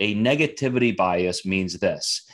A 0.00 0.14
negativity 0.14 0.96
bias 0.96 1.44
means 1.44 1.78
this 1.78 2.24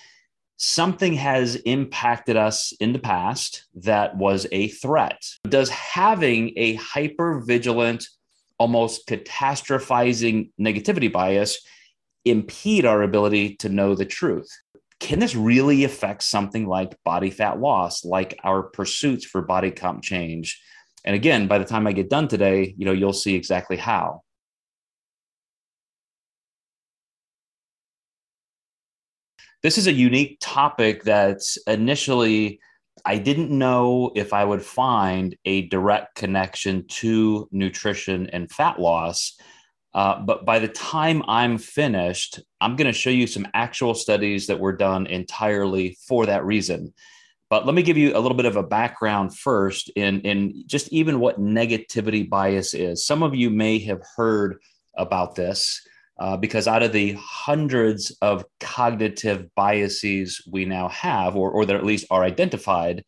something 0.57 1.15
has 1.15 1.57
impacted 1.57 2.37
us 2.37 2.73
in 2.81 2.93
the 2.93 2.99
past 2.99 3.67
that 3.75 4.17
was 4.17 4.47
a 4.53 4.69
threat. 4.69 5.21
Does 5.49 5.69
having 5.69 6.53
a 6.57 6.75
hyper 6.75 7.43
vigilant, 7.45 8.07
almost 8.59 9.09
catastrophizing 9.09 10.51
negativity 10.61 11.13
bias 11.13 11.59
impede 12.25 12.85
our 12.85 13.03
ability 13.03 13.57
to 13.57 13.69
know 13.69 13.95
the 13.95 14.07
truth? 14.07 14.49
Can 15.01 15.19
this 15.19 15.35
really 15.35 15.85
affect 15.85 16.23
something 16.23 16.67
like 16.67 16.97
body 17.05 17.31
fat 17.31 17.61
loss, 17.61 18.05
like 18.05 18.39
our 18.45 18.63
pursuits 18.63 19.25
for 19.25 19.43
body 19.43 19.71
comp 19.71 20.03
change? 20.03 20.61
And 21.05 21.15
again, 21.15 21.47
by 21.47 21.59
the 21.59 21.65
time 21.65 21.87
I 21.87 21.93
get 21.93 22.09
done 22.09 22.29
today, 22.29 22.75
you 22.79 22.87
know, 22.87 22.93
you'll 22.93 23.13
see 23.13 23.35
exactly 23.35 23.77
how. 23.77 24.23
This 29.65 29.79
is 29.79 29.87
a 29.87 29.93
unique 29.93 30.37
topic 30.43 31.05
that's 31.05 31.57
initially 31.67 32.61
I 33.07 33.17
didn't 33.17 33.51
know 33.51 34.13
if 34.15 34.35
I 34.35 34.45
would 34.45 34.63
find 34.63 35.35
a 35.47 35.69
direct 35.69 36.17
connection 36.17 36.87
to 36.87 37.49
nutrition 37.51 38.29
and 38.29 38.51
fat 38.51 38.79
loss. 38.79 39.39
Uh, 39.95 40.21
but 40.21 40.45
by 40.45 40.59
the 40.59 40.69
time 40.69 41.23
I'm 41.29 41.57
finished, 41.57 42.41
I'm 42.61 42.77
going 42.77 42.93
to 42.93 42.99
show 42.99 43.09
you 43.09 43.27
some 43.27 43.49
actual 43.55 43.95
studies 43.95 44.49
that 44.49 44.61
were 44.61 44.77
done 44.77 45.07
entirely 45.07 45.97
for 46.07 46.27
that 46.27 46.45
reason. 46.45 46.93
But 47.49 47.65
let 47.65 47.75
me 47.75 47.83
give 47.83 47.97
you 47.97 48.15
a 48.15 48.21
little 48.21 48.37
bit 48.37 48.45
of 48.45 48.57
a 48.57 48.63
background 48.63 49.35
first 49.35 49.89
in, 49.97 50.21
in 50.21 50.65
just 50.67 50.93
even 50.93 51.21
what 51.21 51.41
negativity 51.41 52.29
bias 52.29 52.75
is. 52.75 53.07
Some 53.07 53.23
of 53.23 53.35
you 53.35 53.49
may 53.49 53.79
have 53.79 54.03
heard 54.15 54.59
about 54.95 55.37
this 55.37 55.81
uh, 56.19 56.37
because 56.37 56.69
out 56.69 56.83
of 56.83 56.93
the 56.93 57.17
hundreds 57.21 58.17
of 58.23 58.45
cognitive 58.61 59.53
biases 59.55 60.43
we 60.51 60.65
now 60.65 60.89
have, 60.89 61.37
or, 61.37 61.51
or 61.51 61.65
that 61.67 61.77
at 61.77 61.85
least 61.85 62.07
are 62.11 62.23
identified, 62.23 63.05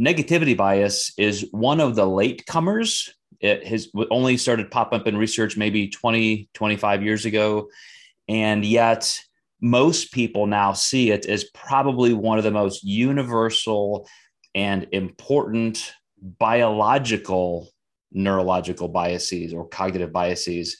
negativity 0.00 0.56
bias 0.56 1.12
is 1.16 1.48
one 1.52 1.80
of 1.80 1.94
the 1.94 2.06
latecomers. 2.06 3.10
It 3.40 3.66
has 3.66 3.88
only 4.10 4.36
started 4.36 4.70
pop 4.70 4.92
up 4.92 5.06
in 5.06 5.16
research 5.16 5.56
maybe 5.56 5.88
20, 5.88 6.48
25 6.54 7.02
years 7.02 7.24
ago. 7.24 7.68
And 8.28 8.64
yet, 8.64 9.20
most 9.60 10.12
people 10.12 10.46
now 10.46 10.72
see 10.72 11.10
it 11.10 11.26
as 11.26 11.44
probably 11.54 12.12
one 12.12 12.38
of 12.38 12.44
the 12.44 12.50
most 12.50 12.84
universal 12.84 14.06
and 14.54 14.86
important 14.92 15.92
biological 16.38 17.68
neurological 18.12 18.88
biases 18.88 19.52
or 19.52 19.68
cognitive 19.68 20.12
biases 20.12 20.78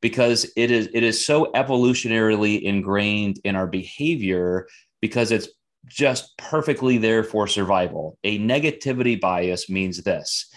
because 0.00 0.50
it 0.56 0.70
is 0.70 0.88
it 0.92 1.02
is 1.02 1.24
so 1.24 1.50
evolutionarily 1.54 2.62
ingrained 2.62 3.40
in 3.44 3.56
our 3.56 3.66
behavior 3.66 4.66
because 5.00 5.30
it's 5.30 5.48
just 5.86 6.36
perfectly 6.36 6.98
there 6.98 7.22
for 7.22 7.46
survival. 7.46 8.18
A 8.24 8.38
negativity 8.38 9.20
bias 9.20 9.70
means 9.70 10.02
this. 10.02 10.50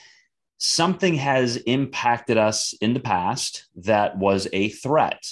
Something 0.58 1.16
has 1.16 1.58
impacted 1.58 2.38
us 2.38 2.74
in 2.82 2.94
the 2.94 3.00
past 3.00 3.68
that 3.76 4.18
was 4.18 4.48
a 4.52 4.70
threat. 4.70 5.24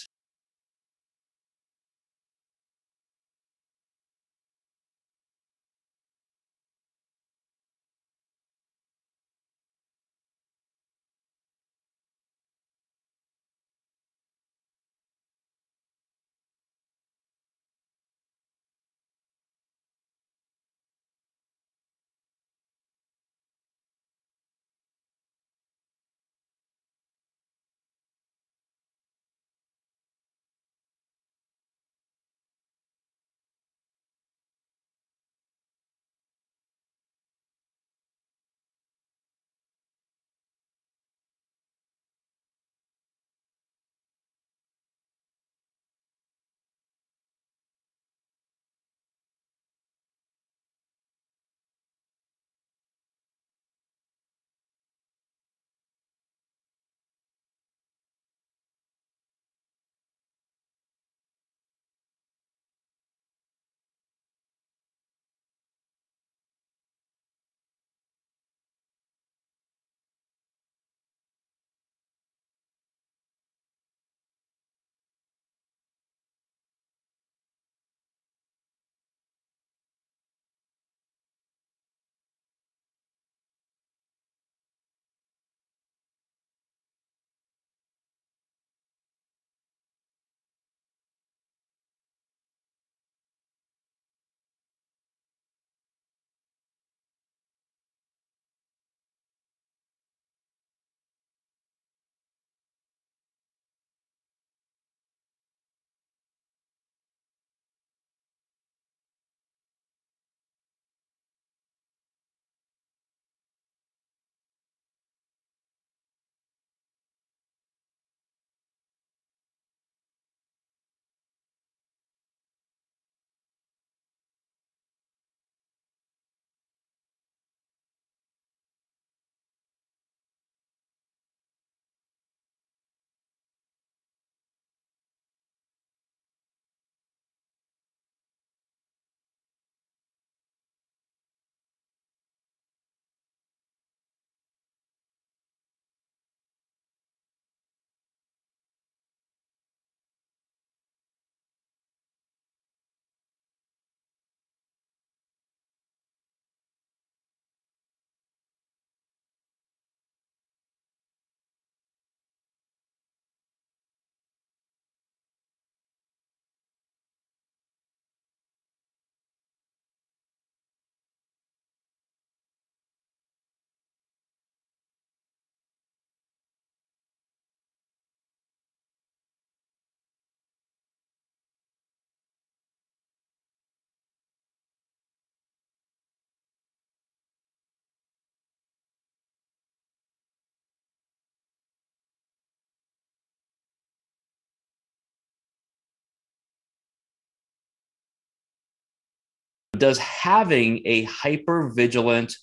Does 199.80 199.98
having 199.98 200.82
a 200.86 201.04
hyper 201.04 201.70
vigilant, 201.70 202.36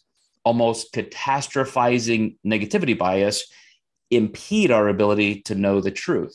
almost 0.44 0.92
catastrophizing 0.94 2.36
negativity 2.46 2.96
bias 2.96 3.44
impede 4.10 4.70
our 4.70 4.88
ability 4.88 5.42
to 5.42 5.54
know 5.54 5.80
the 5.80 5.90
truth? 5.90 6.34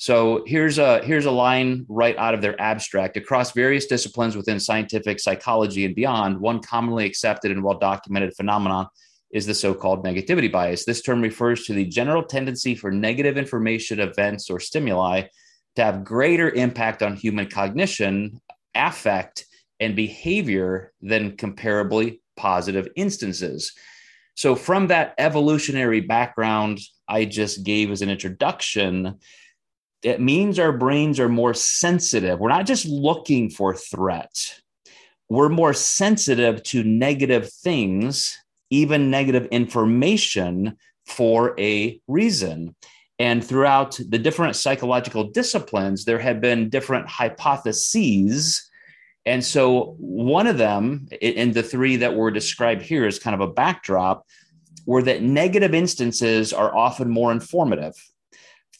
So 0.00 0.44
here's 0.46 0.78
a 0.78 1.02
here's 1.02 1.24
a 1.24 1.30
line 1.30 1.84
right 1.88 2.16
out 2.16 2.32
of 2.32 2.40
their 2.40 2.60
abstract 2.60 3.16
across 3.16 3.50
various 3.50 3.86
disciplines 3.86 4.36
within 4.36 4.60
scientific 4.60 5.18
psychology 5.18 5.84
and 5.84 5.94
beyond. 5.94 6.38
One 6.38 6.60
commonly 6.60 7.04
accepted 7.04 7.50
and 7.50 7.64
well 7.64 7.78
documented 7.78 8.34
phenomenon 8.36 8.86
is 9.32 9.44
the 9.44 9.54
so-called 9.54 10.04
negativity 10.04 10.50
bias. 10.50 10.84
This 10.84 11.02
term 11.02 11.20
refers 11.20 11.64
to 11.64 11.72
the 11.72 11.84
general 11.84 12.22
tendency 12.22 12.76
for 12.76 12.92
negative 12.92 13.36
information, 13.36 13.98
events, 13.98 14.48
or 14.48 14.60
stimuli 14.60 15.22
to 15.74 15.84
have 15.84 16.04
greater 16.04 16.50
impact 16.50 17.02
on 17.02 17.16
human 17.16 17.48
cognition, 17.48 18.40
affect, 18.76 19.46
and 19.80 19.96
behavior 19.96 20.92
than 21.00 21.36
comparably 21.36 22.20
positive 22.36 22.88
instances. 22.96 23.72
So, 24.34 24.54
from 24.54 24.86
that 24.88 25.14
evolutionary 25.18 26.00
background 26.00 26.80
I 27.08 27.24
just 27.24 27.64
gave 27.64 27.90
as 27.90 28.02
an 28.02 28.10
introduction, 28.10 29.18
it 30.02 30.20
means 30.20 30.58
our 30.58 30.72
brains 30.72 31.18
are 31.18 31.28
more 31.28 31.54
sensitive. 31.54 32.38
We're 32.38 32.48
not 32.48 32.66
just 32.66 32.86
looking 32.86 33.50
for 33.50 33.74
threats, 33.74 34.62
we're 35.28 35.48
more 35.48 35.74
sensitive 35.74 36.62
to 36.64 36.82
negative 36.84 37.52
things, 37.52 38.36
even 38.70 39.10
negative 39.10 39.46
information 39.50 40.76
for 41.06 41.58
a 41.58 42.00
reason. 42.06 42.74
And 43.18 43.44
throughout 43.44 43.98
the 44.08 44.18
different 44.18 44.54
psychological 44.54 45.24
disciplines, 45.24 46.04
there 46.04 46.20
have 46.20 46.40
been 46.40 46.70
different 46.70 47.08
hypotheses. 47.08 48.67
And 49.28 49.44
so, 49.44 49.94
one 49.98 50.46
of 50.46 50.56
them, 50.56 51.06
in 51.20 51.52
the 51.52 51.62
three 51.62 51.96
that 51.96 52.14
were 52.14 52.30
described 52.30 52.80
here, 52.80 53.06
is 53.06 53.18
kind 53.18 53.34
of 53.34 53.42
a 53.42 53.52
backdrop, 53.52 54.26
were 54.86 55.02
that 55.02 55.22
negative 55.22 55.74
instances 55.74 56.54
are 56.54 56.74
often 56.74 57.10
more 57.10 57.30
informative. 57.30 57.92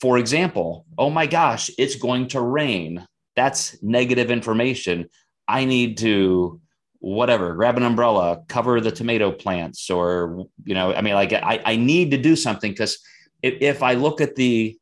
For 0.01 0.17
example, 0.17 0.87
oh 0.97 1.11
my 1.11 1.27
gosh, 1.27 1.69
it's 1.77 1.95
going 1.95 2.29
to 2.29 2.41
rain. 2.41 3.05
That's 3.35 3.77
negative 3.83 4.31
information. 4.31 5.09
I 5.47 5.65
need 5.65 5.99
to 5.99 6.59
whatever 6.97 7.53
grab 7.53 7.77
an 7.77 7.83
umbrella 7.83 8.41
cover 8.49 8.81
the 8.81 8.91
tomato 8.91 9.31
plants 9.31 9.89
or 9.89 10.45
you 10.65 10.75
know 10.75 10.93
i 10.93 10.99
mean 10.99 11.13
like 11.13 11.31
i, 11.31 11.61
I 11.65 11.77
need 11.77 12.11
to 12.11 12.17
do 12.17 12.35
something 12.35 12.73
because 12.73 12.99
if, 13.41 13.53
if 13.61 13.81
i 13.81 13.93
look 13.93 14.19
at 14.19 14.35
the 14.35 14.77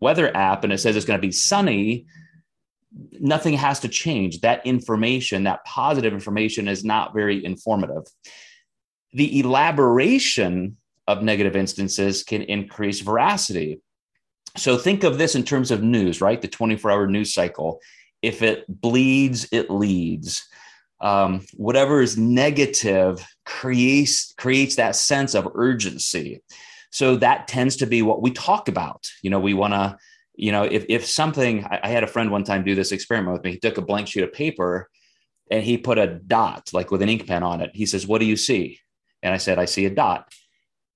weather 0.00 0.34
app 0.34 0.64
and 0.64 0.72
it 0.72 0.78
says 0.78 0.96
it's 0.96 1.04
going 1.04 1.20
to 1.20 1.26
be 1.26 1.32
sunny 1.32 2.06
nothing 3.20 3.54
has 3.54 3.80
to 3.80 3.88
change 3.88 4.40
that 4.40 4.64
information 4.66 5.44
that 5.44 5.64
positive 5.64 6.12
information 6.12 6.66
is 6.68 6.84
not 6.84 7.14
very 7.14 7.44
informative 7.44 8.02
the 9.12 9.40
elaboration 9.40 10.76
of 11.06 11.22
negative 11.22 11.56
instances 11.56 12.22
can 12.22 12.42
increase 12.42 13.00
veracity 13.00 13.80
so 14.56 14.76
think 14.76 15.04
of 15.04 15.18
this 15.18 15.34
in 15.34 15.44
terms 15.44 15.70
of 15.70 15.82
news, 15.82 16.20
right? 16.20 16.40
The 16.40 16.48
24 16.48 16.90
hour 16.90 17.06
news 17.06 17.32
cycle. 17.32 17.80
If 18.22 18.42
it 18.42 18.64
bleeds, 18.68 19.48
it 19.52 19.70
leads. 19.70 20.46
Um, 21.00 21.46
whatever 21.54 22.02
is 22.02 22.18
negative 22.18 23.26
creates 23.46 24.34
creates 24.36 24.76
that 24.76 24.96
sense 24.96 25.34
of 25.34 25.48
urgency. 25.54 26.42
So 26.90 27.16
that 27.16 27.48
tends 27.48 27.76
to 27.76 27.86
be 27.86 28.02
what 28.02 28.20
we 28.20 28.32
talk 28.32 28.68
about. 28.68 29.08
You 29.22 29.30
know, 29.30 29.40
we 29.40 29.54
want 29.54 29.72
to, 29.72 29.96
you 30.40 30.52
know, 30.52 30.64
if 30.64 30.84
if 30.88 31.06
something, 31.06 31.64
I, 31.64 31.80
I 31.84 31.88
had 31.88 32.04
a 32.04 32.08
friend 32.08 32.30
one 32.30 32.44
time 32.44 32.64
do 32.64 32.74
this 32.74 32.92
experiment 32.92 33.34
with 33.34 33.44
me. 33.44 33.52
He 33.52 33.58
took 33.58 33.78
a 33.78 33.82
blank 33.82 34.08
sheet 34.08 34.24
of 34.24 34.32
paper 34.32 34.88
and 35.50 35.62
he 35.62 35.76
put 35.76 35.98
a 35.98 36.06
dot, 36.06 36.70
like 36.72 36.90
with 36.90 37.02
an 37.02 37.08
ink 37.08 37.26
pen 37.26 37.42
on 37.42 37.60
it. 37.60 37.70
He 37.74 37.86
says, 37.86 38.06
"What 38.06 38.20
do 38.20 38.26
you 38.26 38.36
see?" 38.36 38.80
And 39.22 39.34
I 39.34 39.36
said, 39.36 39.58
"I 39.58 39.66
see 39.66 39.86
a 39.86 39.90
dot." 39.90 40.32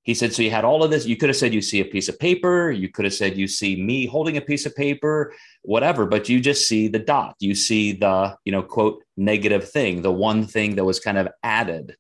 he 0.05 0.12
said, 0.12 0.35
so 0.35 0.43
you 0.43 0.50
had 0.50 0.67
all 0.67 0.85
of 0.85 0.91
this. 0.91 1.06
You 1.06 1.17
could 1.17 1.31
have 1.31 1.37
said 1.37 1.55
you 1.55 1.62
see 1.62 1.81
a 1.81 1.85
piece 1.85 2.11
of 2.11 2.19
paper. 2.19 2.70
You 2.70 2.91
could 2.91 3.06
have 3.06 3.14
said 3.14 3.38
you 3.38 3.49
see 3.49 3.82
me 3.82 4.06
holding 4.06 4.37
a 4.37 4.43
piece 4.43 4.67
of 4.67 4.76
paper, 4.76 5.32
whatever, 5.62 6.05
but 6.05 6.29
you 6.29 6.41
just 6.41 6.69
see 6.69 6.88
the 6.88 6.99
dot. 6.99 7.37
You 7.41 7.55
see 7.55 7.93
the, 7.93 8.37
you 8.44 8.52
know, 8.52 8.62
quote, 8.62 9.02
negative 9.17 9.70
thing, 9.70 10.02
the 10.02 10.12
one 10.12 10.46
thing 10.46 10.76
that 10.76 10.85
was 10.85 11.00
kind 11.00 11.17
of 11.17 11.29
added. 11.43 11.96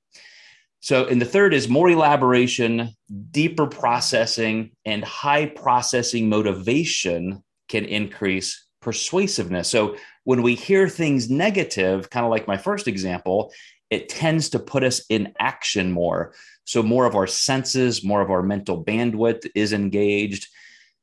So, 0.84 1.06
and 1.06 1.18
the 1.18 1.24
third 1.24 1.54
is 1.54 1.66
more 1.66 1.88
elaboration, 1.88 2.90
deeper 3.30 3.66
processing, 3.66 4.72
and 4.84 5.02
high 5.02 5.46
processing 5.46 6.28
motivation 6.28 7.42
can 7.70 7.86
increase 7.86 8.66
persuasiveness. 8.82 9.70
So, 9.70 9.96
when 10.24 10.42
we 10.42 10.54
hear 10.54 10.90
things 10.90 11.30
negative, 11.30 12.10
kind 12.10 12.26
of 12.26 12.30
like 12.30 12.46
my 12.46 12.58
first 12.58 12.86
example, 12.86 13.50
it 13.88 14.10
tends 14.10 14.50
to 14.50 14.58
put 14.58 14.84
us 14.84 15.00
in 15.08 15.32
action 15.38 15.90
more. 15.90 16.34
So 16.64 16.82
more 16.82 17.06
of 17.06 17.14
our 17.14 17.26
senses, 17.26 18.04
more 18.04 18.20
of 18.20 18.30
our 18.30 18.42
mental 18.42 18.84
bandwidth 18.84 19.50
is 19.54 19.72
engaged. 19.72 20.48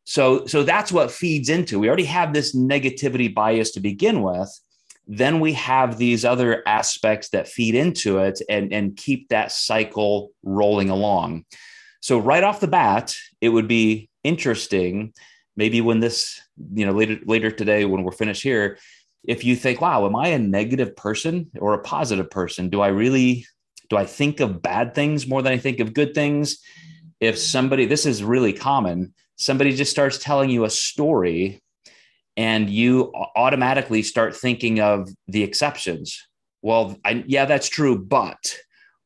So, 0.04 0.46
so 0.46 0.62
that's 0.62 0.92
what 0.92 1.10
feeds 1.10 1.50
into. 1.50 1.80
We 1.80 1.88
already 1.88 2.06
have 2.06 2.34
this 2.34 2.56
negativity 2.56 3.34
bias 3.34 3.72
to 3.72 3.80
begin 3.80 4.22
with. 4.22 4.50
Then 5.14 5.42
we 5.42 5.52
have 5.54 5.98
these 5.98 6.24
other 6.24 6.64
aspects 6.66 7.30
that 7.30 7.50
feed 7.50 7.76
into 7.76 8.20
it 8.20 8.42
and, 8.50 8.72
and 8.72 8.96
keep 8.96 9.28
that 9.28 9.52
cycle 9.52 10.32
rolling 10.42 10.90
along. 10.90 11.44
So, 12.02 12.18
right 12.18 12.46
off 12.46 12.62
the 12.62 12.70
bat, 12.70 13.14
it 13.42 13.50
would 13.50 13.68
be 13.68 14.10
interesting, 14.24 15.14
maybe 15.58 15.82
when 15.82 16.00
this, 16.00 16.40
you 16.74 16.86
know, 16.86 16.94
later 16.94 17.18
later 17.26 17.52
today 17.52 17.84
when 17.84 18.04
we're 18.04 18.14
finished 18.14 18.42
here, 18.42 18.78
if 19.26 19.44
you 19.44 19.58
think, 19.58 19.82
wow, 19.82 20.06
am 20.06 20.16
I 20.16 20.30
a 20.30 20.40
negative 20.40 20.96
person 20.96 21.52
or 21.60 21.74
a 21.74 21.84
positive 21.84 22.32
person? 22.32 22.70
Do 22.70 22.80
I 22.80 22.88
really 22.88 23.46
do 23.90 23.98
I 23.98 24.06
think 24.06 24.40
of 24.40 24.62
bad 24.62 24.96
things 24.96 25.28
more 25.28 25.42
than 25.42 25.52
I 25.52 25.58
think 25.58 25.82
of 25.82 25.94
good 25.94 26.16
things? 26.16 26.60
If 27.20 27.38
somebody, 27.38 27.86
this 27.86 28.06
is 28.06 28.24
really 28.24 28.54
common, 28.54 29.14
somebody 29.36 29.76
just 29.76 29.92
starts 29.92 30.18
telling 30.18 30.50
you 30.50 30.64
a 30.64 30.70
story 30.70 31.61
and 32.42 32.72
you 32.72 33.14
automatically 33.36 34.02
start 34.02 34.36
thinking 34.36 34.80
of 34.80 35.08
the 35.28 35.44
exceptions. 35.44 36.28
Well, 36.64 36.98
I, 37.06 37.24
yeah, 37.28 37.46
that's 37.46 37.70
true, 37.70 37.96
but, 38.00 38.58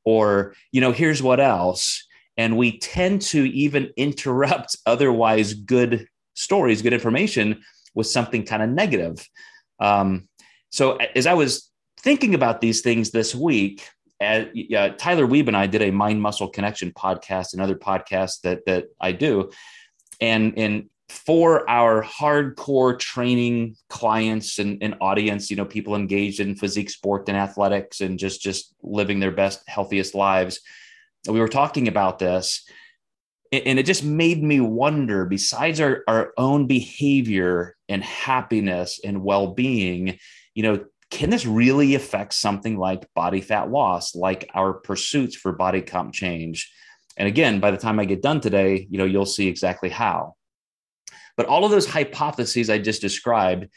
or, 0.05 0.55
you 0.71 0.79
know, 0.79 0.93
here's 0.93 1.21
what 1.21 1.41
else. 1.41 2.07
And 2.37 2.55
we 2.55 2.79
tend 2.79 3.21
to 3.23 3.43
even 3.51 3.91
interrupt 3.97 4.77
otherwise 4.85 5.53
good 5.53 6.07
stories, 6.33 6.81
good 6.81 6.93
information 6.93 7.61
with 7.93 8.07
something 8.07 8.45
kind 8.45 8.63
of 8.63 8.69
negative. 8.69 9.27
Um, 9.81 10.29
so 10.69 10.95
as 10.95 11.27
I 11.27 11.33
was 11.33 11.69
thinking 11.99 12.35
about 12.35 12.61
these 12.61 12.79
things 12.79 13.11
this 13.11 13.35
week, 13.35 13.85
uh, 14.21 14.45
Tyler 14.97 15.27
Weeb 15.27 15.49
and 15.49 15.57
I 15.57 15.67
did 15.67 15.81
a 15.81 15.91
mind 15.91 16.21
muscle 16.21 16.47
connection 16.47 16.93
podcast, 16.93 17.53
another 17.53 17.75
podcast 17.75 18.43
that 18.43 18.65
that 18.65 18.85
I 19.01 19.11
do, 19.11 19.51
and 20.21 20.57
and 20.57 20.89
for 21.09 21.69
our 21.69 22.03
hardcore 22.03 22.97
training 22.97 23.75
clients 23.89 24.57
and, 24.59 24.81
and 24.81 24.95
audience, 25.01 25.49
you 25.49 25.55
know, 25.55 25.65
people 25.65 25.95
engaged 25.95 26.39
in 26.39 26.55
physique 26.55 26.89
sport 26.89 27.29
and 27.29 27.37
athletics 27.37 28.01
and 28.01 28.17
just 28.17 28.41
just 28.41 28.73
living 28.81 29.19
their 29.19 29.31
best, 29.31 29.61
healthiest 29.67 30.15
lives. 30.15 30.59
We 31.27 31.39
were 31.39 31.47
talking 31.47 31.87
about 31.87 32.19
this, 32.19 32.67
and 33.51 33.79
it 33.79 33.85
just 33.85 34.03
made 34.03 34.43
me 34.43 34.59
wonder. 34.59 35.25
Besides 35.25 35.79
our 35.79 36.03
our 36.07 36.33
own 36.37 36.67
behavior 36.67 37.75
and 37.87 38.03
happiness 38.03 38.99
and 39.03 39.23
well 39.23 39.53
being, 39.53 40.17
you 40.55 40.63
know, 40.63 40.85
can 41.11 41.29
this 41.29 41.45
really 41.45 41.95
affect 41.95 42.33
something 42.33 42.77
like 42.77 43.13
body 43.13 43.41
fat 43.41 43.69
loss, 43.69 44.15
like 44.15 44.49
our 44.55 44.73
pursuits 44.73 45.35
for 45.35 45.51
body 45.51 45.81
comp 45.81 46.13
change? 46.13 46.71
And 47.17 47.27
again, 47.27 47.59
by 47.59 47.71
the 47.71 47.77
time 47.77 47.99
I 47.99 48.05
get 48.05 48.21
done 48.21 48.41
today, 48.41 48.87
you 48.89 48.97
know, 48.97 49.05
you'll 49.05 49.25
see 49.25 49.47
exactly 49.47 49.89
how. 49.89 50.35
But 51.37 51.47
all 51.47 51.65
of 51.65 51.71
those 51.71 51.87
hypotheses 51.87 52.69
I 52.69 52.77
just 52.77 53.01
described 53.01 53.67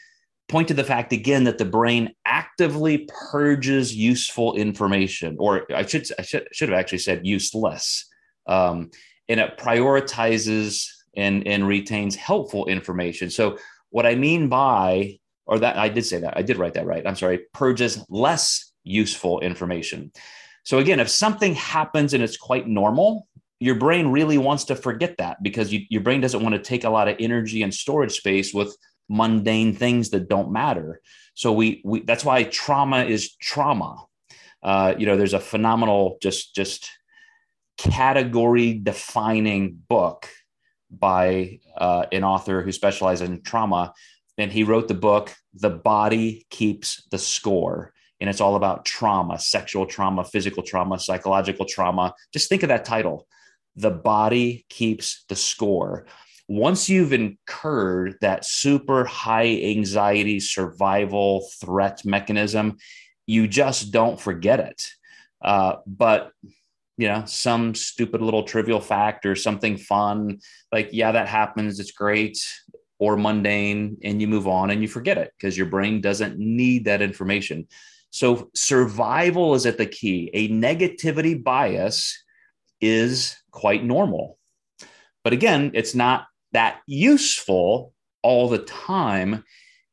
point 0.47 0.67
to 0.69 0.73
the 0.73 0.83
fact 0.83 1.13
again 1.13 1.43
that 1.43 1.57
the 1.57 1.65
brain 1.65 2.13
actively 2.25 3.07
purges 3.31 3.95
useful 3.95 4.55
information, 4.55 5.35
or 5.39 5.71
I 5.73 5.85
should 5.85 6.07
I 6.17 6.23
should, 6.23 6.47
should 6.51 6.69
have 6.69 6.79
actually 6.79 6.99
said 6.99 7.25
useless, 7.25 8.05
um, 8.47 8.89
and 9.27 9.39
it 9.39 9.57
prioritizes 9.57 10.87
and 11.15 11.47
and 11.47 11.67
retains 11.67 12.15
helpful 12.15 12.65
information. 12.65 13.29
So 13.29 13.57
what 13.91 14.05
I 14.05 14.15
mean 14.15 14.49
by 14.49 15.19
or 15.49 15.57
that 15.57 15.77
I 15.77 15.89
did 15.89 16.05
say 16.05 16.19
that. 16.19 16.37
I 16.37 16.43
did 16.43 16.57
write 16.57 16.75
that 16.75 16.85
right. 16.85 17.05
I'm 17.05 17.15
sorry. 17.15 17.41
Purges 17.55 18.05
less 18.07 18.71
useful 18.83 19.39
information. 19.39 20.11
So 20.63 20.77
again, 20.77 20.99
if 20.99 21.09
something 21.09 21.55
happens 21.55 22.13
and 22.13 22.21
it's 22.21 22.37
quite 22.37 22.67
normal, 22.67 23.27
your 23.59 23.75
brain 23.75 24.07
really 24.07 24.37
wants 24.37 24.65
to 24.65 24.75
forget 24.75 25.17
that 25.17 25.41
because 25.43 25.71
you, 25.71 25.81
your 25.89 26.01
brain 26.01 26.21
doesn't 26.21 26.41
want 26.41 26.55
to 26.55 26.61
take 26.61 26.83
a 26.83 26.89
lot 26.89 27.07
of 27.07 27.17
energy 27.19 27.61
and 27.61 27.73
storage 27.73 28.15
space 28.15 28.53
with 28.53 28.75
mundane 29.09 29.73
things 29.73 30.11
that 30.11 30.29
don't 30.29 30.51
matter. 30.51 31.01
So 31.33 31.51
we, 31.51 31.81
we 31.83 32.01
that's 32.01 32.25
why 32.25 32.43
trauma 32.43 33.03
is 33.03 33.35
trauma. 33.35 34.05
Uh, 34.61 34.93
you 34.97 35.05
know, 35.05 35.17
there's 35.17 35.33
a 35.33 35.39
phenomenal 35.39 36.17
just 36.21 36.55
just 36.55 36.89
category 37.77 38.73
defining 38.73 39.79
book 39.87 40.27
by 40.91 41.59
uh, 41.77 42.05
an 42.11 42.23
author 42.23 42.61
who 42.61 42.71
specializes 42.71 43.27
in 43.29 43.41
trauma 43.41 43.93
and 44.37 44.51
he 44.51 44.63
wrote 44.63 44.87
the 44.87 44.93
book 44.93 45.33
the 45.53 45.69
body 45.69 46.45
keeps 46.49 47.03
the 47.11 47.17
score 47.17 47.93
and 48.19 48.29
it's 48.29 48.41
all 48.41 48.55
about 48.55 48.85
trauma, 48.85 49.39
sexual 49.39 49.85
trauma, 49.85 50.23
physical 50.23 50.61
trauma, 50.61 50.99
psychological 50.99 51.65
trauma. 51.65 52.13
Just 52.33 52.49
think 52.49 52.63
of 52.63 52.69
that 52.69 52.83
title. 52.83 53.27
The 53.79 53.91
body 53.91 54.65
keeps 54.69 55.23
the 55.29 55.35
score. 55.35 56.05
Once 56.47 56.89
you've 56.89 57.13
incurred 57.13 58.15
that 58.21 58.43
super 58.43 59.05
high 59.05 59.61
anxiety 59.63 60.39
survival 60.39 61.47
threat 61.61 62.03
mechanism, 62.03 62.77
you 63.25 63.47
just 63.47 63.91
don't 63.91 64.19
forget 64.19 64.59
it. 64.59 64.83
Uh, 65.41 65.75
but 65.85 66.31
you 66.97 67.07
know, 67.07 67.23
some 67.25 67.73
stupid 67.73 68.21
little 68.21 68.43
trivial 68.43 68.81
fact 68.81 69.25
or 69.25 69.33
something 69.33 69.77
fun, 69.77 70.39
like, 70.69 70.89
yeah, 70.91 71.13
that 71.13 71.29
happens. 71.29 71.79
It's 71.79 71.93
great 71.93 72.37
or 72.97 73.15
mundane, 73.15 73.95
and 74.03 74.19
you 74.19 74.27
move 74.27 74.49
on 74.49 74.69
and 74.69 74.81
you 74.81 74.89
forget 74.89 75.17
it 75.17 75.31
because 75.37 75.57
your 75.57 75.67
brain 75.67 76.01
doesn't 76.01 76.37
need 76.37 76.83
that 76.85 77.01
information. 77.01 77.67
So, 78.11 78.49
survival 78.53 79.55
is 79.55 79.65
at 79.65 79.77
the 79.77 79.85
key. 79.85 80.29
A 80.33 80.49
negativity 80.49 81.41
bias 81.41 82.21
is 82.81 83.35
quite 83.51 83.83
normal. 83.83 84.37
But 85.23 85.33
again, 85.33 85.71
it's 85.73 85.95
not 85.95 86.25
that 86.53 86.79
useful 86.87 87.93
all 88.23 88.49
the 88.49 88.59
time 88.59 89.43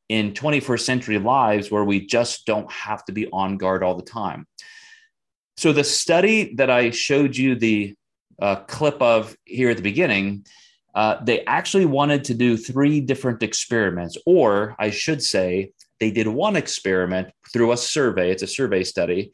in 0.09 0.33
21st 0.33 0.81
century 0.81 1.19
lives 1.19 1.71
where 1.71 1.85
we 1.85 2.07
just 2.07 2.47
don't 2.47 2.71
have 2.71 3.05
to 3.07 3.13
be 3.13 3.29
on 3.33 3.57
guard 3.57 3.83
all 3.83 3.97
the 3.97 4.03
time. 4.03 4.47
So, 5.57 5.73
the 5.73 5.85
study 5.85 6.55
that 6.57 6.71
I 6.71 6.91
showed 6.91 7.37
you 7.37 7.55
the 7.55 7.95
uh, 8.41 8.57
clip 8.57 9.01
of 9.01 9.37
here 9.45 9.71
at 9.71 9.77
the 9.77 9.83
beginning 9.83 10.45
uh, 10.97 11.23
they 11.23 11.45
actually 11.45 11.85
wanted 11.85 12.25
to 12.25 12.33
do 12.33 12.57
three 12.57 13.03
different 13.03 13.43
experiments, 13.43 14.17
or 14.25 14.75
I 14.79 14.89
should 14.89 15.23
say, 15.23 15.73
they 16.01 16.11
did 16.11 16.27
one 16.27 16.57
experiment 16.57 17.29
through 17.53 17.73
a 17.73 17.77
survey. 17.77 18.31
It's 18.31 18.43
a 18.43 18.47
survey 18.47 18.83
study. 18.83 19.31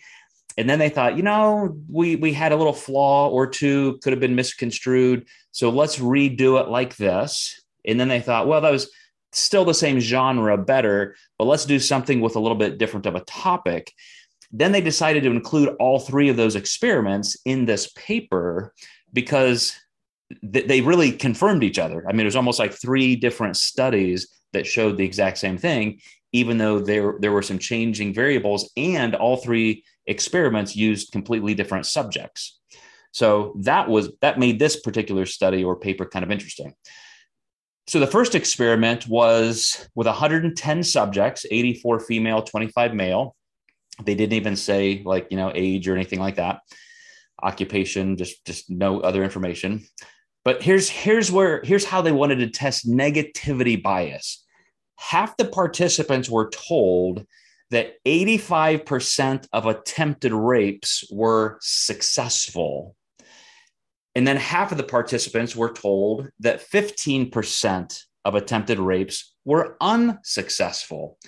And 0.59 0.69
then 0.69 0.79
they 0.79 0.89
thought, 0.89 1.17
you 1.17 1.23
know, 1.23 1.77
we, 1.89 2.17
we 2.17 2.33
had 2.33 2.53
a 2.53 2.57
little 2.57 2.73
flaw 2.73 3.29
or 3.29 3.47
two, 3.47 3.99
could 4.03 4.13
have 4.13 4.21
been 4.21 4.35
misconstrued. 4.35 5.27
So 5.51 5.71
let's 5.71 5.99
redo 5.99 6.61
it 6.61 6.69
like 6.69 6.97
this. 6.97 7.61
And 7.87 7.99
then 7.99 8.09
they 8.09 8.21
thought, 8.21 8.47
well, 8.47 8.61
that 8.61 8.71
was 8.71 8.91
still 9.33 9.65
the 9.65 9.75
same 9.75 9.99
genre, 9.99 10.59
better, 10.59 11.17
but 11.39 11.47
let's 11.47 11.65
do 11.65 11.79
something 11.79 12.21
with 12.21 12.37
a 12.37 12.41
little 12.41 12.57
bit 12.57 12.79
different 12.79 13.07
of 13.07 13.15
a 13.15 13.21
topic. 13.21 13.93
Then 14.51 14.73
they 14.73 14.83
decided 14.83 15.23
to 15.23 15.31
include 15.31 15.75
all 15.81 15.99
three 15.99 16.29
of 16.29 16.37
those 16.37 16.57
experiments 16.57 17.37
in 17.47 17.65
this 17.65 17.91
paper 17.97 18.75
because 19.13 19.75
they 20.43 20.81
really 20.81 21.13
confirmed 21.13 21.65
each 21.65 21.79
other. 21.79 22.05
I 22.09 22.13
mean, 22.13 22.21
it 22.21 22.25
was 22.25 22.37
almost 22.37 22.59
like 22.59 22.73
three 22.73 23.17
different 23.17 23.57
studies 23.57 24.29
that 24.53 24.67
showed 24.67 24.97
the 24.97 25.05
exact 25.05 25.39
same 25.39 25.59
thing, 25.59 26.01
even 26.33 26.59
though 26.59 26.79
there 26.79 27.17
there 27.21 27.33
were 27.33 27.43
some 27.43 27.59
changing 27.59 28.15
variables, 28.15 28.71
and 28.77 29.15
all 29.15 29.37
three 29.37 29.85
experiments 30.07 30.77
used 30.77 31.13
completely 31.13 31.55
different 31.55 31.87
subjects. 31.87 32.59
So 33.13 33.55
that 33.61 33.89
was 33.89 34.11
that 34.21 34.39
made 34.39 34.59
this 34.59 34.81
particular 34.81 35.27
study 35.27 35.65
or 35.65 35.77
paper 35.77 36.07
kind 36.07 36.25
of 36.25 36.31
interesting. 36.31 36.75
So 37.87 38.01
the 38.01 38.07
first 38.07 38.35
experiment 38.35 39.07
was 39.09 39.89
with 39.95 40.07
110 40.07 40.83
subjects, 40.83 41.45
84 41.51 42.01
female, 42.01 42.43
25 42.43 42.95
male. 42.95 43.37
They 44.03 44.15
didn't 44.15 44.35
even 44.35 44.57
say 44.57 45.03
like 45.05 45.29
you 45.31 45.37
know 45.37 45.53
age 45.55 45.89
or 45.89 45.95
anything 45.95 46.21
like 46.21 46.37
that 46.37 46.61
occupation 47.43 48.17
just 48.17 48.45
just 48.47 48.71
no 48.71 49.01
other 49.01 49.25
information 49.25 49.85
but 50.45 50.63
here's 50.63 50.89
here's 50.89 51.31
where 51.31 51.63
here's 51.63 51.85
how 51.85 52.03
they 52.03 52.13
wanted 52.13 52.37
to 52.37 52.51
test 52.51 52.89
negativity 52.89 53.81
bias. 53.81 54.45
Half 54.97 55.37
the 55.37 55.45
participants 55.45 56.29
were 56.29 56.51
told 56.51 57.27
that 57.73 57.95
85% 58.07 59.49
of 59.53 59.67
attempted 59.67 60.33
rapes 60.33 61.05
were 61.11 61.59
successful. 61.61 62.97
And 64.15 64.27
then 64.27 64.37
half 64.37 64.73
of 64.73 64.79
the 64.79 64.85
participants 64.85 65.57
were 65.57 65.73
told 65.73 66.29
that 66.41 66.61
15% 66.71 68.03
of 68.25 68.35
attempted 68.35 68.79
rapes 68.79 69.35
were 69.45 69.77
unsuccessful. 69.81 71.19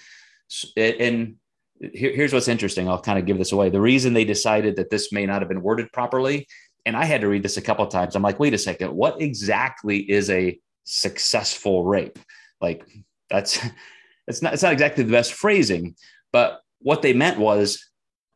And 0.76 1.36
here's 1.80 2.32
what's 2.32 2.46
interesting. 2.46 2.88
I'll 2.88 3.00
kind 3.00 3.18
of 3.18 3.26
give 3.26 3.38
this 3.38 3.52
away. 3.52 3.70
The 3.70 3.80
reason 3.80 4.12
they 4.12 4.24
decided 4.24 4.76
that 4.76 4.90
this 4.90 5.12
may 5.12 5.26
not 5.26 5.40
have 5.42 5.48
been 5.48 5.62
worded 5.62 5.90
properly 5.92 6.46
and 6.86 6.96
I 6.96 7.04
had 7.04 7.22
to 7.22 7.28
read 7.28 7.42
this 7.42 7.56
a 7.56 7.62
couple 7.62 7.86
times. 7.86 8.14
I'm 8.14 8.22
like, 8.22 8.38
wait 8.38 8.54
a 8.54 8.58
second, 8.58 8.94
what 8.94 9.20
exactly 9.20 9.98
is 9.98 10.30
a 10.30 10.58
successful 10.84 11.84
rape? 11.84 12.18
Like 12.60 12.86
that's 13.30 13.58
it's 14.28 14.42
not 14.42 14.54
it's 14.54 14.62
not 14.62 14.72
exactly 14.72 15.04
the 15.04 15.12
best 15.12 15.32
phrasing, 15.32 15.96
but 16.34 16.62
what 16.80 17.00
they 17.00 17.12
meant 17.12 17.38
was 17.38 17.88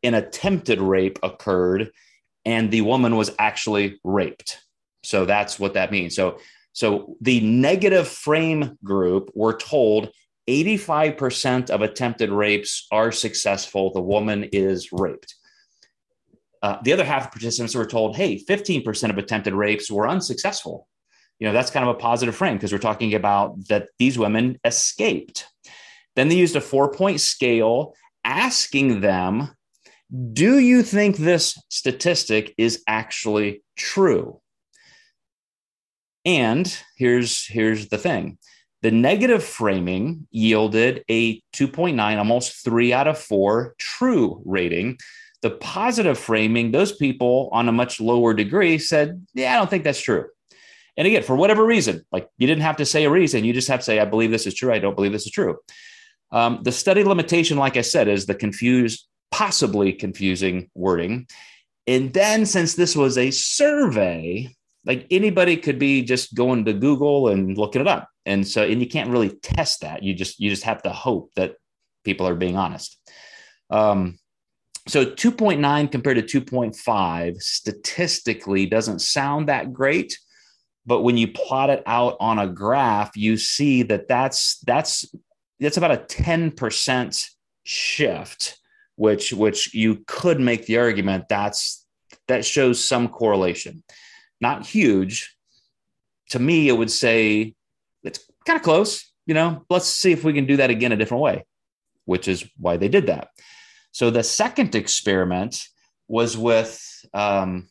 an 0.03 0.13
attempted 0.13 0.79
rape 0.79 1.19
occurred 1.21 1.91
and 2.45 2.71
the 2.71 2.79
woman 2.79 3.17
was 3.17 3.35
actually 3.37 3.99
raped. 4.05 4.61
So 5.03 5.25
that's 5.25 5.59
what 5.59 5.73
that 5.73 5.91
means. 5.91 6.15
So 6.15 6.39
so 6.71 7.17
the 7.19 7.41
negative 7.41 8.07
frame 8.07 8.77
group 8.85 9.31
were 9.35 9.57
told 9.57 10.11
85% 10.47 11.69
of 11.69 11.81
attempted 11.81 12.29
rapes 12.29 12.87
are 12.89 13.11
successful. 13.11 13.91
The 13.91 14.01
woman 14.01 14.45
is 14.53 14.93
raped. 14.93 15.35
Uh, 16.61 16.77
the 16.83 16.93
other 16.93 17.03
half 17.03 17.25
of 17.25 17.31
participants 17.31 17.75
were 17.75 17.85
told, 17.85 18.15
hey, 18.15 18.41
15% 18.41 19.09
of 19.09 19.17
attempted 19.17 19.53
rapes 19.53 19.91
were 19.91 20.07
unsuccessful. 20.07 20.87
You 21.39 21.47
know, 21.47 21.53
that's 21.53 21.71
kind 21.71 21.87
of 21.87 21.95
a 21.95 21.99
positive 21.99 22.35
frame 22.35 22.55
because 22.55 22.71
we're 22.71 22.79
talking 22.79 23.13
about 23.13 23.67
that 23.67 23.89
these 23.97 24.17
women 24.17 24.57
escaped. 24.63 25.47
Then 26.19 26.27
they 26.27 26.35
used 26.35 26.57
a 26.57 26.61
four 26.61 26.91
point 26.91 27.21
scale 27.21 27.93
asking 28.25 28.99
them, 28.99 29.55
do 30.33 30.59
you 30.59 30.83
think 30.83 31.15
this 31.15 31.57
statistic 31.69 32.53
is 32.57 32.83
actually 32.87 33.63
true? 33.77 34.41
And 36.25 36.77
here's, 36.97 37.45
here's 37.47 37.87
the 37.87 37.97
thing 37.97 38.37
the 38.81 38.91
negative 38.91 39.45
framing 39.45 40.27
yielded 40.29 41.05
a 41.09 41.39
2.9, 41.55 42.17
almost 42.17 42.65
three 42.65 42.91
out 42.91 43.07
of 43.07 43.17
four 43.17 43.75
true 43.77 44.41
rating. 44.43 44.97
The 45.41 45.51
positive 45.51 46.19
framing, 46.19 46.71
those 46.71 46.91
people 46.91 47.47
on 47.53 47.69
a 47.69 47.71
much 47.71 48.01
lower 48.01 48.33
degree 48.33 48.77
said, 48.77 49.25
Yeah, 49.33 49.53
I 49.53 49.55
don't 49.55 49.69
think 49.69 49.85
that's 49.85 50.01
true. 50.01 50.25
And 50.97 51.07
again, 51.07 51.23
for 51.23 51.37
whatever 51.37 51.65
reason, 51.65 52.05
like 52.11 52.27
you 52.37 52.45
didn't 52.45 52.63
have 52.63 52.75
to 52.75 52.85
say 52.85 53.05
a 53.05 53.09
reason, 53.09 53.45
you 53.45 53.53
just 53.53 53.69
have 53.69 53.79
to 53.79 53.85
say, 53.85 54.01
I 54.01 54.05
believe 54.05 54.31
this 54.31 54.47
is 54.47 54.53
true, 54.53 54.73
I 54.73 54.79
don't 54.79 54.97
believe 54.97 55.13
this 55.13 55.25
is 55.25 55.31
true. 55.31 55.59
Um, 56.31 56.59
the 56.63 56.71
study 56.71 57.03
limitation, 57.03 57.57
like 57.57 57.77
I 57.77 57.81
said, 57.81 58.07
is 58.07 58.25
the 58.25 58.35
confused, 58.35 59.07
possibly 59.31 59.93
confusing 59.93 60.69
wording. 60.75 61.27
And 61.87 62.13
then, 62.13 62.45
since 62.45 62.75
this 62.75 62.95
was 62.95 63.17
a 63.17 63.31
survey, 63.31 64.55
like 64.85 65.07
anybody 65.09 65.57
could 65.57 65.79
be 65.79 66.03
just 66.03 66.35
going 66.35 66.65
to 66.65 66.73
Google 66.73 67.29
and 67.29 67.57
looking 67.57 67.81
it 67.81 67.87
up. 67.87 68.09
And 68.25 68.47
so, 68.47 68.63
and 68.63 68.81
you 68.81 68.87
can't 68.87 69.09
really 69.09 69.29
test 69.29 69.81
that. 69.81 70.03
You 70.03 70.13
just, 70.13 70.39
you 70.39 70.49
just 70.49 70.63
have 70.63 70.83
to 70.83 70.91
hope 70.91 71.31
that 71.35 71.55
people 72.03 72.27
are 72.27 72.35
being 72.35 72.57
honest. 72.57 72.97
Um, 73.69 74.19
so 74.89 75.05
2.9 75.05 75.91
compared 75.91 76.27
to 76.27 76.41
2.5 76.41 77.41
statistically 77.41 78.65
doesn't 78.65 78.99
sound 78.99 79.47
that 79.47 79.71
great 79.71 80.17
but 80.85 81.01
when 81.01 81.17
you 81.17 81.27
plot 81.27 81.69
it 81.69 81.83
out 81.85 82.17
on 82.19 82.39
a 82.39 82.47
graph 82.47 83.15
you 83.15 83.37
see 83.37 83.83
that 83.83 84.07
that's 84.07 84.59
that's 84.65 85.05
that's 85.59 85.77
about 85.77 85.91
a 85.91 85.97
10% 85.97 87.29
shift 87.63 88.57
which 88.95 89.31
which 89.31 89.73
you 89.73 90.03
could 90.07 90.39
make 90.39 90.65
the 90.65 90.77
argument 90.77 91.25
that's 91.29 91.85
that 92.27 92.45
shows 92.45 92.83
some 92.83 93.07
correlation. 93.07 93.83
Not 94.41 94.65
huge. 94.65 95.35
To 96.31 96.39
me 96.39 96.67
it 96.67 96.73
would 96.73 96.91
say 96.91 97.55
it's 98.03 98.19
kind 98.45 98.57
of 98.57 98.63
close 98.63 99.05
you 99.25 99.35
know? 99.35 99.63
Let's 99.69 99.85
see 99.85 100.11
if 100.11 100.23
we 100.23 100.33
can 100.33 100.47
do 100.47 100.57
that 100.57 100.71
again 100.71 100.91
a 100.91 100.97
different 100.97 101.21
way 101.21 101.45
which 102.09 102.27
is 102.27 102.49
why 102.57 102.75
they 102.75 102.89
did 102.89 103.05
that. 103.05 103.27
So 103.91 104.09
the 104.09 104.23
second 104.23 104.73
experiment 104.73 105.63
was 106.07 106.35
with 106.35 106.81
um, 107.13 107.69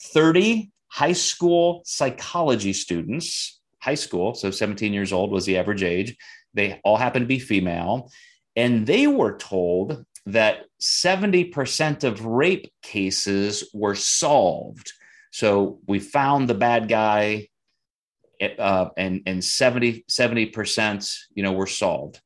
30 0.00 0.70
high 0.86 1.14
school 1.14 1.82
psychology 1.84 2.72
students, 2.72 3.60
high 3.84 3.94
school, 3.94 4.34
so 4.34 4.50
17 4.50 4.92
years 4.92 5.12
old 5.12 5.30
was 5.30 5.44
the 5.44 5.58
average 5.58 5.82
age. 5.82 6.16
They 6.54 6.80
all 6.84 6.96
happened 6.96 7.24
to 7.24 7.28
be 7.28 7.38
female. 7.38 8.10
And 8.56 8.86
they 8.86 9.06
were 9.06 9.36
told 9.36 10.04
that 10.26 10.64
70% 10.80 12.04
of 12.04 12.24
rape 12.24 12.72
cases 12.82 13.68
were 13.74 13.94
solved. 13.94 14.92
So 15.32 15.80
we 15.86 15.98
found 15.98 16.48
the 16.48 16.54
bad 16.54 16.88
guy, 16.88 17.48
uh, 18.58 18.88
and 18.96 19.22
and 19.26 19.44
70 19.44 20.46
percent, 20.46 21.10
you 21.34 21.42
know, 21.42 21.52
were 21.52 21.66
solved. 21.66 22.20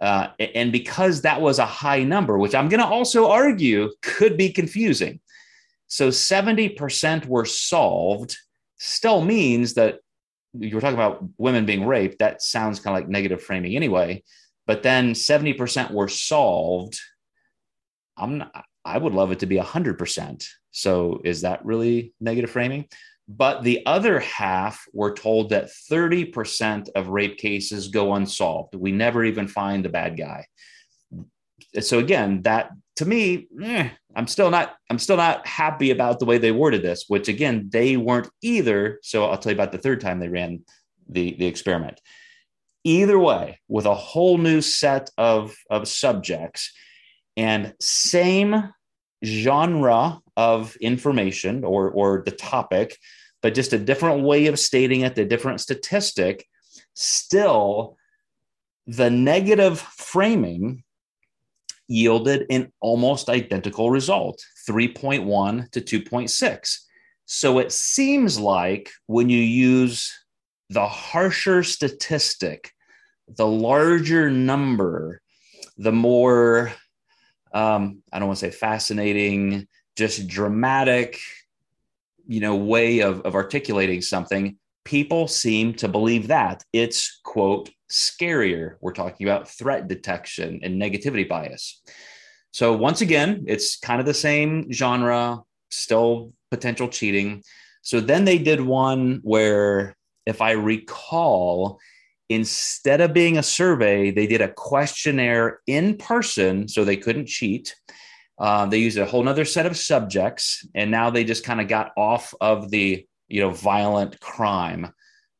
Uh, 0.00 0.28
and 0.38 0.72
because 0.72 1.22
that 1.22 1.40
was 1.40 1.58
a 1.58 1.66
high 1.66 2.02
number, 2.02 2.38
which 2.38 2.54
I'm 2.54 2.68
going 2.68 2.80
to 2.80 2.86
also 2.86 3.30
argue 3.30 3.90
could 4.00 4.36
be 4.36 4.50
confusing. 4.50 5.20
So 5.88 6.08
70% 6.08 7.26
were 7.26 7.44
solved 7.44 8.36
still 8.78 9.20
means 9.20 9.74
that 9.74 9.98
you 10.52 10.74
were 10.74 10.80
talking 10.80 10.94
about 10.94 11.24
women 11.38 11.66
being 11.66 11.86
raped. 11.86 12.18
That 12.18 12.42
sounds 12.42 12.80
kind 12.80 12.96
of 12.96 13.02
like 13.02 13.10
negative 13.10 13.42
framing 13.42 13.76
anyway. 13.76 14.22
But 14.66 14.82
then 14.82 15.14
70% 15.14 15.90
were 15.90 16.08
solved 16.08 16.98
I'm 18.20 18.38
not, 18.38 18.64
I 18.84 18.98
would 18.98 19.14
love 19.14 19.32
it 19.32 19.40
to 19.40 19.46
be 19.46 19.56
100%. 19.56 20.46
So 20.70 21.20
is 21.24 21.40
that 21.40 21.64
really 21.64 22.12
negative 22.20 22.50
framing? 22.50 22.86
But 23.26 23.62
the 23.62 23.84
other 23.86 24.20
half 24.20 24.84
were 24.92 25.14
told 25.14 25.50
that 25.50 25.70
30% 25.90 26.88
of 26.94 27.08
rape 27.08 27.38
cases 27.38 27.88
go 27.88 28.14
unsolved. 28.14 28.74
We 28.74 28.92
never 28.92 29.24
even 29.24 29.48
find 29.48 29.84
the 29.84 29.88
bad 29.88 30.16
guy. 30.16 30.46
So 31.80 31.98
again, 31.98 32.42
that 32.42 32.70
to 32.96 33.06
me, 33.06 33.48
eh, 33.62 33.90
I'm 34.16 34.26
still 34.26 34.50
not 34.50 34.74
I'm 34.90 34.98
still 34.98 35.16
not 35.16 35.46
happy 35.46 35.90
about 35.90 36.18
the 36.18 36.24
way 36.24 36.38
they 36.38 36.52
worded 36.52 36.82
this, 36.82 37.04
which 37.08 37.28
again, 37.28 37.68
they 37.72 37.96
weren't 37.96 38.28
either. 38.42 38.98
So 39.02 39.24
I'll 39.24 39.38
tell 39.38 39.52
you 39.52 39.56
about 39.56 39.72
the 39.72 39.78
third 39.78 40.00
time 40.00 40.18
they 40.18 40.28
ran 40.28 40.64
the, 41.08 41.34
the 41.34 41.46
experiment. 41.46 42.00
Either 42.84 43.18
way, 43.18 43.60
with 43.68 43.86
a 43.86 43.94
whole 43.94 44.38
new 44.38 44.60
set 44.60 45.10
of, 45.18 45.54
of 45.70 45.86
subjects 45.86 46.72
and 47.36 47.74
same 47.80 48.72
genre 49.24 50.20
of 50.36 50.76
information 50.76 51.62
or, 51.62 51.90
or 51.90 52.22
the 52.24 52.30
topic, 52.30 52.96
but 53.42 53.54
just 53.54 53.72
a 53.72 53.78
different 53.78 54.22
way 54.22 54.46
of 54.46 54.58
stating 54.58 55.02
it, 55.02 55.14
the 55.14 55.24
different 55.24 55.60
statistic, 55.60 56.46
still 56.94 57.96
the 58.86 59.10
negative 59.10 59.78
framing 59.78 60.82
yielded 61.90 62.46
an 62.50 62.72
almost 62.80 63.28
identical 63.28 63.90
result 63.90 64.40
3.1 64.68 65.70
to 65.72 65.80
2.6. 65.80 66.78
So 67.26 67.58
it 67.58 67.72
seems 67.72 68.38
like 68.38 68.90
when 69.06 69.28
you 69.28 69.40
use 69.40 70.16
the 70.70 70.86
harsher 70.86 71.64
statistic, 71.64 72.70
the 73.36 73.46
larger 73.46 74.30
number, 74.30 75.20
the 75.78 75.90
more, 75.90 76.72
um, 77.52 78.02
I 78.12 78.20
don't 78.20 78.28
want 78.28 78.38
to 78.38 78.46
say 78.46 78.56
fascinating, 78.56 79.66
just 79.96 80.28
dramatic, 80.28 81.18
you 82.28 82.40
know, 82.40 82.54
way 82.54 83.00
of, 83.00 83.22
of 83.22 83.34
articulating 83.34 84.00
something, 84.00 84.58
people 84.84 85.28
seem 85.28 85.74
to 85.74 85.88
believe 85.88 86.28
that 86.28 86.64
it's, 86.72 87.20
quote, 87.24 87.70
scarier. 87.90 88.76
We're 88.80 88.92
talking 88.92 89.26
about 89.26 89.48
threat 89.48 89.88
detection 89.88 90.60
and 90.62 90.80
negativity 90.80 91.28
bias. 91.28 91.82
So, 92.52 92.76
once 92.76 93.00
again, 93.00 93.44
it's 93.46 93.78
kind 93.78 94.00
of 94.00 94.06
the 94.06 94.14
same 94.14 94.72
genre, 94.72 95.40
still 95.70 96.32
potential 96.50 96.88
cheating. 96.88 97.42
So, 97.82 98.00
then 98.00 98.24
they 98.24 98.38
did 98.38 98.60
one 98.60 99.20
where, 99.22 99.96
if 100.26 100.40
I 100.40 100.52
recall, 100.52 101.78
instead 102.28 103.00
of 103.00 103.12
being 103.12 103.38
a 103.38 103.42
survey, 103.42 104.10
they 104.10 104.26
did 104.26 104.40
a 104.40 104.52
questionnaire 104.52 105.60
in 105.66 105.96
person 105.96 106.68
so 106.68 106.84
they 106.84 106.96
couldn't 106.96 107.26
cheat. 107.26 107.74
Uh, 108.38 108.66
they 108.66 108.78
used 108.78 108.96
a 108.96 109.04
whole 109.04 109.22
nother 109.22 109.44
set 109.44 109.66
of 109.66 109.76
subjects, 109.76 110.66
and 110.74 110.90
now 110.90 111.10
they 111.10 111.24
just 111.24 111.44
kind 111.44 111.60
of 111.60 111.68
got 111.68 111.92
off 111.96 112.32
of 112.40 112.70
the 112.70 113.04
you 113.30 113.40
know 113.40 113.50
violent 113.50 114.20
crime 114.20 114.92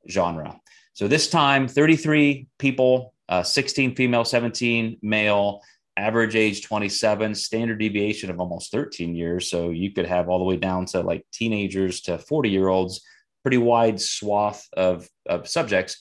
genre. 0.09 0.59
So 0.95 1.09
this 1.09 1.31
time, 1.31 1.69
33 1.69 2.47
people, 2.59 3.15
uh, 3.29 3.43
16 3.43 3.95
female, 3.95 4.25
17 4.25 4.99
male, 5.03 5.63
average 5.97 6.37
age 6.37 6.63
27, 6.63 7.35
standard 7.35 7.79
deviation 7.79 8.31
of 8.31 8.41
almost 8.41 8.73
13 8.73 9.15
years. 9.15 9.51
So 9.51 9.71
you 9.71 9.93
could 9.93 10.07
have 10.07 10.29
all 10.29 10.39
the 10.39 10.45
way 10.45 10.57
down 10.57 10.87
to 10.87 11.01
like 11.01 11.25
teenagers 11.33 12.01
to 12.03 12.19
40 12.19 12.51
year 12.51 12.69
olds, 12.69 13.03
pretty 13.43 13.59
wide 13.59 14.01
swath 14.01 14.67
of, 14.77 15.09
of 15.27 15.49
subjects. 15.49 15.99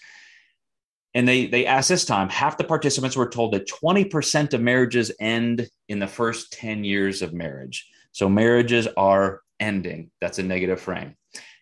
And 1.13 1.27
they 1.27 1.47
they 1.47 1.65
asked 1.65 1.89
this 1.89 2.05
time, 2.05 2.29
half 2.29 2.57
the 2.57 2.63
participants 2.63 3.15
were 3.15 3.29
told 3.29 3.53
that 3.53 3.67
20% 3.67 4.53
of 4.53 4.61
marriages 4.61 5.11
end 5.19 5.67
in 5.87 5.99
the 5.99 6.07
first 6.07 6.53
10 6.53 6.83
years 6.83 7.21
of 7.21 7.33
marriage. 7.33 7.87
So 8.11 8.29
marriages 8.29 8.87
are 8.95 9.41
ending. 9.59 10.11
That's 10.21 10.39
a 10.39 10.43
negative 10.43 10.79
frame. 10.79 11.15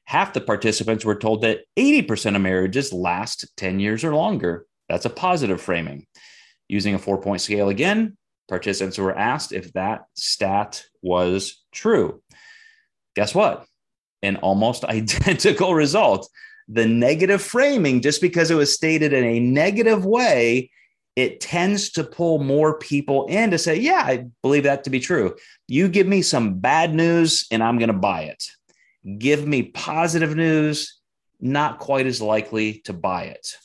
Half 0.08 0.32
the 0.32 0.40
participants 0.40 1.04
were 1.04 1.16
told 1.16 1.42
that 1.42 1.66
80% 1.78 2.38
of 2.38 2.42
marriages 2.42 2.94
last 2.94 3.46
10 3.58 3.82
years 3.82 4.06
or 4.06 4.16
longer. 4.16 4.66
That's 4.88 5.06
a 5.06 5.10
positive 5.10 5.60
framing. 5.62 6.08
Using 6.70 6.96
a 6.96 7.00
four 7.00 7.20
point 7.20 7.42
scale 7.42 7.68
again, 7.68 8.18
participants 8.48 8.98
were 8.98 9.18
asked 9.18 9.52
if 9.52 9.74
that 9.74 10.06
stat 10.16 10.86
was 11.02 11.62
true. 11.74 12.22
Guess 13.16 13.36
what? 13.36 13.66
An 14.24 14.38
almost 14.38 14.84
identical 14.86 15.74
result 15.74 16.30
the 16.68 16.86
negative 16.86 17.42
framing, 17.42 18.02
just 18.02 18.22
because 18.22 18.52
it 18.52 18.56
was 18.56 18.74
stated 18.74 19.14
in 19.14 19.24
a 19.24 19.40
negative 19.40 20.06
way, 20.06 20.70
it 21.16 21.40
tends 21.40 21.92
to 21.92 22.04
pull 22.04 22.40
more 22.40 22.78
people 22.78 23.26
in 23.28 23.52
to 23.52 23.58
say, 23.58 23.76
Yeah, 23.76 24.04
I 24.06 24.28
believe 24.42 24.64
that 24.64 24.84
to 24.84 24.90
be 24.90 25.00
true. 25.00 25.36
You 25.68 25.88
give 25.88 26.08
me 26.08 26.22
some 26.22 26.60
bad 26.60 26.94
news 26.94 27.46
and 27.52 27.64
I'm 27.64 27.78
going 27.78 27.88
to 27.88 27.94
buy 27.94 28.24
it. 28.24 28.44
Give 29.18 29.46
me 29.48 29.64
positive 29.64 30.36
news, 30.36 31.00
not 31.40 31.80
quite 31.80 32.06
as 32.06 32.22
likely 32.22 32.80
to 32.86 32.94
buy 32.94 33.26
it. 33.26 33.56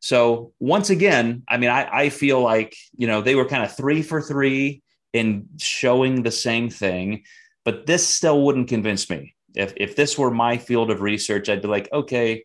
So, 0.00 0.52
once 0.60 0.90
again, 0.90 1.42
I 1.48 1.56
mean, 1.56 1.70
I, 1.70 1.88
I 2.04 2.08
feel 2.10 2.40
like, 2.40 2.76
you 2.96 3.06
know, 3.06 3.20
they 3.20 3.34
were 3.34 3.46
kind 3.46 3.64
of 3.64 3.76
three 3.76 4.02
for 4.02 4.20
three 4.22 4.82
in 5.12 5.48
showing 5.58 6.22
the 6.22 6.30
same 6.30 6.70
thing, 6.70 7.24
but 7.64 7.86
this 7.86 8.06
still 8.06 8.42
wouldn't 8.44 8.68
convince 8.68 9.10
me 9.10 9.34
if 9.54 9.72
if 9.76 9.96
this 9.96 10.16
were 10.16 10.30
my 10.30 10.56
field 10.56 10.90
of 10.90 11.00
research, 11.00 11.48
I'd 11.48 11.62
be 11.62 11.68
like, 11.68 11.88
okay, 11.92 12.44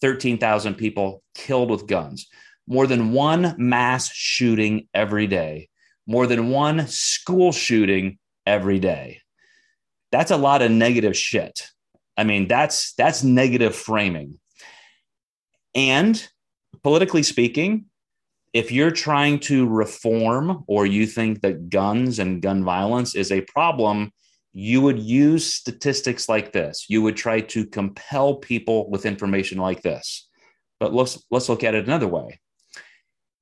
13,000 0.00 0.74
people 0.74 1.22
killed 1.34 1.70
with 1.70 1.86
guns 1.86 2.26
more 2.66 2.86
than 2.86 3.12
one 3.12 3.54
mass 3.58 4.12
shooting 4.12 4.88
every 4.94 5.26
day, 5.26 5.68
more 6.06 6.26
than 6.26 6.50
one 6.50 6.86
school 6.86 7.52
shooting 7.52 8.18
every 8.46 8.78
day. 8.78 9.20
That's 10.10 10.30
a 10.30 10.36
lot 10.36 10.62
of 10.62 10.70
negative 10.70 11.16
shit. 11.16 11.68
I 12.16 12.24
mean, 12.24 12.48
that's 12.48 12.92
that's 12.94 13.22
negative 13.22 13.74
framing. 13.74 14.38
And 15.74 16.26
politically 16.82 17.22
speaking, 17.22 17.86
if 18.52 18.70
you're 18.70 18.90
trying 18.90 19.38
to 19.40 19.66
reform 19.66 20.64
or 20.66 20.86
you 20.86 21.06
think 21.06 21.40
that 21.42 21.70
guns 21.70 22.18
and 22.18 22.42
gun 22.42 22.64
violence 22.64 23.14
is 23.14 23.32
a 23.32 23.40
problem, 23.42 24.12
you 24.52 24.80
would 24.82 24.98
use 24.98 25.54
statistics 25.54 26.28
like 26.28 26.52
this. 26.52 26.86
You 26.88 27.02
would 27.02 27.16
try 27.16 27.40
to 27.40 27.66
compel 27.66 28.36
people 28.36 28.90
with 28.90 29.06
information 29.06 29.58
like 29.58 29.82
this. 29.82 30.28
But 30.78 30.92
let's 30.92 31.24
let's 31.30 31.48
look 31.48 31.64
at 31.64 31.74
it 31.74 31.86
another 31.86 32.08
way 32.08 32.40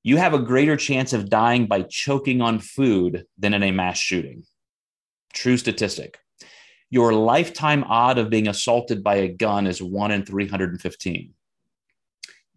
you 0.02 0.16
have 0.16 0.34
a 0.34 0.38
greater 0.38 0.76
chance 0.76 1.12
of 1.12 1.28
dying 1.28 1.66
by 1.66 1.82
choking 1.82 2.40
on 2.40 2.58
food 2.58 3.26
than 3.38 3.52
in 3.52 3.62
a 3.62 3.70
mass 3.70 3.98
shooting. 3.98 4.44
True 5.32 5.56
statistic. 5.56 6.18
Your 6.88 7.12
lifetime 7.12 7.84
odd 7.84 8.18
of 8.18 8.30
being 8.30 8.48
assaulted 8.48 9.04
by 9.04 9.16
a 9.16 9.28
gun 9.28 9.66
is 9.66 9.82
1 9.82 10.10
in 10.10 10.24
315. 10.24 11.34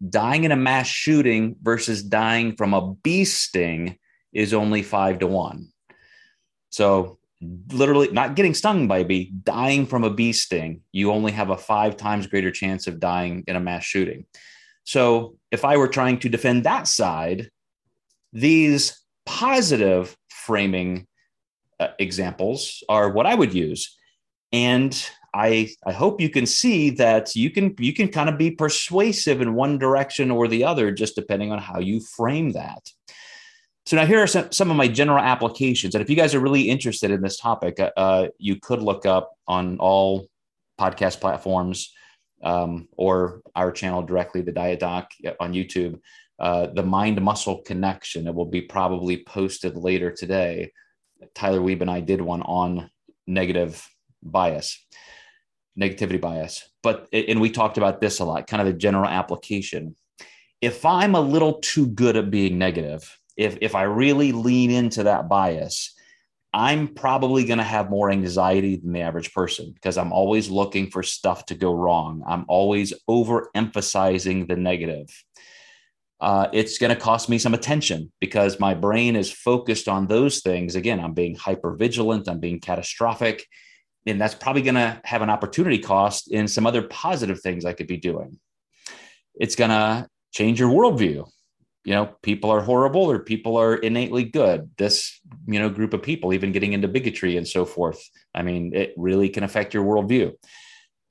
Dying 0.08 0.44
in 0.44 0.52
a 0.52 0.56
mass 0.56 0.86
shooting 0.86 1.56
versus 1.62 2.02
dying 2.02 2.56
from 2.56 2.74
a 2.74 2.94
bee 2.94 3.24
sting 3.24 3.98
is 4.32 4.52
only 4.52 4.82
5 4.82 5.20
to 5.20 5.26
1. 5.26 5.68
So, 6.70 7.18
literally, 7.72 8.10
not 8.10 8.34
getting 8.34 8.54
stung 8.54 8.88
by 8.88 8.98
a 8.98 9.04
bee, 9.04 9.32
dying 9.42 9.86
from 9.86 10.04
a 10.04 10.10
bee 10.10 10.32
sting, 10.32 10.80
you 10.92 11.12
only 11.12 11.32
have 11.32 11.50
a 11.50 11.56
five 11.56 11.96
times 11.96 12.26
greater 12.26 12.50
chance 12.50 12.86
of 12.86 13.00
dying 13.00 13.44
in 13.46 13.56
a 13.56 13.60
mass 13.60 13.84
shooting. 13.84 14.26
So 14.84 15.36
if 15.50 15.64
I 15.64 15.76
were 15.76 15.88
trying 15.88 16.18
to 16.20 16.28
defend 16.28 16.64
that 16.64 16.86
side, 16.86 17.50
these 18.32 19.02
positive 19.26 20.16
framing 20.28 21.06
uh, 21.80 21.88
examples 21.98 22.82
are 22.88 23.10
what 23.10 23.26
I 23.26 23.34
would 23.34 23.54
use. 23.54 23.96
And 24.52 24.94
I 25.34 25.70
I 25.84 25.92
hope 25.92 26.20
you 26.20 26.30
can 26.30 26.46
see 26.46 26.90
that 26.90 27.34
you 27.34 27.50
can 27.50 27.74
you 27.78 27.92
can 27.92 28.08
kind 28.08 28.28
of 28.28 28.38
be 28.38 28.52
persuasive 28.52 29.40
in 29.40 29.54
one 29.54 29.78
direction 29.78 30.30
or 30.30 30.46
the 30.48 30.64
other, 30.64 30.92
just 30.92 31.16
depending 31.16 31.52
on 31.52 31.58
how 31.58 31.80
you 31.80 32.00
frame 32.00 32.52
that. 32.52 32.88
So 33.86 33.96
now 33.96 34.06
here 34.06 34.22
are 34.22 34.26
some, 34.26 34.50
some 34.50 34.70
of 34.70 34.78
my 34.78 34.88
general 34.88 35.22
applications, 35.22 35.94
and 35.94 36.02
if 36.02 36.08
you 36.08 36.16
guys 36.16 36.34
are 36.34 36.40
really 36.40 36.70
interested 36.70 37.10
in 37.10 37.20
this 37.20 37.36
topic, 37.38 37.80
uh, 37.80 37.90
uh 37.96 38.28
you 38.38 38.56
could 38.60 38.80
look 38.80 39.04
up 39.04 39.32
on 39.46 39.76
all 39.78 40.28
podcast 40.80 41.20
platforms 41.20 41.92
um, 42.42 42.88
or 42.96 43.42
our 43.56 43.72
channel 43.72 44.02
directly, 44.02 44.42
the 44.42 44.52
Diet 44.52 44.80
Doc 44.80 45.10
on 45.40 45.52
YouTube, 45.52 46.00
uh, 46.38 46.66
the 46.66 46.82
mind 46.82 47.20
muscle 47.20 47.62
connection. 47.62 48.26
It 48.26 48.34
will 48.34 48.46
be 48.46 48.62
probably 48.62 49.24
posted 49.24 49.76
later 49.76 50.10
today. 50.10 50.72
Tyler 51.34 51.60
Weeb 51.60 51.80
and 51.80 51.90
I 51.90 52.00
did 52.00 52.20
one 52.20 52.42
on 52.42 52.90
negative 53.26 53.86
bias, 54.22 54.84
negativity 55.78 56.20
bias. 56.20 56.68
But, 56.82 57.08
and 57.12 57.40
we 57.40 57.50
talked 57.50 57.78
about 57.78 58.00
this 58.00 58.20
a 58.20 58.24
lot, 58.24 58.46
kind 58.46 58.60
of 58.60 58.66
the 58.66 58.78
general 58.78 59.06
application. 59.06 59.96
If 60.60 60.84
I'm 60.84 61.14
a 61.14 61.20
little 61.20 61.54
too 61.54 61.86
good 61.86 62.16
at 62.16 62.30
being 62.30 62.58
negative, 62.58 63.18
if, 63.36 63.58
if 63.60 63.74
I 63.74 63.82
really 63.82 64.32
lean 64.32 64.70
into 64.70 65.04
that 65.04 65.28
bias, 65.28 65.94
I'm 66.54 66.86
probably 66.86 67.44
going 67.44 67.58
to 67.58 67.64
have 67.64 67.90
more 67.90 68.12
anxiety 68.12 68.76
than 68.76 68.92
the 68.92 69.00
average 69.00 69.34
person 69.34 69.72
because 69.72 69.98
I'm 69.98 70.12
always 70.12 70.48
looking 70.48 70.88
for 70.88 71.02
stuff 71.02 71.46
to 71.46 71.56
go 71.56 71.74
wrong. 71.74 72.22
I'm 72.28 72.44
always 72.46 72.94
overemphasizing 73.10 74.46
the 74.46 74.54
negative. 74.54 75.08
Uh, 76.20 76.46
it's 76.52 76.78
going 76.78 76.94
to 76.94 77.00
cost 77.00 77.28
me 77.28 77.38
some 77.38 77.54
attention 77.54 78.12
because 78.20 78.60
my 78.60 78.72
brain 78.72 79.16
is 79.16 79.32
focused 79.32 79.88
on 79.88 80.06
those 80.06 80.42
things. 80.42 80.76
Again, 80.76 81.00
I'm 81.00 81.12
being 81.12 81.34
hyper 81.34 81.74
vigilant, 81.74 82.28
I'm 82.28 82.38
being 82.38 82.60
catastrophic, 82.60 83.46
and 84.06 84.20
that's 84.20 84.34
probably 84.34 84.62
going 84.62 84.74
to 84.74 85.00
have 85.04 85.22
an 85.22 85.30
opportunity 85.30 85.78
cost 85.78 86.30
in 86.30 86.46
some 86.48 86.66
other 86.66 86.82
positive 86.82 87.40
things 87.40 87.64
I 87.64 87.72
could 87.72 87.86
be 87.86 87.96
doing. 87.96 88.38
It's 89.34 89.56
going 89.56 89.70
to 89.70 90.08
change 90.32 90.60
your 90.60 90.70
worldview. 90.70 91.28
You 91.86 91.92
know 91.92 92.16
people 92.22 92.50
are 92.50 92.62
horrible 92.62 93.10
or 93.10 93.18
people 93.18 93.58
are 93.58 93.74
innately 93.74 94.24
good. 94.24 94.70
This 94.78 95.20
you 95.46 95.58
know 95.58 95.68
group 95.68 95.92
of 95.92 96.02
people 96.02 96.32
even 96.32 96.50
getting 96.50 96.72
into 96.72 96.88
bigotry 96.88 97.36
and 97.36 97.46
so 97.46 97.66
forth 97.66 98.02
i 98.34 98.40
mean 98.40 98.74
it 98.74 98.94
really 98.96 99.28
can 99.28 99.44
affect 99.44 99.74
your 99.74 99.84
worldview. 99.84 100.32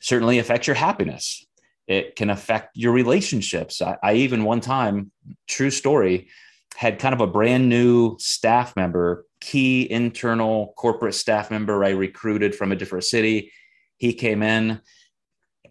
Certainly 0.02 0.40
affects 0.40 0.66
your 0.66 0.76
happiness. 0.76 1.46
It 1.88 2.16
can 2.16 2.32
affect 2.32 2.76
your 2.76 2.92
relationships. 2.92 3.84
I, 3.84 3.98
I 4.02 4.14
even 4.16 4.46
one 4.46 4.62
time 4.62 5.12
true 5.48 5.70
story 5.70 6.30
had 6.76 6.98
kind 6.98 7.14
of 7.14 7.22
a 7.22 7.28
brand 7.28 7.70
new 7.70 8.18
staff 8.20 8.76
member 8.76 9.26
key 9.44 9.90
internal 9.92 10.74
corporate 10.78 11.16
staff 11.16 11.52
member 11.52 11.84
i 11.84 11.90
recruited 11.90 12.56
from 12.56 12.72
a 12.72 12.76
different 12.76 13.04
city 13.04 13.52
he 13.98 14.14
came 14.14 14.42
in 14.42 14.80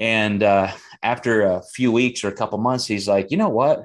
and 0.01 0.43
uh, 0.43 0.71
after 1.03 1.43
a 1.43 1.63
few 1.75 1.93
weeks 1.93 2.25
or 2.25 2.29
a 2.29 2.35
couple 2.35 2.59
months 2.59 2.87
he's 2.87 3.09
like 3.09 3.31
you 3.31 3.37
know 3.37 3.49
what 3.49 3.83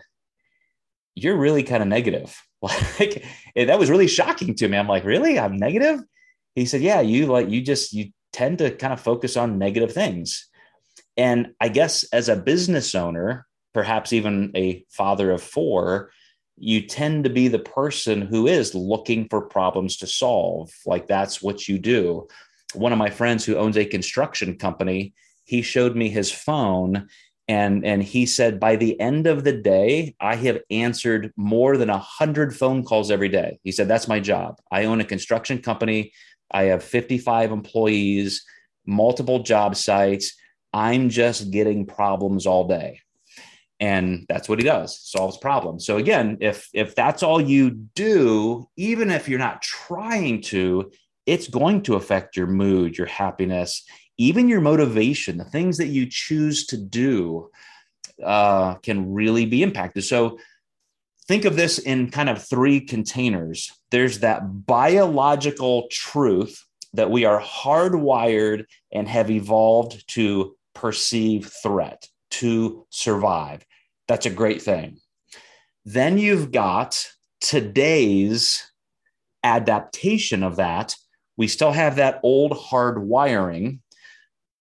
you're 1.17 1.35
really 1.35 1.63
kind 1.63 1.81
of 1.81 1.89
negative. 1.89 2.39
Like 2.99 3.23
that 3.55 3.77
was 3.77 3.89
really 3.89 4.07
shocking 4.07 4.55
to 4.55 4.67
me. 4.67 4.77
I'm 4.77 4.87
like, 4.87 5.03
really? 5.03 5.39
I'm 5.39 5.57
negative? 5.57 6.01
He 6.55 6.65
said, 6.65 6.81
yeah, 6.81 7.01
you 7.01 7.27
like, 7.27 7.49
you 7.49 7.61
just, 7.61 7.93
you 7.93 8.11
tend 8.33 8.57
to 8.57 8.71
kind 8.71 8.91
of 8.93 8.99
focus 8.99 9.37
on 9.37 9.59
negative 9.59 9.93
things. 9.93 10.47
And 11.15 11.53
I 11.61 11.69
guess 11.69 12.03
as 12.11 12.29
a 12.29 12.35
business 12.35 12.95
owner, 12.95 13.45
perhaps 13.75 14.11
even 14.11 14.51
a 14.55 14.83
father 14.89 15.29
of 15.31 15.41
four, 15.41 16.11
you 16.57 16.81
tend 16.81 17.23
to 17.23 17.29
be 17.29 17.47
the 17.47 17.59
person 17.59 18.21
who 18.21 18.47
is 18.47 18.73
looking 18.73 19.27
for 19.29 19.41
problems 19.41 19.97
to 19.97 20.07
solve. 20.07 20.71
Like 20.85 21.07
that's 21.07 21.41
what 21.41 21.67
you 21.67 21.77
do. 21.77 22.27
One 22.73 22.91
of 22.91 22.97
my 22.97 23.09
friends 23.09 23.45
who 23.45 23.55
owns 23.55 23.77
a 23.77 23.85
construction 23.85 24.57
company, 24.57 25.13
he 25.43 25.61
showed 25.61 25.95
me 25.95 26.09
his 26.09 26.31
phone 26.31 27.07
and 27.47 27.85
and 27.85 28.03
he 28.03 28.25
said 28.25 28.59
by 28.59 28.75
the 28.75 28.99
end 28.99 29.25
of 29.25 29.43
the 29.43 29.53
day 29.53 30.15
i 30.19 30.35
have 30.35 30.59
answered 30.69 31.31
more 31.37 31.77
than 31.77 31.89
100 31.89 32.55
phone 32.55 32.83
calls 32.83 33.09
every 33.09 33.29
day 33.29 33.59
he 33.63 33.71
said 33.71 33.87
that's 33.87 34.07
my 34.07 34.19
job 34.19 34.59
i 34.71 34.85
own 34.85 34.99
a 34.99 35.05
construction 35.05 35.59
company 35.59 36.11
i 36.51 36.63
have 36.63 36.83
55 36.83 37.51
employees 37.51 38.43
multiple 38.85 39.43
job 39.43 39.75
sites 39.75 40.33
i'm 40.73 41.09
just 41.09 41.51
getting 41.51 41.85
problems 41.85 42.45
all 42.45 42.67
day 42.67 42.99
and 43.79 44.25
that's 44.27 44.49
what 44.49 44.59
he 44.59 44.65
does 44.65 44.99
solves 44.99 45.37
problems 45.37 45.85
so 45.85 45.97
again 45.97 46.37
if 46.41 46.67
if 46.73 46.95
that's 46.95 47.21
all 47.21 47.39
you 47.39 47.69
do 47.95 48.67
even 48.75 49.11
if 49.11 49.29
you're 49.29 49.39
not 49.39 49.61
trying 49.61 50.41
to 50.41 50.91
it's 51.25 51.47
going 51.47 51.81
to 51.81 51.95
affect 51.95 52.35
your 52.35 52.47
mood 52.47 52.97
your 52.97 53.07
happiness 53.07 53.83
even 54.17 54.49
your 54.49 54.61
motivation, 54.61 55.37
the 55.37 55.45
things 55.45 55.77
that 55.77 55.87
you 55.87 56.07
choose 56.09 56.65
to 56.67 56.77
do, 56.77 57.49
uh, 58.23 58.75
can 58.75 59.13
really 59.13 59.45
be 59.45 59.61
impacted. 59.61 60.03
So 60.03 60.39
think 61.27 61.45
of 61.45 61.55
this 61.55 61.77
in 61.77 62.09
kind 62.09 62.29
of 62.29 62.43
three 62.43 62.81
containers. 62.81 63.71
There's 63.91 64.19
that 64.19 64.65
biological 64.65 65.87
truth 65.91 66.63
that 66.93 67.11
we 67.11 67.25
are 67.25 67.39
hardwired 67.39 68.65
and 68.91 69.07
have 69.07 69.29
evolved 69.29 70.03
to 70.13 70.55
perceive 70.73 71.51
threat, 71.61 72.07
to 72.31 72.85
survive. 72.89 73.65
That's 74.07 74.25
a 74.25 74.31
great 74.31 74.61
thing. 74.61 74.97
Then 75.85 76.17
you've 76.17 76.51
got 76.51 77.07
today's 77.41 78.71
adaptation 79.43 80.43
of 80.43 80.57
that. 80.57 80.95
We 81.37 81.47
still 81.47 81.71
have 81.71 81.97
that 81.97 82.19
old 82.23 82.57
hard 82.57 83.01
wiring 83.03 83.81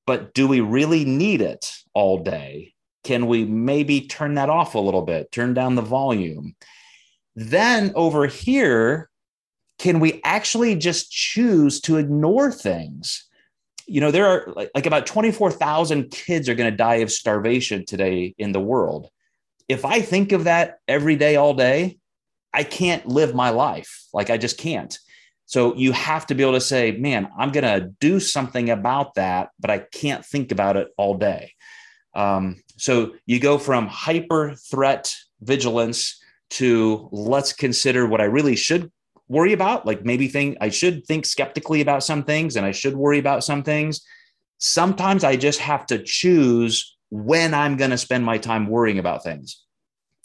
but 0.06 0.32
do 0.34 0.46
we 0.46 0.60
really 0.60 1.04
need 1.04 1.42
it 1.42 1.72
all 1.92 2.22
day? 2.22 2.72
Can 3.04 3.26
we 3.26 3.44
maybe 3.44 4.02
turn 4.02 4.34
that 4.34 4.48
off 4.48 4.74
a 4.74 4.80
little 4.80 5.02
bit, 5.02 5.30
turn 5.32 5.52
down 5.52 5.74
the 5.74 5.82
volume? 5.82 6.54
Then 7.34 7.92
over 7.94 8.26
here, 8.26 9.10
can 9.78 10.00
we 10.00 10.20
actually 10.24 10.76
just 10.76 11.10
choose 11.10 11.80
to 11.82 11.96
ignore 11.96 12.50
things? 12.50 13.25
You 13.86 14.00
know, 14.00 14.10
there 14.10 14.26
are 14.26 14.52
like, 14.54 14.70
like 14.74 14.86
about 14.86 15.06
24,000 15.06 16.10
kids 16.10 16.48
are 16.48 16.54
going 16.54 16.70
to 16.70 16.76
die 16.76 16.96
of 16.96 17.12
starvation 17.12 17.84
today 17.84 18.34
in 18.38 18.52
the 18.52 18.60
world. 18.60 19.08
If 19.68 19.84
I 19.84 20.00
think 20.00 20.32
of 20.32 20.44
that 20.44 20.78
every 20.88 21.16
day, 21.16 21.36
all 21.36 21.54
day, 21.54 21.98
I 22.52 22.64
can't 22.64 23.06
live 23.06 23.34
my 23.34 23.50
life. 23.50 24.04
Like 24.12 24.30
I 24.30 24.38
just 24.38 24.58
can't. 24.58 24.96
So 25.46 25.76
you 25.76 25.92
have 25.92 26.26
to 26.26 26.34
be 26.34 26.42
able 26.42 26.54
to 26.54 26.60
say, 26.60 26.92
man, 26.92 27.28
I'm 27.38 27.52
going 27.52 27.64
to 27.64 27.92
do 28.00 28.18
something 28.18 28.70
about 28.70 29.14
that, 29.14 29.50
but 29.60 29.70
I 29.70 29.78
can't 29.78 30.24
think 30.24 30.50
about 30.50 30.76
it 30.76 30.88
all 30.96 31.16
day. 31.16 31.52
Um, 32.14 32.56
so 32.76 33.14
you 33.26 33.38
go 33.38 33.58
from 33.58 33.86
hyper 33.86 34.54
threat 34.54 35.14
vigilance 35.40 36.20
to 36.48 37.08
let's 37.12 37.52
consider 37.52 38.06
what 38.06 38.20
I 38.20 38.24
really 38.24 38.56
should 38.56 38.90
worry 39.28 39.52
about. 39.52 39.86
Like 39.86 40.04
maybe 40.04 40.28
think 40.28 40.58
I 40.60 40.68
should 40.68 41.06
think 41.06 41.26
skeptically 41.26 41.80
about 41.80 42.04
some 42.04 42.24
things 42.24 42.56
and 42.56 42.64
I 42.66 42.72
should 42.72 42.96
worry 42.96 43.18
about 43.18 43.44
some 43.44 43.62
things. 43.62 44.02
Sometimes 44.58 45.24
I 45.24 45.36
just 45.36 45.60
have 45.60 45.86
to 45.86 46.02
choose 46.02 46.96
when 47.10 47.54
I'm 47.54 47.76
going 47.76 47.90
to 47.90 47.98
spend 47.98 48.24
my 48.24 48.38
time 48.38 48.66
worrying 48.66 48.98
about 48.98 49.22
things. 49.22 49.62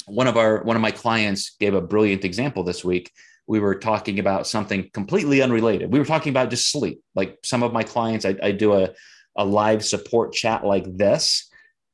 One 0.07 0.27
of 0.27 0.37
our 0.37 0.63
one 0.63 0.75
of 0.75 0.81
my 0.81 0.91
clients 0.91 1.55
gave 1.59 1.73
a 1.73 1.81
brilliant 1.81 2.25
example 2.25 2.63
this 2.63 2.83
week 2.83 3.11
we 3.51 3.59
were 3.59 3.75
talking 3.75 4.19
about 4.19 4.47
something 4.47 4.89
completely 4.93 5.41
unrelated. 5.41 5.91
We 5.91 5.99
were 5.99 6.05
talking 6.05 6.29
about 6.29 6.49
just 6.49 6.71
sleep. 6.71 7.01
Like 7.15 7.37
some 7.43 7.63
of 7.63 7.73
my 7.73 7.83
clients, 7.83 8.23
I, 8.25 8.37
I 8.41 8.51
do 8.51 8.73
a, 8.73 8.91
a 9.35 9.43
live 9.43 9.83
support 9.83 10.31
chat 10.31 10.65
like 10.65 10.85
this 10.87 11.49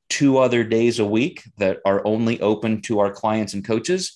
two 0.08 0.38
other 0.38 0.64
days 0.64 1.00
a 1.00 1.06
week 1.06 1.44
that 1.58 1.80
are 1.84 2.06
only 2.06 2.40
open 2.42 2.82
to 2.84 3.00
our 3.00 3.12
clients 3.12 3.56
and 3.56 3.66
coaches 3.66 4.16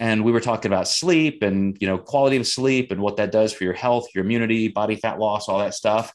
and 0.00 0.24
we 0.24 0.32
were 0.32 0.40
talking 0.40 0.72
about 0.72 0.88
sleep 0.88 1.44
and 1.44 1.78
you 1.80 1.86
know 1.86 1.98
quality 1.98 2.36
of 2.36 2.46
sleep 2.46 2.90
and 2.90 3.00
what 3.00 3.16
that 3.18 3.30
does 3.30 3.52
for 3.52 3.62
your 3.62 3.72
health 3.74 4.08
your 4.14 4.24
immunity 4.24 4.66
body 4.66 4.96
fat 4.96 5.20
loss 5.20 5.48
all 5.48 5.60
that 5.60 5.74
stuff 5.74 6.12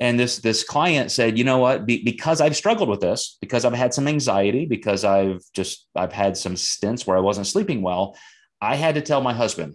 and 0.00 0.18
this 0.20 0.38
this 0.38 0.62
client 0.62 1.10
said 1.10 1.36
you 1.36 1.42
know 1.42 1.58
what 1.58 1.86
Be, 1.86 2.04
because 2.04 2.40
i've 2.40 2.56
struggled 2.56 2.88
with 2.88 3.00
this 3.00 3.36
because 3.40 3.64
i've 3.64 3.72
had 3.72 3.92
some 3.92 4.06
anxiety 4.06 4.66
because 4.66 5.04
i've 5.04 5.42
just 5.52 5.88
i've 5.96 6.12
had 6.12 6.36
some 6.36 6.54
stints 6.54 7.06
where 7.06 7.16
i 7.16 7.20
wasn't 7.20 7.48
sleeping 7.48 7.82
well 7.82 8.16
I 8.64 8.76
had 8.76 8.94
to 8.94 9.02
tell 9.02 9.20
my 9.20 9.34
husband, 9.34 9.74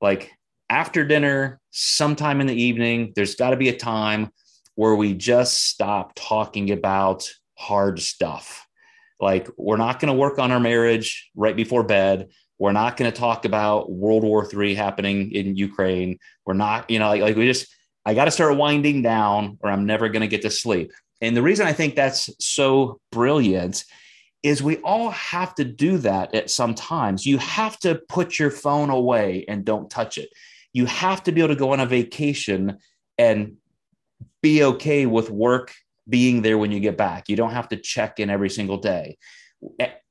like 0.00 0.32
after 0.70 1.04
dinner, 1.04 1.60
sometime 1.70 2.40
in 2.40 2.46
the 2.46 2.62
evening, 2.62 3.12
there's 3.14 3.34
got 3.34 3.50
to 3.50 3.56
be 3.56 3.68
a 3.68 3.76
time 3.76 4.30
where 4.74 4.94
we 4.94 5.12
just 5.12 5.68
stop 5.68 6.12
talking 6.14 6.70
about 6.70 7.30
hard 7.54 8.00
stuff. 8.00 8.65
Like 9.20 9.48
we're 9.56 9.76
not 9.76 10.00
going 10.00 10.12
to 10.12 10.18
work 10.18 10.38
on 10.38 10.52
our 10.52 10.60
marriage 10.60 11.30
right 11.34 11.56
before 11.56 11.82
bed. 11.82 12.28
We're 12.58 12.72
not 12.72 12.96
going 12.96 13.10
to 13.10 13.16
talk 13.16 13.44
about 13.44 13.90
World 13.90 14.22
War 14.22 14.48
III 14.52 14.74
happening 14.74 15.32
in 15.32 15.56
Ukraine. 15.56 16.18
We're 16.44 16.54
not, 16.54 16.88
you 16.90 16.98
know, 16.98 17.08
like, 17.08 17.20
like 17.20 17.36
we 17.36 17.46
just, 17.46 17.74
I 18.04 18.14
got 18.14 18.26
to 18.26 18.30
start 18.30 18.56
winding 18.56 19.02
down 19.02 19.58
or 19.60 19.70
I'm 19.70 19.84
never 19.84 20.08
going 20.08 20.22
to 20.22 20.28
get 20.28 20.42
to 20.42 20.50
sleep. 20.50 20.92
And 21.20 21.36
the 21.36 21.42
reason 21.42 21.66
I 21.66 21.72
think 21.72 21.94
that's 21.94 22.30
so 22.44 23.00
brilliant 23.10 23.84
is 24.42 24.62
we 24.62 24.76
all 24.78 25.10
have 25.10 25.54
to 25.56 25.64
do 25.64 25.98
that 25.98 26.34
at 26.34 26.50
some 26.50 26.74
times. 26.74 27.26
You 27.26 27.38
have 27.38 27.78
to 27.80 28.00
put 28.08 28.38
your 28.38 28.50
phone 28.50 28.90
away 28.90 29.44
and 29.48 29.64
don't 29.64 29.90
touch 29.90 30.18
it. 30.18 30.28
You 30.72 30.86
have 30.86 31.22
to 31.24 31.32
be 31.32 31.40
able 31.40 31.54
to 31.54 31.58
go 31.58 31.72
on 31.72 31.80
a 31.80 31.86
vacation 31.86 32.78
and 33.18 33.56
be 34.42 34.62
okay 34.62 35.06
with 35.06 35.30
work 35.30 35.74
being 36.08 36.42
there 36.42 36.58
when 36.58 36.72
you 36.72 36.80
get 36.80 36.96
back. 36.96 37.28
You 37.28 37.36
don't 37.36 37.52
have 37.52 37.68
to 37.68 37.76
check 37.76 38.20
in 38.20 38.30
every 38.30 38.50
single 38.50 38.78
day. 38.78 39.18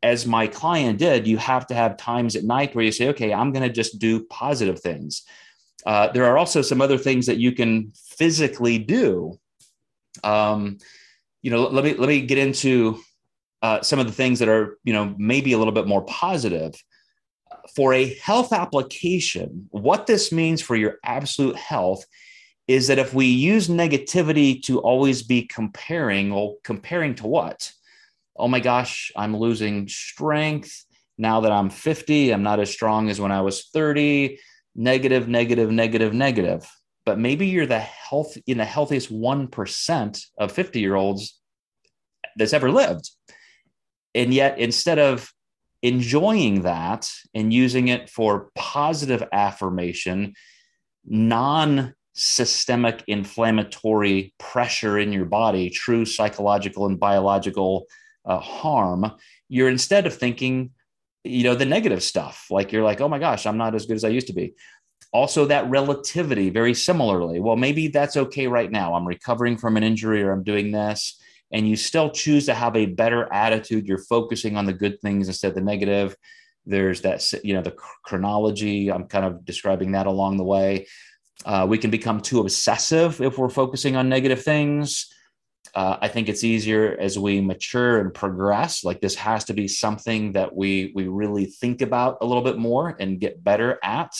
As 0.01 0.25
my 0.25 0.47
client 0.47 0.99
did, 0.99 1.27
you 1.27 1.37
have 1.37 1.67
to 1.67 1.75
have 1.75 1.97
times 1.97 2.35
at 2.35 2.43
night 2.43 2.75
where 2.75 2.83
you 2.83 2.91
say, 2.91 3.09
okay, 3.09 3.33
I'm 3.33 3.51
going 3.51 3.67
to 3.67 3.73
just 3.73 3.99
do 3.99 4.25
positive 4.25 4.79
things. 4.79 5.23
Uh, 5.85 6.11
there 6.11 6.25
are 6.25 6.37
also 6.37 6.61
some 6.61 6.81
other 6.81 6.97
things 6.97 7.27
that 7.27 7.37
you 7.37 7.51
can 7.51 7.91
physically 8.17 8.77
do. 8.77 9.39
Um, 10.23 10.79
you 11.41 11.51
know, 11.51 11.67
let 11.67 11.83
me 11.83 11.93
let 11.93 12.09
me 12.09 12.21
get 12.21 12.39
into 12.39 12.99
uh, 13.61 13.81
some 13.81 13.99
of 13.99 14.07
the 14.07 14.11
things 14.11 14.39
that 14.39 14.49
are 14.49 14.77
you 14.83 14.93
know 14.93 15.13
maybe 15.17 15.53
a 15.53 15.57
little 15.57 15.73
bit 15.73 15.87
more 15.87 16.03
positive 16.05 16.73
for 17.75 17.93
a 17.93 18.15
health 18.15 18.51
application. 18.51 19.67
What 19.69 20.07
this 20.07 20.31
means 20.31 20.61
for 20.61 20.75
your 20.75 20.97
absolute 21.03 21.55
health 21.55 22.03
is 22.67 22.87
that 22.87 22.99
if 22.99 23.13
we 23.13 23.25
use 23.25 23.67
negativity 23.67 24.61
to 24.63 24.79
always 24.79 25.21
be 25.21 25.43
comparing, 25.43 26.33
well, 26.33 26.55
comparing 26.63 27.15
to 27.15 27.27
what? 27.27 27.71
Oh 28.35 28.47
my 28.47 28.59
gosh, 28.59 29.11
I'm 29.15 29.35
losing 29.37 29.87
strength 29.87 30.85
now 31.17 31.41
that 31.41 31.51
I'm 31.51 31.69
50. 31.69 32.31
I'm 32.31 32.43
not 32.43 32.59
as 32.59 32.71
strong 32.71 33.09
as 33.09 33.21
when 33.21 33.31
I 33.31 33.41
was 33.41 33.67
30 33.67 34.39
negative, 34.75 35.27
negative, 35.27 35.71
negative, 35.71 36.13
negative. 36.13 36.69
But 37.05 37.19
maybe 37.19 37.47
you're 37.47 37.65
the 37.65 37.79
health 37.79 38.35
in 38.45 38.57
the 38.57 38.65
healthiest 38.65 39.13
1% 39.13 40.25
of 40.37 40.51
50 40.51 40.79
year 40.79 40.95
olds 40.95 41.39
that's 42.35 42.53
ever 42.53 42.71
lived. 42.71 43.09
And 44.13 44.33
yet, 44.33 44.59
instead 44.59 44.99
of 44.99 45.31
enjoying 45.81 46.63
that 46.63 47.11
and 47.33 47.53
using 47.53 47.89
it 47.89 48.09
for 48.09 48.49
positive 48.55 49.23
affirmation, 49.31 50.33
non 51.05 51.93
systemic 52.15 53.03
inflammatory 53.07 54.33
pressure 54.39 54.97
in 54.97 55.11
your 55.11 55.25
body, 55.25 55.69
true 55.69 56.05
psychological 56.05 56.85
and 56.85 56.99
biological 56.99 57.85
uh, 58.25 58.39
harm, 58.39 59.11
you're 59.49 59.69
instead 59.69 60.07
of 60.07 60.15
thinking 60.15 60.71
you 61.23 61.43
know 61.43 61.55
the 61.55 61.65
negative 61.65 62.03
stuff 62.03 62.45
like 62.51 62.71
you're 62.71 62.83
like 62.83 63.01
oh 63.01 63.07
my 63.07 63.17
gosh 63.17 63.47
i'm 63.47 63.57
not 63.57 63.73
as 63.73 63.87
good 63.87 63.95
as 63.95 64.03
i 64.03 64.09
used 64.09 64.27
to 64.27 64.33
be. 64.33 64.53
Also 65.11 65.45
that 65.45 65.69
relativity 65.69 66.49
very 66.49 66.73
similarly 66.73 67.39
well 67.39 67.55
maybe 67.55 67.87
that's 67.87 68.17
okay 68.17 68.47
right 68.47 68.71
now. 68.71 68.93
I'm 68.93 69.07
recovering 69.07 69.57
from 69.57 69.77
an 69.77 69.83
injury 69.83 70.21
or 70.23 70.31
i'm 70.31 70.43
doing 70.43 70.71
this 70.71 71.19
and 71.51 71.67
you 71.67 71.75
still 71.75 72.09
choose 72.09 72.45
to 72.47 72.53
have 72.53 72.75
a 72.75 72.87
better 72.87 73.31
attitude. 73.31 73.87
You're 73.87 73.99
focusing 73.99 74.57
on 74.57 74.65
the 74.65 74.73
good 74.73 74.99
things 75.01 75.27
instead 75.27 75.49
of 75.49 75.55
the 75.55 75.61
negative. 75.61 76.15
There's 76.65 77.01
that 77.01 77.23
you 77.43 77.53
know 77.53 77.61
the 77.61 77.75
chronology. 78.03 78.91
I'm 78.91 79.07
kind 79.07 79.25
of 79.25 79.45
describing 79.45 79.91
that 79.93 80.07
along 80.07 80.37
the 80.37 80.43
way 80.43 80.87
uh, 81.43 81.65
we 81.67 81.77
can 81.77 81.91
become 81.91 82.21
too 82.21 82.39
obsessive 82.39 83.21
if 83.21 83.37
we're 83.37 83.49
focusing 83.49 83.95
on 83.95 84.07
negative 84.07 84.43
things 84.43 85.09
uh, 85.75 85.97
I 86.01 86.07
think 86.07 86.29
it's 86.29 86.43
easier 86.43 86.95
as 86.99 87.19
we 87.19 87.41
mature 87.41 87.99
and 87.99 88.13
progress. 88.13 88.83
Like 88.83 89.01
this 89.01 89.15
has 89.15 89.43
to 89.45 89.53
be 89.53 89.67
something 89.67 90.31
that 90.31 90.55
we 90.55 90.93
we 90.95 91.07
really 91.07 91.45
think 91.45 91.81
about 91.81 92.19
a 92.21 92.25
little 92.25 92.43
bit 92.43 92.57
more 92.57 92.95
and 92.97 93.19
get 93.19 93.43
better 93.43 93.77
at, 93.83 94.13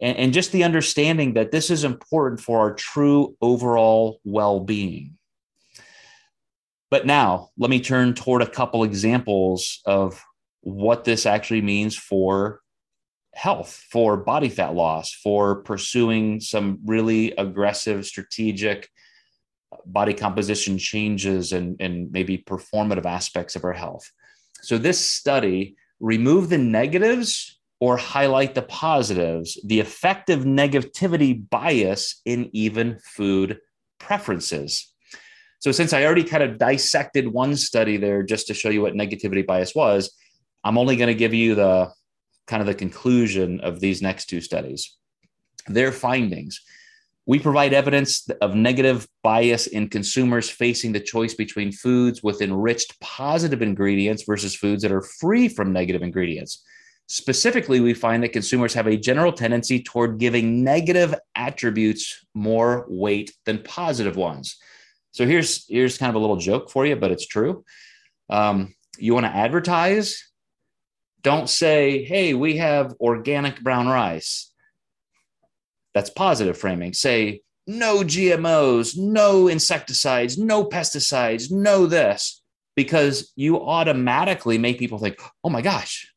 and, 0.00 0.16
and 0.16 0.32
just 0.32 0.52
the 0.52 0.64
understanding 0.64 1.34
that 1.34 1.52
this 1.52 1.70
is 1.70 1.84
important 1.84 2.40
for 2.40 2.58
our 2.58 2.74
true 2.74 3.34
overall 3.40 4.20
well 4.24 4.60
being. 4.60 5.16
But 6.90 7.06
now 7.06 7.48
let 7.56 7.70
me 7.70 7.80
turn 7.80 8.14
toward 8.14 8.42
a 8.42 8.50
couple 8.50 8.84
examples 8.84 9.80
of 9.86 10.22
what 10.60 11.04
this 11.04 11.24
actually 11.24 11.62
means 11.62 11.96
for 11.96 12.59
health, 13.40 13.86
for 13.90 14.18
body 14.18 14.50
fat 14.50 14.74
loss, 14.74 15.14
for 15.14 15.62
pursuing 15.62 16.40
some 16.40 16.78
really 16.84 17.32
aggressive, 17.32 18.04
strategic 18.04 18.90
uh, 19.72 19.78
body 19.86 20.12
composition 20.12 20.76
changes 20.76 21.52
and, 21.52 21.80
and 21.80 22.12
maybe 22.12 22.36
performative 22.36 23.06
aspects 23.06 23.56
of 23.56 23.64
our 23.64 23.72
health. 23.72 24.04
So, 24.60 24.76
this 24.76 25.00
study 25.00 25.76
remove 26.00 26.50
the 26.50 26.58
negatives 26.58 27.58
or 27.80 27.96
highlight 27.96 28.54
the 28.54 28.62
positives, 28.62 29.58
the 29.64 29.80
effective 29.80 30.40
negativity 30.40 31.32
bias 31.48 32.20
in 32.26 32.50
even 32.52 32.98
food 33.02 33.58
preferences. 33.98 34.92
So, 35.60 35.72
since 35.72 35.94
I 35.94 36.04
already 36.04 36.24
kind 36.24 36.42
of 36.42 36.58
dissected 36.58 37.26
one 37.26 37.56
study 37.56 37.96
there 37.96 38.22
just 38.22 38.48
to 38.48 38.54
show 38.54 38.68
you 38.68 38.82
what 38.82 38.92
negativity 38.92 39.46
bias 39.46 39.74
was, 39.74 40.14
I'm 40.62 40.76
only 40.76 40.96
going 40.96 41.08
to 41.08 41.14
give 41.14 41.32
you 41.32 41.54
the 41.54 41.90
kind 42.50 42.60
of 42.60 42.66
the 42.66 42.74
conclusion 42.74 43.60
of 43.60 43.80
these 43.80 44.02
next 44.02 44.26
two 44.26 44.40
studies. 44.40 44.96
Their 45.68 45.92
findings 45.92 46.60
we 47.30 47.38
provide 47.38 47.72
evidence 47.72 48.28
of 48.40 48.56
negative 48.56 49.06
bias 49.22 49.68
in 49.68 49.88
consumers 49.88 50.50
facing 50.50 50.90
the 50.90 50.98
choice 50.98 51.32
between 51.32 51.70
foods 51.70 52.24
with 52.24 52.42
enriched 52.42 52.98
positive 53.00 53.62
ingredients 53.62 54.24
versus 54.24 54.56
foods 54.56 54.82
that 54.82 54.90
are 54.90 55.02
free 55.02 55.48
from 55.48 55.72
negative 55.72 56.02
ingredients. 56.02 56.64
Specifically, 57.06 57.78
we 57.78 57.94
find 57.94 58.22
that 58.24 58.32
consumers 58.32 58.74
have 58.74 58.88
a 58.88 58.96
general 58.96 59.32
tendency 59.32 59.80
toward 59.80 60.18
giving 60.18 60.64
negative 60.64 61.14
attributes 61.36 62.26
more 62.34 62.84
weight 62.88 63.32
than 63.44 63.62
positive 63.62 64.16
ones. 64.16 64.56
So 65.12 65.24
here's 65.24 65.66
here's 65.68 65.98
kind 65.98 66.10
of 66.10 66.16
a 66.16 66.20
little 66.20 66.36
joke 66.36 66.68
for 66.68 66.84
you, 66.84 66.96
but 66.96 67.12
it's 67.12 67.28
true. 67.28 67.64
Um, 68.28 68.74
you 68.98 69.14
want 69.14 69.26
to 69.26 69.36
advertise? 69.36 70.29
Don't 71.22 71.48
say, 71.48 72.04
"Hey, 72.04 72.34
we 72.34 72.56
have 72.56 72.94
organic 73.00 73.60
brown 73.62 73.88
rice." 73.88 74.50
that's 75.94 76.10
positive 76.10 76.56
framing. 76.56 76.92
Say, 76.92 77.42
no 77.66 77.98
GMOs, 77.98 78.96
no 78.96 79.48
insecticides, 79.48 80.38
no 80.38 80.64
pesticides, 80.64 81.50
no 81.50 81.86
this, 81.86 82.42
because 82.74 83.32
you 83.36 83.60
automatically 83.60 84.58
make 84.58 84.78
people 84.78 84.98
think, 84.98 85.20
oh 85.44 85.50
my 85.50 85.62
gosh, 85.62 86.12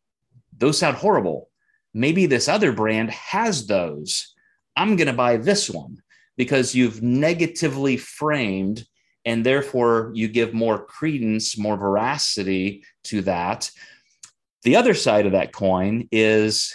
those 0.57 0.77
sound 0.77 0.97
horrible. 0.97 1.49
Maybe 1.93 2.25
this 2.25 2.47
other 2.47 2.71
brand 2.71 3.11
has 3.11 3.67
those. 3.67 4.33
I'm 4.75 4.95
going 4.95 5.07
to 5.07 5.13
buy 5.13 5.37
this 5.37 5.69
one 5.69 6.01
because 6.37 6.73
you've 6.73 7.03
negatively 7.03 7.97
framed 7.97 8.85
and 9.25 9.45
therefore 9.45 10.11
you 10.15 10.27
give 10.27 10.53
more 10.53 10.83
credence, 10.85 11.57
more 11.57 11.77
veracity 11.77 12.83
to 13.05 13.21
that. 13.21 13.69
The 14.63 14.75
other 14.75 14.93
side 14.93 15.25
of 15.25 15.33
that 15.33 15.53
coin 15.53 16.07
is 16.11 16.73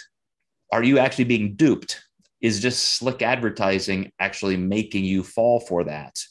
are 0.71 0.83
you 0.83 0.99
actually 0.99 1.23
being 1.25 1.55
duped? 1.55 2.01
is 2.41 2.61
just 2.61 2.97
slick 2.97 3.21
advertising 3.21 4.11
actually 4.19 4.57
making 4.57 5.03
you 5.03 5.23
fall 5.23 5.59
for 5.59 5.83
that. 5.83 6.23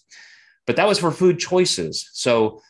But 0.66 0.76
that 0.76 0.88
was 0.88 0.98
for 0.98 1.10
food 1.10 1.38
choices. 1.38 2.08
So 2.12 2.62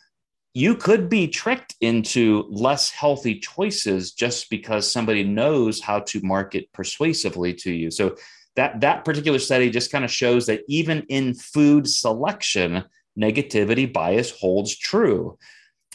you 0.55 0.75
could 0.75 1.09
be 1.09 1.29
tricked 1.29 1.77
into 1.81 2.47
less 2.49 2.91
healthy 2.91 3.39
choices 3.39 4.13
just 4.13 4.51
because 4.51 4.91
somebody 4.91 5.23
knows 5.23 5.81
how 5.81 6.01
to 6.01 6.21
market 6.23 6.73
persuasively 6.73 7.55
to 7.55 7.73
you. 7.73 7.91
So 7.91 8.17
that 8.57 8.81
that 8.81 9.05
particular 9.05 9.39
study 9.39 9.71
just 9.71 9.93
kind 9.93 10.05
of 10.05 10.11
shows 10.11 10.47
that 10.47 10.63
even 10.69 11.05
in 11.09 11.35
food 11.35 11.89
selection, 11.89 12.85
negativity 13.19 13.93
bias 13.93 14.31
holds 14.31 14.77
true. 14.77 15.39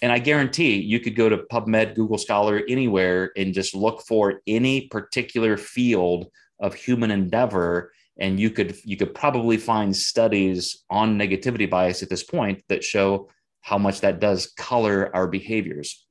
And 0.04 0.12
I 0.12 0.20
guarantee 0.20 0.82
you 0.82 1.00
could 1.00 1.16
go 1.16 1.30
to 1.30 1.38
PubMed, 1.50 1.96
Google 1.96 2.18
Scholar, 2.18 2.62
anywhere 2.68 3.32
and 3.38 3.54
just 3.54 3.74
look 3.74 4.02
for 4.02 4.42
any 4.46 4.90
particular 4.90 5.56
field 5.56 6.28
of 6.60 6.76
human 6.76 7.10
endeavor. 7.10 7.94
And 8.20 8.38
you 8.38 8.50
could 8.50 8.76
you 8.84 8.98
could 8.98 9.16
probably 9.16 9.56
find 9.56 9.96
studies 9.96 10.84
on 10.90 11.18
negativity 11.18 11.70
bias 11.70 12.04
at 12.04 12.10
this 12.10 12.22
point 12.22 12.66
that 12.68 12.84
show 12.84 13.30
how 13.62 13.78
much 13.78 14.02
that 14.02 14.20
does 14.20 14.52
color 14.58 15.10
our 15.16 15.26
behaviors. 15.26 16.06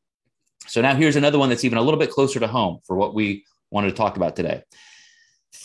So 0.66 0.80
now 0.80 0.94
here's 0.94 1.16
another 1.16 1.38
one 1.38 1.50
that's 1.50 1.64
even 1.64 1.76
a 1.76 1.82
little 1.82 2.00
bit 2.00 2.10
closer 2.10 2.40
to 2.40 2.48
home 2.48 2.78
for 2.86 2.96
what 2.96 3.14
we 3.14 3.44
wanted 3.70 3.90
to 3.90 3.94
talk 3.94 4.16
about 4.16 4.36
today. 4.36 4.62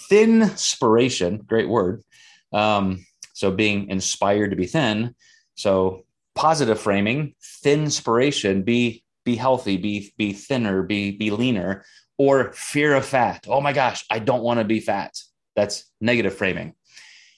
Thin 0.10 0.42
inspiration 0.42 1.38
great 1.38 1.70
word 1.70 2.04
um, 2.52 3.06
so 3.32 3.52
being 3.52 3.90
inspired 3.90 4.50
to 4.50 4.58
be 4.58 4.66
thin. 4.66 5.16
So 5.56 6.04
positive 6.38 6.80
framing 6.80 7.34
thin 7.64 7.86
inspiration 7.86 8.62
be 8.62 9.04
be 9.26 9.36
healthy 9.36 9.76
be 9.76 10.14
be 10.18 10.34
thinner 10.34 10.84
be 10.84 11.10
be 11.12 11.32
leaner 11.32 11.84
or 12.20 12.54
fear 12.54 12.94
of 12.94 13.06
fat. 13.06 13.46
Oh 13.48 13.60
my 13.60 13.74
gosh, 13.74 14.06
I 14.10 14.20
don't 14.20 14.44
want 14.44 14.60
to 14.60 14.64
be 14.64 14.80
fat. 14.80 15.18
That's 15.56 15.92
negative 16.00 16.36
framing. 16.36 16.76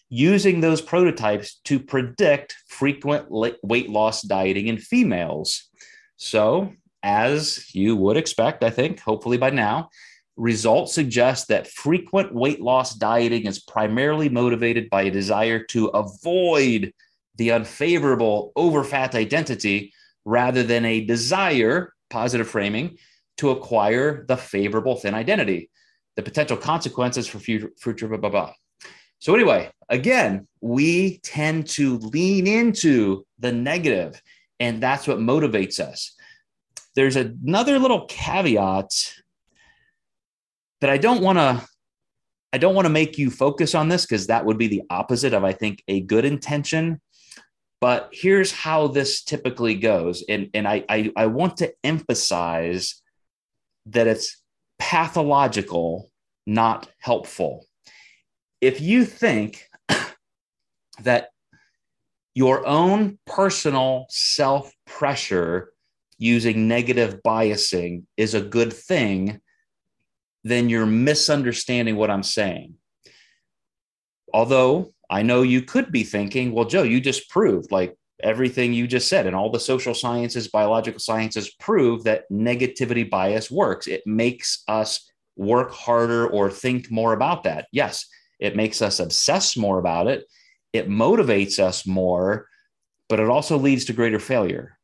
Using 0.09 0.59
those 0.59 0.81
prototypes 0.81 1.61
to 1.65 1.79
predict 1.79 2.55
frequent 2.67 3.27
weight 3.29 3.89
loss 3.89 4.21
dieting 4.21 4.67
in 4.67 4.77
females. 4.77 5.69
So, 6.17 6.73
as 7.01 7.73
you 7.73 7.95
would 7.95 8.17
expect, 8.17 8.63
I 8.63 8.69
think, 8.69 8.99
hopefully 8.99 9.37
by 9.37 9.51
now, 9.51 9.89
results 10.35 10.93
suggest 10.93 11.47
that 11.47 11.67
frequent 11.67 12.33
weight 12.33 12.59
loss 12.59 12.95
dieting 12.95 13.45
is 13.45 13.59
primarily 13.59 14.27
motivated 14.27 14.89
by 14.89 15.03
a 15.03 15.11
desire 15.11 15.63
to 15.65 15.87
avoid 15.87 16.93
the 17.39 17.51
unfavorable 17.51 18.51
overfat 18.57 19.15
identity 19.15 19.93
rather 20.25 20.61
than 20.61 20.85
a 20.85 21.05
desire, 21.05 21.93
positive 22.09 22.47
framing, 22.47 22.97
to 23.37 23.49
acquire 23.49 24.25
the 24.27 24.35
favorable 24.37 24.97
thin 24.97 25.15
identity. 25.15 25.71
The 26.17 26.21
potential 26.21 26.57
consequences 26.57 27.27
for 27.27 27.39
future, 27.39 27.71
future 27.79 28.09
blah, 28.09 28.17
blah, 28.17 28.29
blah. 28.29 28.53
So, 29.19 29.33
anyway, 29.33 29.71
again, 29.87 30.47
we 30.59 31.19
tend 31.19 31.67
to 31.69 31.97
lean 31.97 32.45
into 32.45 33.25
the 33.39 33.53
negative, 33.53 34.21
and 34.59 34.83
that's 34.83 35.07
what 35.07 35.19
motivates 35.19 35.79
us. 35.79 36.13
There's 36.95 37.15
another 37.15 37.79
little 37.79 38.05
caveat 38.07 38.89
that 40.81 40.89
I 40.89 40.97
don't 40.97 41.21
want 41.21 41.37
to 41.37 41.65
I 42.51 42.57
don't 42.57 42.73
want 42.73 42.85
to 42.85 42.89
make 42.89 43.17
you 43.17 43.29
focus 43.29 43.75
on 43.75 43.89
this 43.89 44.05
because 44.05 44.27
that 44.27 44.43
would 44.43 44.57
be 44.57 44.67
the 44.67 44.81
opposite 44.89 45.33
of 45.33 45.43
I 45.43 45.53
think 45.53 45.83
a 45.87 46.01
good 46.01 46.25
intention. 46.25 46.99
But 47.81 48.09
here's 48.11 48.51
how 48.51 48.87
this 48.87 49.23
typically 49.23 49.75
goes. 49.75 50.23
And, 50.27 50.49
and 50.53 50.67
I, 50.67 50.83
I, 50.89 51.11
I 51.15 51.25
want 51.27 51.57
to 51.57 51.73
emphasize 51.83 53.01
that 53.85 54.07
it's 54.07 54.41
pathological, 54.77 56.11
not 56.45 56.89
helpful. 56.99 57.65
If 58.59 58.81
you 58.81 59.05
think 59.05 59.65
that 61.03 61.29
your 62.35 62.65
own 62.67 63.17
personal 63.25 64.05
self 64.09 64.73
pressure 64.85 65.71
using 66.17 66.67
negative 66.67 67.21
biasing 67.25 68.03
is 68.17 68.33
a 68.33 68.41
good 68.41 68.73
thing, 68.73 69.39
then 70.43 70.69
you're 70.69 70.85
misunderstanding 70.85 71.95
what 71.95 72.09
I'm 72.09 72.23
saying. 72.23 72.75
Although 74.33 74.91
I 75.09 75.23
know 75.23 75.41
you 75.41 75.61
could 75.61 75.91
be 75.91 76.03
thinking, 76.03 76.51
well, 76.51 76.65
Joe, 76.65 76.83
you 76.83 77.01
just 77.01 77.29
proved 77.29 77.71
like 77.71 77.97
everything 78.21 78.73
you 78.73 78.87
just 78.87 79.07
said, 79.07 79.25
and 79.25 79.35
all 79.35 79.49
the 79.49 79.59
social 79.59 79.93
sciences, 79.93 80.47
biological 80.47 80.99
sciences 80.99 81.49
prove 81.55 82.03
that 82.03 82.29
negativity 82.31 83.09
bias 83.09 83.49
works. 83.49 83.87
It 83.87 84.05
makes 84.05 84.63
us 84.67 85.09
work 85.35 85.71
harder 85.71 86.27
or 86.27 86.51
think 86.51 86.91
more 86.91 87.13
about 87.13 87.43
that. 87.43 87.67
Yes, 87.71 88.05
it 88.39 88.55
makes 88.55 88.81
us 88.81 88.99
obsess 88.99 89.57
more 89.57 89.79
about 89.79 90.07
it. 90.07 90.25
It 90.73 90.89
motivates 90.89 91.59
us 91.59 91.87
more, 91.87 92.47
but 93.07 93.19
it 93.19 93.29
also 93.29 93.57
leads 93.57 93.85
to 93.85 93.93
greater 93.93 94.19
failure 94.19 94.77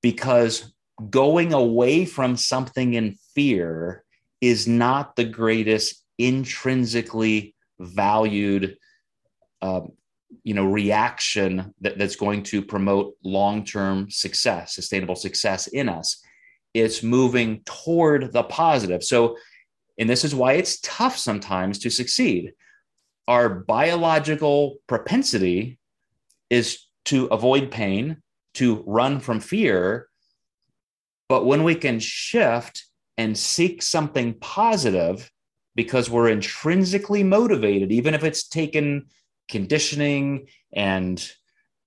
because 0.00 0.72
going 1.10 1.52
away 1.52 2.04
from 2.04 2.36
something 2.36 2.94
in 2.94 3.16
fear 3.34 4.04
is 4.40 4.68
not 4.68 5.16
the 5.16 5.24
greatest 5.24 6.04
intrinsically 6.18 7.54
valued 7.80 8.76
um, 9.64 9.92
you 10.42 10.54
know 10.54 10.64
reaction 10.64 11.72
that, 11.80 11.98
that's 11.98 12.16
going 12.16 12.42
to 12.42 12.60
promote 12.62 13.14
long-term 13.24 14.10
success 14.10 14.74
sustainable 14.74 15.16
success 15.16 15.66
in 15.68 15.88
us 15.88 16.22
it's 16.74 17.04
moving 17.04 17.62
toward 17.64 18.32
the 18.32 18.42
positive. 18.42 19.02
So 19.02 19.36
and 19.96 20.10
this 20.10 20.24
is 20.24 20.34
why 20.34 20.54
it's 20.54 20.80
tough 20.80 21.16
sometimes 21.16 21.78
to 21.78 21.90
succeed. 21.90 22.52
Our 23.28 23.48
biological 23.48 24.76
propensity 24.88 25.78
is 26.50 26.80
to 27.06 27.26
avoid 27.26 27.70
pain 27.70 28.16
to 28.54 28.82
run 28.86 29.20
from 29.20 29.38
fear. 29.38 30.08
But 31.28 31.46
when 31.46 31.62
we 31.62 31.76
can 31.76 32.00
shift 32.00 32.86
and 33.16 33.38
seek 33.38 33.82
something 33.82 34.34
positive 34.40 35.30
because 35.76 36.10
we're 36.10 36.28
intrinsically 36.28 37.22
motivated, 37.22 37.92
even 37.92 38.14
if 38.14 38.24
it's 38.24 38.48
taken 38.48 39.06
conditioning 39.48 40.48
and 40.72 41.30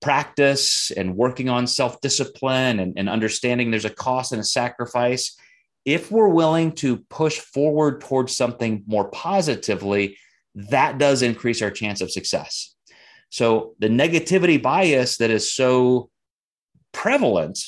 practice 0.00 0.90
and 0.90 1.16
working 1.16 1.48
on 1.48 1.66
self 1.66 2.00
discipline 2.00 2.80
and, 2.80 2.94
and, 2.96 3.08
understanding 3.08 3.70
there's 3.70 3.84
a 3.84 3.90
cost 3.90 4.32
and 4.32 4.40
a 4.40 4.44
sacrifice. 4.44 5.36
If 5.84 6.10
we're 6.10 6.28
willing 6.28 6.72
to 6.76 6.98
push 7.08 7.38
forward 7.38 8.00
towards 8.00 8.36
something 8.36 8.84
more 8.86 9.08
positively, 9.10 10.18
that 10.54 10.98
does 10.98 11.22
increase 11.22 11.62
our 11.62 11.70
chance 11.70 12.00
of 12.00 12.10
success. 12.10 12.74
So 13.30 13.74
the 13.78 13.88
negativity 13.88 14.62
bias 14.62 15.16
that 15.18 15.30
is 15.30 15.52
so 15.52 16.10
prevalent 16.92 17.58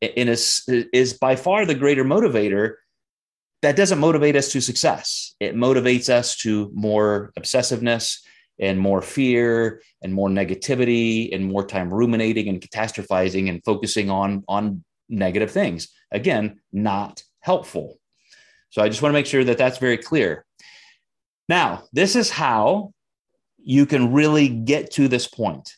and 0.00 0.28
is, 0.28 0.62
is 0.92 1.14
by 1.14 1.36
far 1.36 1.66
the 1.66 1.74
greater 1.74 2.04
motivator 2.04 2.74
that 3.62 3.76
doesn't 3.76 3.98
motivate 3.98 4.36
us 4.36 4.52
to 4.52 4.60
success. 4.60 5.34
It 5.40 5.56
motivates 5.56 6.08
us 6.08 6.36
to 6.38 6.70
more 6.72 7.32
obsessiveness 7.38 8.18
and 8.60 8.78
more 8.78 9.02
fear 9.02 9.82
and 10.02 10.12
more 10.12 10.28
negativity 10.28 11.34
and 11.34 11.44
more 11.44 11.66
time 11.66 11.92
ruminating 11.92 12.48
and 12.48 12.60
catastrophizing 12.60 13.48
and 13.48 13.64
focusing 13.64 14.10
on 14.10 14.44
on 14.48 14.84
negative 15.08 15.50
things. 15.50 15.88
Again, 16.12 16.60
not 16.72 17.22
helpful. 17.40 17.98
So 18.70 18.82
I 18.82 18.88
just 18.88 19.00
want 19.00 19.12
to 19.12 19.18
make 19.18 19.26
sure 19.26 19.44
that 19.44 19.58
that's 19.58 19.78
very 19.78 19.98
clear. 19.98 20.44
Now, 21.48 21.84
this 21.92 22.14
is 22.14 22.30
how 22.30 22.92
you 23.56 23.86
can 23.86 24.12
really 24.12 24.48
get 24.48 24.90
to 24.92 25.08
this 25.08 25.26
point. 25.26 25.72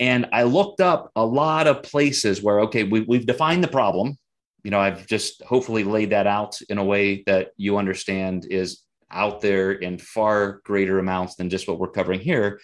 And 0.00 0.26
I 0.32 0.42
looked 0.42 0.80
up 0.80 1.12
a 1.14 1.24
lot 1.24 1.68
of 1.68 1.84
places 1.84 2.42
where, 2.42 2.60
okay, 2.60 2.82
we, 2.82 3.02
we've 3.02 3.26
defined 3.26 3.62
the 3.62 3.68
problem 3.68 4.18
you 4.64 4.70
know, 4.70 4.80
I've 4.80 5.06
just 5.06 5.42
hopefully 5.42 5.84
laid 5.84 6.10
that 6.10 6.26
out 6.26 6.58
in 6.70 6.78
a 6.78 6.84
way 6.84 7.22
that 7.26 7.50
you 7.56 7.76
understand 7.76 8.46
is 8.50 8.80
out 9.14 9.40
there 9.40 9.72
in 9.72 9.98
far 9.98 10.60
greater 10.64 10.98
amounts 10.98 11.36
than 11.36 11.48
just 11.48 11.68
what 11.68 11.78
we're 11.78 11.88
covering 11.88 12.20
here. 12.20 12.60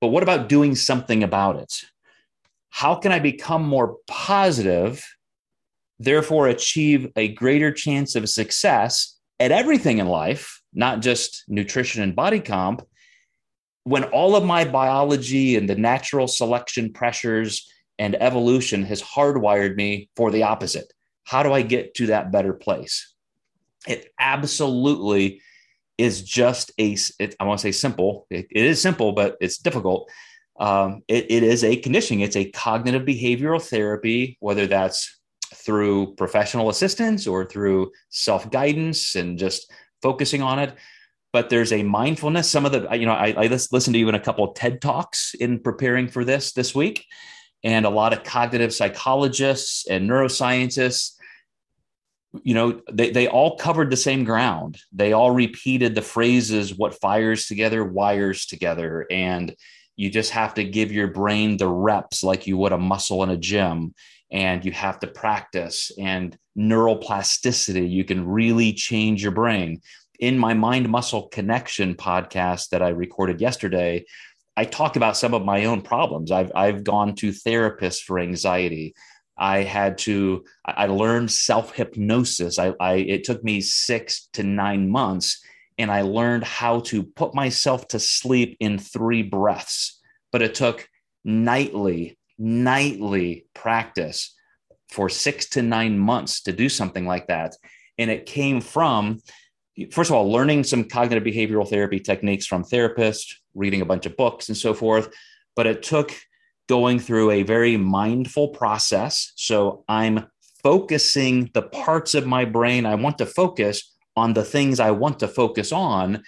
But 0.00 0.08
what 0.08 0.22
about 0.22 0.48
doing 0.48 0.74
something 0.74 1.22
about 1.22 1.56
it? 1.56 1.72
How 2.70 2.96
can 2.96 3.12
I 3.12 3.18
become 3.18 3.62
more 3.62 3.96
positive, 4.06 5.04
therefore 5.98 6.48
achieve 6.48 7.10
a 7.16 7.28
greater 7.28 7.72
chance 7.72 8.14
of 8.14 8.28
success 8.28 9.16
at 9.40 9.52
everything 9.52 9.98
in 9.98 10.06
life, 10.06 10.62
not 10.74 11.00
just 11.00 11.44
nutrition 11.48 12.02
and 12.02 12.14
body 12.14 12.40
comp, 12.40 12.82
when 13.84 14.04
all 14.04 14.36
of 14.36 14.44
my 14.44 14.64
biology 14.64 15.56
and 15.56 15.68
the 15.68 15.74
natural 15.74 16.28
selection 16.28 16.92
pressures 16.92 17.72
and 17.98 18.20
evolution 18.20 18.82
has 18.82 19.02
hardwired 19.02 19.76
me 19.76 20.10
for 20.14 20.30
the 20.30 20.42
opposite? 20.42 20.92
How 21.24 21.42
do 21.42 21.52
I 21.52 21.62
get 21.62 21.94
to 21.94 22.06
that 22.06 22.30
better 22.30 22.52
place? 22.52 23.14
It 23.86 24.12
absolutely 24.18 25.40
is 25.98 26.22
just 26.22 26.70
a, 26.78 26.96
it, 27.18 27.34
I 27.38 27.44
want 27.44 27.58
to 27.58 27.62
say 27.62 27.72
simple. 27.72 28.26
It, 28.30 28.46
it 28.50 28.64
is 28.64 28.80
simple, 28.80 29.12
but 29.12 29.36
it's 29.40 29.58
difficult. 29.58 30.08
Um, 30.58 31.02
it, 31.08 31.26
it 31.30 31.42
is 31.42 31.64
a 31.64 31.76
conditioning. 31.76 32.20
It's 32.20 32.36
a 32.36 32.50
cognitive 32.50 33.02
behavioral 33.02 33.60
therapy, 33.60 34.38
whether 34.40 34.66
that's 34.66 35.18
through 35.54 36.14
professional 36.14 36.70
assistance 36.70 37.26
or 37.26 37.44
through 37.44 37.90
self 38.10 38.50
guidance 38.50 39.16
and 39.16 39.38
just 39.38 39.70
focusing 40.02 40.42
on 40.42 40.58
it. 40.58 40.74
But 41.32 41.50
there's 41.50 41.72
a 41.72 41.82
mindfulness. 41.82 42.50
Some 42.50 42.64
of 42.64 42.72
the, 42.72 42.88
you 42.96 43.04
know, 43.04 43.12
I, 43.12 43.34
I 43.36 43.46
listened 43.48 43.94
to 43.94 44.00
even 44.00 44.14
a 44.14 44.20
couple 44.20 44.44
of 44.44 44.54
TED 44.54 44.80
talks 44.80 45.34
in 45.34 45.60
preparing 45.60 46.08
for 46.08 46.24
this 46.24 46.52
this 46.52 46.74
week, 46.74 47.04
and 47.62 47.84
a 47.84 47.90
lot 47.90 48.12
of 48.12 48.24
cognitive 48.24 48.72
psychologists 48.72 49.86
and 49.88 50.08
neuroscientists 50.08 51.17
you 52.42 52.54
know 52.54 52.80
they, 52.90 53.10
they 53.10 53.26
all 53.26 53.56
covered 53.56 53.90
the 53.90 53.96
same 53.96 54.24
ground. 54.24 54.78
They 54.92 55.12
all 55.12 55.30
repeated 55.30 55.94
the 55.94 56.02
phrases 56.02 56.74
what 56.74 57.00
fires 57.00 57.46
together 57.46 57.84
wires 57.84 58.46
together. 58.46 59.06
And 59.10 59.54
you 59.96 60.10
just 60.10 60.30
have 60.30 60.54
to 60.54 60.64
give 60.64 60.92
your 60.92 61.08
brain 61.08 61.56
the 61.56 61.68
reps 61.68 62.22
like 62.22 62.46
you 62.46 62.56
would 62.58 62.72
a 62.72 62.78
muscle 62.78 63.22
in 63.22 63.30
a 63.30 63.36
gym 63.36 63.94
and 64.30 64.64
you 64.64 64.72
have 64.72 65.00
to 65.00 65.06
practice. 65.06 65.90
And 65.98 66.36
neural 66.54 66.96
plasticity 66.96 67.86
you 67.86 68.04
can 68.04 68.26
really 68.26 68.72
change 68.72 69.22
your 69.22 69.32
brain. 69.32 69.80
In 70.20 70.36
my 70.36 70.52
mind 70.52 70.88
muscle 70.88 71.28
connection 71.28 71.94
podcast 71.94 72.70
that 72.70 72.82
i 72.82 72.88
recorded 72.88 73.40
yesterday 73.40 74.04
i 74.56 74.64
talk 74.64 74.96
about 74.96 75.16
some 75.16 75.32
of 75.32 75.44
my 75.44 75.66
own 75.66 75.80
problems. 75.80 76.32
I've, 76.32 76.50
I've 76.56 76.82
gone 76.82 77.14
to 77.16 77.30
therapists 77.30 78.02
for 78.02 78.18
anxiety 78.18 78.94
I 79.38 79.62
had 79.62 79.98
to, 79.98 80.44
I 80.64 80.86
learned 80.86 81.30
self 81.30 81.74
hypnosis. 81.74 82.58
I, 82.58 82.74
I, 82.80 82.94
it 82.94 83.24
took 83.24 83.42
me 83.44 83.60
six 83.60 84.28
to 84.34 84.42
nine 84.42 84.90
months 84.90 85.42
and 85.78 85.90
I 85.90 86.02
learned 86.02 86.44
how 86.44 86.80
to 86.80 87.04
put 87.04 87.34
myself 87.34 87.88
to 87.88 88.00
sleep 88.00 88.56
in 88.60 88.78
three 88.78 89.22
breaths. 89.22 90.00
But 90.32 90.42
it 90.42 90.54
took 90.54 90.88
nightly, 91.24 92.18
nightly 92.36 93.46
practice 93.54 94.34
for 94.88 95.08
six 95.08 95.48
to 95.50 95.62
nine 95.62 95.98
months 95.98 96.42
to 96.42 96.52
do 96.52 96.68
something 96.68 97.06
like 97.06 97.28
that. 97.28 97.54
And 97.96 98.10
it 98.10 98.26
came 98.26 98.60
from, 98.60 99.20
first 99.92 100.10
of 100.10 100.16
all, 100.16 100.30
learning 100.30 100.64
some 100.64 100.84
cognitive 100.84 101.24
behavioral 101.24 101.68
therapy 101.68 102.00
techniques 102.00 102.46
from 102.46 102.64
therapists, 102.64 103.34
reading 103.54 103.80
a 103.80 103.86
bunch 103.86 104.06
of 104.06 104.16
books 104.16 104.48
and 104.48 104.56
so 104.56 104.74
forth. 104.74 105.14
But 105.54 105.66
it 105.66 105.82
took 105.82 106.14
going 106.68 107.00
through 107.00 107.30
a 107.30 107.42
very 107.42 107.76
mindful 107.76 108.48
process. 108.48 109.32
So 109.36 109.84
I'm 109.88 110.26
focusing 110.62 111.50
the 111.54 111.62
parts 111.62 112.14
of 112.14 112.26
my 112.26 112.44
brain 112.44 112.86
I 112.86 112.94
want 112.94 113.18
to 113.18 113.26
focus 113.26 113.94
on 114.16 114.34
the 114.34 114.44
things 114.44 114.80
I 114.80 114.90
want 114.90 115.18
to 115.20 115.28
focus 115.28 115.72
on. 115.72 116.22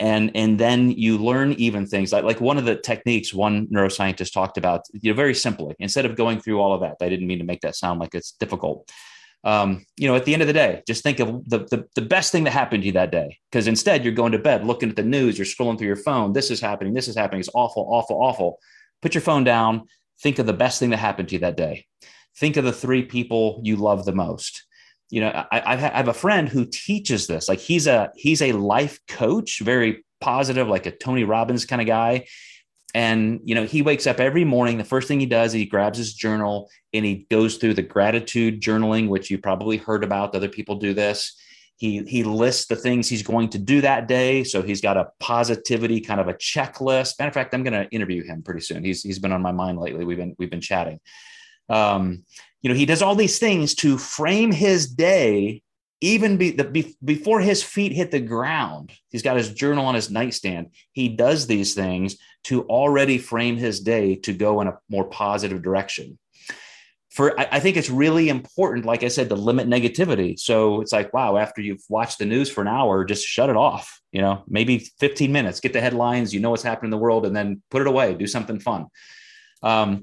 And, 0.00 0.32
and 0.34 0.58
then 0.58 0.90
you 0.90 1.18
learn 1.18 1.52
even 1.52 1.86
things 1.86 2.12
like, 2.12 2.24
like 2.24 2.40
one 2.40 2.58
of 2.58 2.64
the 2.64 2.76
techniques 2.76 3.32
one 3.32 3.66
neuroscientist 3.68 4.32
talked 4.32 4.58
about, 4.58 4.80
you 4.92 5.10
know, 5.10 5.16
very 5.16 5.34
simply, 5.34 5.74
instead 5.78 6.04
of 6.04 6.16
going 6.16 6.40
through 6.40 6.60
all 6.60 6.74
of 6.74 6.80
that, 6.80 6.96
I 7.00 7.08
didn't 7.08 7.28
mean 7.28 7.38
to 7.38 7.44
make 7.44 7.60
that 7.60 7.76
sound 7.76 8.00
like 8.00 8.14
it's 8.14 8.32
difficult. 8.32 8.90
um, 9.44 9.84
you 9.98 10.08
know, 10.08 10.16
at 10.16 10.24
the 10.24 10.32
end 10.32 10.42
of 10.42 10.48
the 10.48 10.54
day, 10.54 10.82
just 10.86 11.02
think 11.02 11.20
of 11.20 11.48
the, 11.48 11.58
the, 11.58 11.84
the 11.94 12.02
best 12.02 12.32
thing 12.32 12.44
that 12.44 12.52
happened 12.52 12.82
to 12.82 12.86
you 12.86 12.92
that 12.92 13.12
day. 13.12 13.38
Because 13.50 13.68
instead, 13.68 14.02
you're 14.02 14.14
going 14.14 14.32
to 14.32 14.38
bed 14.38 14.66
looking 14.66 14.88
at 14.88 14.96
the 14.96 15.02
news, 15.02 15.38
you're 15.38 15.46
scrolling 15.46 15.76
through 15.76 15.86
your 15.86 15.96
phone. 15.96 16.32
This 16.32 16.50
is 16.50 16.60
happening. 16.60 16.94
This 16.94 17.08
is 17.08 17.16
happening. 17.16 17.40
It's 17.40 17.50
awful, 17.54 17.86
awful, 17.90 18.16
awful. 18.16 18.58
Put 19.04 19.14
your 19.14 19.20
phone 19.20 19.44
down. 19.44 19.82
Think 20.22 20.38
of 20.38 20.46
the 20.46 20.54
best 20.54 20.80
thing 20.80 20.88
that 20.88 20.96
happened 20.96 21.28
to 21.28 21.34
you 21.34 21.40
that 21.40 21.58
day. 21.58 21.84
Think 22.38 22.56
of 22.56 22.64
the 22.64 22.72
three 22.72 23.04
people 23.04 23.60
you 23.62 23.76
love 23.76 24.06
the 24.06 24.14
most. 24.14 24.64
You 25.10 25.20
know, 25.20 25.44
I, 25.52 25.74
I 25.74 25.76
have 25.76 26.08
a 26.08 26.14
friend 26.14 26.48
who 26.48 26.64
teaches 26.64 27.26
this. 27.26 27.46
Like 27.46 27.58
he's 27.58 27.86
a 27.86 28.10
he's 28.16 28.40
a 28.40 28.52
life 28.52 28.98
coach, 29.06 29.60
very 29.60 30.06
positive, 30.22 30.68
like 30.68 30.86
a 30.86 30.90
Tony 30.90 31.24
Robbins 31.24 31.66
kind 31.66 31.82
of 31.82 31.86
guy 31.86 32.24
and 32.94 33.40
you 33.44 33.54
know 33.54 33.64
he 33.64 33.82
wakes 33.82 34.06
up 34.06 34.20
every 34.20 34.44
morning 34.44 34.78
the 34.78 34.84
first 34.84 35.08
thing 35.08 35.18
he 35.18 35.26
does 35.26 35.52
he 35.52 35.66
grabs 35.66 35.98
his 35.98 36.14
journal 36.14 36.70
and 36.92 37.04
he 37.04 37.26
goes 37.28 37.56
through 37.56 37.74
the 37.74 37.82
gratitude 37.82 38.62
journaling 38.62 39.08
which 39.08 39.30
you 39.30 39.36
probably 39.36 39.76
heard 39.76 40.04
about 40.04 40.34
other 40.34 40.48
people 40.48 40.76
do 40.76 40.94
this 40.94 41.36
he 41.76 42.04
he 42.04 42.24
lists 42.24 42.66
the 42.66 42.76
things 42.76 43.08
he's 43.08 43.22
going 43.22 43.48
to 43.50 43.58
do 43.58 43.80
that 43.80 44.08
day. 44.08 44.44
So 44.44 44.62
he's 44.62 44.80
got 44.80 44.96
a 44.96 45.08
positivity 45.20 46.00
kind 46.00 46.20
of 46.20 46.28
a 46.28 46.34
checklist. 46.34 47.18
Matter 47.18 47.28
of 47.28 47.34
fact 47.34 47.54
i'm 47.54 47.64
going 47.64 47.72
to 47.72 47.88
interview 47.90 48.22
him 48.22 48.42
pretty 48.42 48.60
soon. 48.60 48.84
He's 48.84 49.02
he's 49.02 49.18
been 49.18 49.32
on 49.32 49.42
my 49.42 49.52
mind 49.52 49.78
lately. 49.78 50.04
We've 50.04 50.16
been 50.16 50.34
we've 50.38 50.50
been 50.50 50.60
chatting. 50.60 51.00
Um, 51.68 52.24
you 52.62 52.68
know 52.68 52.76
he 52.76 52.86
does 52.86 53.02
all 53.02 53.14
these 53.14 53.38
things 53.38 53.74
to 53.76 53.98
frame 53.98 54.52
his 54.52 54.86
day 54.86 55.62
even 56.04 56.36
be, 56.36 56.50
the, 56.50 56.64
be, 56.64 56.94
before 57.02 57.40
his 57.40 57.62
feet 57.62 57.92
hit 57.92 58.10
the 58.10 58.20
ground, 58.20 58.92
he's 59.10 59.22
got 59.22 59.38
his 59.38 59.54
journal 59.54 59.86
on 59.86 59.94
his 59.94 60.10
nightstand. 60.10 60.72
He 60.92 61.08
does 61.08 61.46
these 61.46 61.74
things 61.74 62.16
to 62.44 62.64
already 62.64 63.16
frame 63.16 63.56
his 63.56 63.80
day 63.80 64.16
to 64.16 64.34
go 64.34 64.60
in 64.60 64.68
a 64.68 64.78
more 64.90 65.04
positive 65.04 65.62
direction. 65.62 66.18
For 67.14 67.38
I, 67.38 67.48
I 67.52 67.60
think 67.60 67.76
it's 67.76 67.88
really 67.88 68.28
important, 68.28 68.84
like 68.84 69.04
I 69.04 69.08
said, 69.08 69.28
to 69.28 69.36
limit 69.36 69.68
negativity. 69.68 70.38
So 70.38 70.80
it's 70.80 70.92
like, 70.92 71.14
wow, 71.14 71.36
after 71.36 71.62
you've 71.62 71.84
watched 71.88 72.18
the 72.18 72.26
news 72.26 72.50
for 72.50 72.60
an 72.60 72.68
hour, 72.68 73.04
just 73.04 73.24
shut 73.24 73.48
it 73.48 73.56
off. 73.56 74.00
You 74.10 74.20
know, 74.20 74.42
maybe 74.48 74.90
15 74.98 75.30
minutes, 75.30 75.60
get 75.60 75.72
the 75.72 75.80
headlines, 75.80 76.34
you 76.34 76.40
know 76.40 76.50
what's 76.50 76.62
happening 76.64 76.88
in 76.88 76.90
the 76.90 76.98
world, 76.98 77.24
and 77.24 77.34
then 77.34 77.62
put 77.70 77.82
it 77.82 77.88
away, 77.88 78.14
do 78.14 78.26
something 78.26 78.58
fun. 78.58 78.86
Um, 79.62 80.02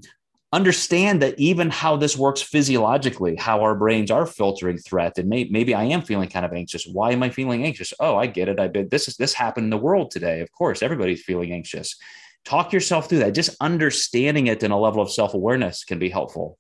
understand 0.54 1.22
that 1.22 1.38
even 1.38 1.70
how 1.70 1.98
this 1.98 2.18
works 2.18 2.42
physiologically, 2.42 3.36
how 3.36 3.62
our 3.62 3.76
brains 3.76 4.10
are 4.10 4.26
filtering 4.26 4.78
threat, 4.78 5.18
and 5.18 5.28
may, 5.30 5.46
maybe 5.46 5.74
I 5.74 5.84
am 5.84 6.02
feeling 6.02 6.30
kind 6.30 6.46
of 6.46 6.54
anxious. 6.54 6.86
Why 6.86 7.12
am 7.12 7.24
I 7.24 7.30
feeling 7.30 7.64
anxious? 7.64 7.94
Oh, 8.00 8.16
I 8.16 8.28
get 8.28 8.50
it. 8.50 8.60
I 8.60 8.68
bet 8.68 8.90
this 8.90 9.08
is 9.10 9.18
this 9.18 9.34
happened 9.34 9.66
in 9.66 9.70
the 9.70 9.78
world 9.78 10.12
today. 10.12 10.40
Of 10.40 10.52
course, 10.52 10.82
everybody's 10.82 11.24
feeling 11.24 11.52
anxious. 11.52 11.98
Talk 12.44 12.74
yourself 12.74 13.08
through 13.08 13.20
that. 13.20 13.34
Just 13.34 13.56
understanding 13.62 14.48
it 14.48 14.64
in 14.64 14.72
a 14.72 14.80
level 14.80 15.02
of 15.02 15.12
self 15.12 15.34
awareness 15.34 15.84
can 15.84 16.00
be 16.00 16.10
helpful. 16.10 16.58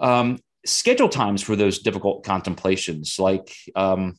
Um, 0.00 0.38
schedule 0.66 1.08
times 1.08 1.42
for 1.42 1.56
those 1.56 1.80
difficult 1.80 2.24
contemplations, 2.24 3.18
like 3.18 3.54
um, 3.74 4.16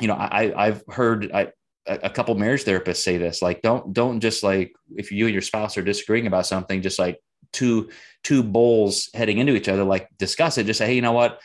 you 0.00 0.08
know, 0.08 0.14
I, 0.14 0.52
I've 0.56 0.82
heard 0.88 1.30
I, 1.32 1.52
a 1.86 2.10
couple 2.10 2.34
marriage 2.34 2.64
therapists 2.64 2.96
say 2.96 3.16
this 3.16 3.40
like 3.40 3.62
don't 3.62 3.92
don't 3.92 4.20
just 4.20 4.42
like 4.42 4.74
if 4.96 5.12
you 5.12 5.26
and 5.26 5.32
your 5.32 5.42
spouse 5.42 5.78
are 5.78 5.82
disagreeing 5.82 6.26
about 6.26 6.46
something 6.46 6.82
just 6.82 6.98
like 6.98 7.20
two 7.52 7.90
two 8.24 8.42
bowls 8.42 9.08
heading 9.14 9.38
into 9.38 9.54
each 9.54 9.68
other 9.68 9.84
like 9.84 10.08
discuss 10.18 10.58
it. 10.58 10.66
Just 10.66 10.78
say 10.78 10.86
hey 10.86 10.94
you 10.94 11.02
know 11.02 11.12
what? 11.12 11.40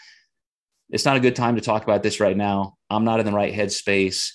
It's 0.90 1.06
not 1.06 1.16
a 1.16 1.22
good 1.22 1.36
time 1.36 1.56
to 1.56 1.62
talk 1.62 1.84
about 1.84 2.04
this 2.04 2.20
right 2.20 2.36
now. 2.36 2.76
I'm 2.90 3.06
not 3.06 3.20
in 3.20 3.26
the 3.26 3.32
right 3.32 3.54
headspace. 3.54 4.32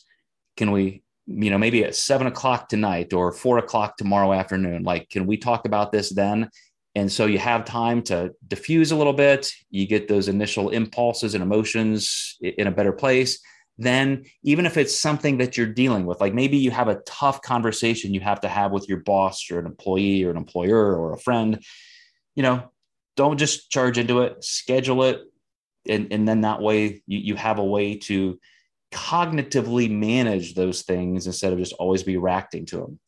Can 0.57 0.71
we 0.71 1.03
you 1.27 1.51
know 1.51 1.59
maybe 1.59 1.85
at 1.85 1.97
seven 1.97 2.27
o'clock 2.27 2.69
tonight 2.69 3.13
or 3.13 3.33
four 3.33 3.59
o'clock 3.59 3.97
tomorrow 3.97 4.33
afternoon 4.33 4.85
like 4.85 5.11
can 5.11 5.27
we 5.27 5.37
talk 5.37 5.67
about 5.67 5.91
this 5.91 6.11
then 6.11 6.49
and 6.97 7.13
so 7.13 7.27
you 7.27 7.39
have 7.39 7.67
time 7.67 8.01
to 8.05 8.33
diffuse 8.49 8.91
a 8.91 8.97
little 8.97 9.13
bit. 9.13 9.53
You 9.69 9.87
get 9.87 10.09
those 10.09 10.29
initial 10.29 10.71
impulses 10.71 11.35
and 11.35 11.43
emotions 11.43 12.39
in 12.41 12.67
a 12.67 12.71
better 12.71 12.93
place. 12.93 13.39
Then 13.77 14.25
even 14.43 14.65
if 14.65 14.79
it's 14.79 14.99
something 14.99 15.37
that 15.37 15.59
you're 15.59 15.67
dealing 15.67 16.07
with 16.07 16.23
like 16.23 16.33
maybe 16.33 16.57
you 16.57 16.71
have 16.71 16.89
a 16.89 17.03
tough 17.07 17.43
conversation 17.43 18.15
you 18.15 18.21
have 18.21 18.41
to 18.41 18.49
have 18.49 18.73
with 18.73 18.89
your 18.89 19.01
boss 19.01 19.51
or 19.51 19.59
an 19.59 19.67
employee 19.67 20.25
or 20.25 20.31
an 20.31 20.39
employer 20.39 20.97
or 20.97 21.13
a 21.13 21.19
friend 21.19 21.63
you 22.35 22.43
know 22.43 22.71
don't 23.17 23.37
just 23.37 23.71
charge 23.71 23.99
into 23.99 24.23
it. 24.23 24.43
Schedule 24.43 25.03
it. 25.05 25.21
And, 25.89 26.13
and 26.13 26.27
then 26.27 26.43
that 26.43 26.63
way 26.63 27.03
you, 27.07 27.19
you 27.19 27.35
have 27.35 27.59
a 27.59 27.65
way 27.65 27.97
to 27.99 28.39
cognitively 28.93 29.91
manage 29.91 30.55
those 30.55 30.83
things 30.83 31.27
instead 31.27 31.53
of 31.53 31.59
just 31.59 31.75
always 31.75 32.03
be 32.03 32.17
reacting 32.17 32.65
to 32.67 32.77
them 32.77 33.01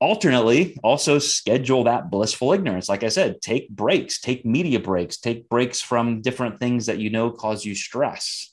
alternately 0.00 0.78
also 0.82 1.18
schedule 1.18 1.84
that 1.84 2.10
blissful 2.10 2.52
ignorance 2.52 2.88
like 2.88 3.02
i 3.02 3.08
said 3.08 3.40
take 3.42 3.68
breaks 3.68 4.18
take 4.18 4.46
media 4.46 4.80
breaks 4.80 5.18
take 5.18 5.48
breaks 5.48 5.80
from 5.80 6.22
different 6.22 6.58
things 6.58 6.86
that 6.86 6.98
you 6.98 7.10
know 7.10 7.30
cause 7.30 7.64
you 7.64 7.74
stress 7.74 8.50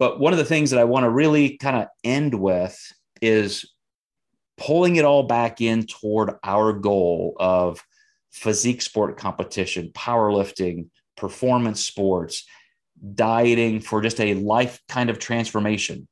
but 0.00 0.18
one 0.18 0.32
of 0.32 0.38
the 0.38 0.46
things 0.46 0.70
that 0.70 0.80
I 0.80 0.84
want 0.84 1.04
to 1.04 1.10
really 1.10 1.58
kind 1.58 1.76
of 1.76 1.88
end 2.02 2.34
with 2.34 2.76
is 3.20 3.70
pulling 4.56 4.96
it 4.96 5.04
all 5.04 5.24
back 5.24 5.60
in 5.60 5.84
toward 5.84 6.32
our 6.42 6.72
goal 6.72 7.36
of 7.38 7.84
physique 8.32 8.80
sport 8.80 9.18
competition, 9.18 9.90
powerlifting, 9.92 10.88
performance 11.18 11.84
sports, 11.84 12.46
dieting 13.14 13.80
for 13.80 14.00
just 14.00 14.20
a 14.20 14.34
life 14.34 14.80
kind 14.88 15.10
of 15.10 15.18
transformation. 15.18 16.08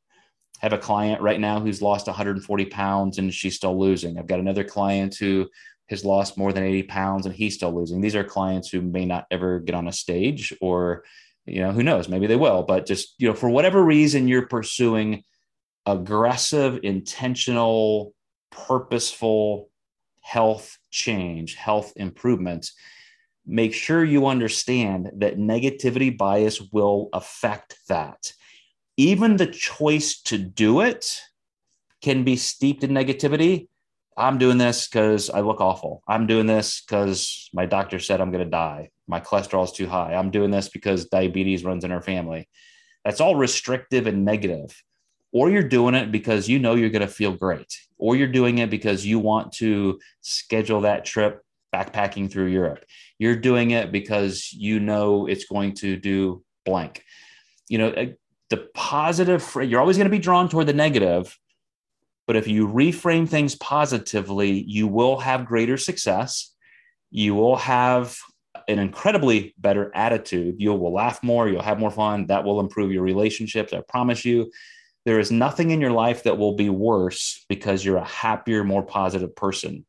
Have 0.59 0.73
a 0.73 0.79
client 0.79 1.21
right 1.21 1.41
now 1.41 1.61
who's 1.61 1.83
lost 1.83 2.07
140 2.07 2.67
pounds 2.67 3.19
and 3.19 3.33
she's 3.33 3.57
still 3.57 3.79
losing. 3.79 4.19
I've 4.19 4.27
got 4.27 4.41
another 4.41 4.65
client 4.65 5.17
who 5.17 5.49
has 5.89 6.05
lost 6.05 6.37
more 6.37 6.53
than 6.53 6.65
80 6.65 6.83
pounds 6.85 7.27
and 7.27 7.35
he's 7.35 7.55
still 7.55 7.75
losing. 7.75 8.01
These 8.01 8.17
are 8.17 8.25
clients 8.25 8.69
who 8.69 8.83
may 8.83 9.05
not 9.05 9.27
ever 9.31 9.61
get 9.61 9.75
on 9.75 9.89
a 9.89 9.93
stage 9.93 10.53
or 10.61 11.05
you 11.49 11.61
know 11.61 11.73
who 11.73 11.83
knows 11.83 12.09
maybe 12.09 12.27
they 12.27 12.37
will 12.37 12.63
but 12.63 12.87
just 12.87 13.15
you 13.19 13.29
know 13.29 13.35
for 13.35 13.49
whatever 13.49 13.83
reason 13.83 14.29
you're 14.29 14.47
pursuing 14.47 15.23
aggressive 15.87 16.81
intentional 16.83 18.13
purposeful 18.51 19.71
health 20.21 20.79
change 20.91 21.55
health 21.55 21.93
improvement 21.97 22.71
make 23.47 23.73
sure 23.73 24.05
you 24.05 24.27
understand 24.27 25.11
that 25.17 25.39
negativity 25.39 26.17
bias 26.17 26.61
will 26.73 27.09
affect 27.13 27.77
that 27.89 28.33
even 28.99 29.39
the 29.39 29.47
choice 29.47 30.21
to 30.21 30.37
do 30.37 30.83
it 30.83 31.23
can 32.03 32.23
be 32.25 32.37
steeped 32.37 32.85
in 32.85 32.91
negativity 32.91 33.69
i'm 34.19 34.37
doing 34.37 34.59
this 34.59 34.87
because 34.87 35.31
i 35.31 35.41
look 35.41 35.63
awful 35.63 36.03
i'm 36.07 36.27
doing 36.27 36.47
this 36.47 36.83
because 36.83 37.49
my 37.55 37.65
doctor 37.65 37.99
said 37.99 38.21
i'm 38.21 38.31
going 38.31 38.45
to 38.45 38.51
die 38.51 38.91
my 39.09 39.21
cholesterol 39.21 39.65
is 39.65 39.73
too 39.73 39.89
high. 39.89 40.15
I'm 40.15 40.31
doing 40.31 40.51
this 40.51 40.69
because 40.69 41.07
diabetes 41.07 41.65
runs 41.65 41.83
in 41.83 41.91
our 41.91 42.03
family. 42.03 42.49
That's 43.05 43.21
all 43.21 43.35
restrictive 43.35 44.07
and 44.07 44.25
negative. 44.25 44.81
Or 45.33 45.51
you're 45.51 45.63
doing 45.63 45.95
it 45.95 46.13
because 46.13 46.49
you 46.49 46.59
know 46.59 46.75
you're 46.75 46.91
going 46.91 47.07
to 47.07 47.13
feel 47.13 47.33
great, 47.33 47.79
or 47.99 48.17
you're 48.17 48.29
doing 48.29 48.59
it 48.59 48.71
because 48.71 49.05
you 49.05 49.19
want 49.19 49.53
to 49.55 49.99
schedule 50.21 50.83
that 50.83 51.05
trip 51.05 51.43
backpacking 51.75 52.31
through 52.31 52.47
Europe. 52.47 52.85
You're 53.19 53.37
doing 53.37 53.73
it 53.73 53.93
because 53.93 54.53
you 54.53 54.81
know 54.81 55.27
it's 55.27 55.45
going 55.45 55.75
to 55.77 55.97
do 55.97 56.43
blank. 56.65 57.05
You 57.69 57.79
know, 57.79 58.15
the 58.51 58.69
positive, 58.75 59.57
you're 59.63 59.81
always 59.81 59.97
going 59.97 60.07
to 60.07 60.17
be 60.17 60.19
drawn 60.19 60.49
toward 60.49 60.67
the 60.67 60.73
negative, 60.73 61.39
but 62.27 62.37
if 62.37 62.47
you 62.47 62.69
reframe 62.69 63.29
things 63.29 63.55
positively, 63.55 64.63
you 64.67 64.87
will 64.87 65.19
have 65.19 65.47
greater 65.47 65.77
success. 65.77 66.53
You 67.11 67.35
will 67.35 67.57
have 67.57 68.19
an 68.69 68.79
incredibly 68.79 69.55
better 69.59 69.91
attitude. 69.95 70.57
You 70.59 70.75
will 70.75 70.93
laugh 70.93 71.23
more, 71.23 71.49
you'll 71.49 71.63
have 71.63 71.79
more 71.79 71.91
fun. 71.91 72.27
That 72.27 72.45
will 72.45 72.61
improve 72.61 72.93
your 72.93 73.03
relationships. 73.03 73.73
I 73.73 73.81
promise 73.81 74.25
you. 74.25 74.51
There 75.07 75.19
is 75.19 75.31
nothing 75.31 75.71
in 75.71 75.81
your 75.81 75.93
life 75.93 76.25
that 76.25 76.37
will 76.37 76.55
be 76.55 76.69
worse 76.69 77.47
because 77.49 77.83
you're 77.83 77.97
a 77.97 78.05
happier, 78.05 78.63
more 78.63 78.83
positive 78.83 79.35
person. 79.35 79.87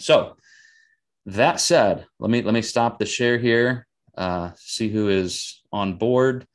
So, 0.00 0.36
that 1.26 1.60
said, 1.60 2.06
let 2.18 2.28
me 2.28 2.42
let 2.42 2.54
me 2.54 2.62
stop 2.62 2.98
the 2.98 3.06
share 3.06 3.38
here. 3.38 3.86
Uh, 4.16 4.50
see 4.56 4.88
who 4.88 5.08
is 5.08 5.62
on 5.70 5.96
board. 5.96 6.48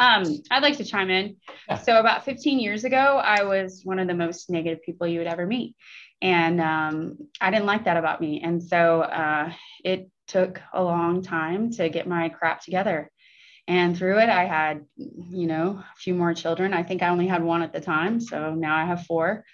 Um, 0.00 0.24
I'd 0.50 0.62
like 0.62 0.78
to 0.78 0.84
chime 0.84 1.10
in. 1.10 1.36
Yeah. 1.68 1.78
So 1.78 2.00
about 2.00 2.24
15 2.24 2.58
years 2.58 2.84
ago, 2.84 3.20
I 3.22 3.44
was 3.44 3.82
one 3.84 3.98
of 3.98 4.08
the 4.08 4.14
most 4.14 4.50
negative 4.50 4.82
people 4.82 5.06
you 5.06 5.18
would 5.18 5.28
ever 5.28 5.46
meet, 5.46 5.76
and 6.20 6.60
um, 6.60 7.18
I 7.40 7.50
didn't 7.50 7.66
like 7.66 7.84
that 7.84 7.96
about 7.96 8.20
me. 8.20 8.40
And 8.42 8.62
so 8.62 9.02
uh, 9.02 9.52
it 9.84 10.10
took 10.26 10.60
a 10.72 10.82
long 10.82 11.22
time 11.22 11.70
to 11.72 11.88
get 11.88 12.08
my 12.08 12.28
crap 12.30 12.62
together. 12.62 13.10
And 13.66 13.96
through 13.96 14.18
it, 14.18 14.28
I 14.28 14.44
had, 14.44 14.84
you 14.96 15.46
know, 15.46 15.82
a 15.82 15.96
few 15.96 16.14
more 16.14 16.34
children. 16.34 16.74
I 16.74 16.82
think 16.82 17.02
I 17.02 17.08
only 17.08 17.26
had 17.26 17.42
one 17.42 17.62
at 17.62 17.72
the 17.72 17.80
time. 17.80 18.20
So 18.20 18.54
now 18.54 18.76
I 18.76 18.84
have 18.84 19.06
four 19.06 19.44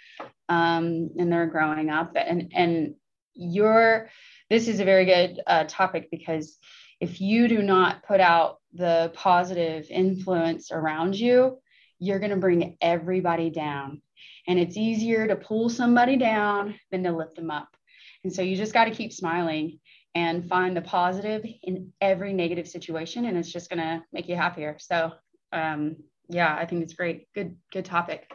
um, 0.49 1.11
and 1.16 1.32
they're 1.32 1.47
growing 1.47 1.91
up. 1.91 2.12
And, 2.16 2.53
and 2.55 2.95
you're, 3.34 4.09
this 4.49 4.66
is 4.66 4.80
a 4.80 4.84
very 4.84 5.05
good 5.05 5.41
uh, 5.47 5.64
topic 5.68 6.09
because 6.11 6.59
if 7.01 7.20
you 7.20 7.48
do 7.48 7.62
not 7.62 8.03
put 8.05 8.20
out 8.20 8.59
the 8.74 9.11
positive 9.14 9.86
influence 9.90 10.70
around 10.70 11.18
you, 11.18 11.59
you're 11.98 12.18
going 12.18 12.30
to 12.30 12.36
bring 12.36 12.76
everybody 12.80 13.51
down. 13.51 14.01
And 14.46 14.59
it's 14.59 14.76
easier 14.76 15.26
to 15.26 15.36
pull 15.36 15.68
somebody 15.68 16.16
down 16.16 16.74
than 16.90 17.03
to 17.05 17.12
lift 17.12 17.36
them 17.36 17.51
up. 17.51 17.68
And 18.24 18.32
so 18.32 18.42
you 18.42 18.57
just 18.57 18.74
got 18.74 18.84
to 18.84 18.90
keep 18.90 19.12
smiling 19.12 19.78
and 20.14 20.48
find 20.48 20.76
the 20.76 20.82
positive 20.82 21.44
in 21.62 21.92
every 22.01 22.32
negative 22.32 22.68
situation 22.68 23.26
and 23.26 23.38
it's 23.38 23.53
just 23.53 23.70
going 23.70 23.78
to 23.78 24.03
make 24.12 24.28
you 24.28 24.36
happier. 24.36 24.76
So 24.78 25.12
um, 25.53 25.96
yeah 26.30 26.57
i 26.57 26.64
think 26.64 26.82
it's 26.82 26.94
great. 26.94 27.26
Good 27.34 27.57
good 27.72 27.84
topic. 27.84 28.30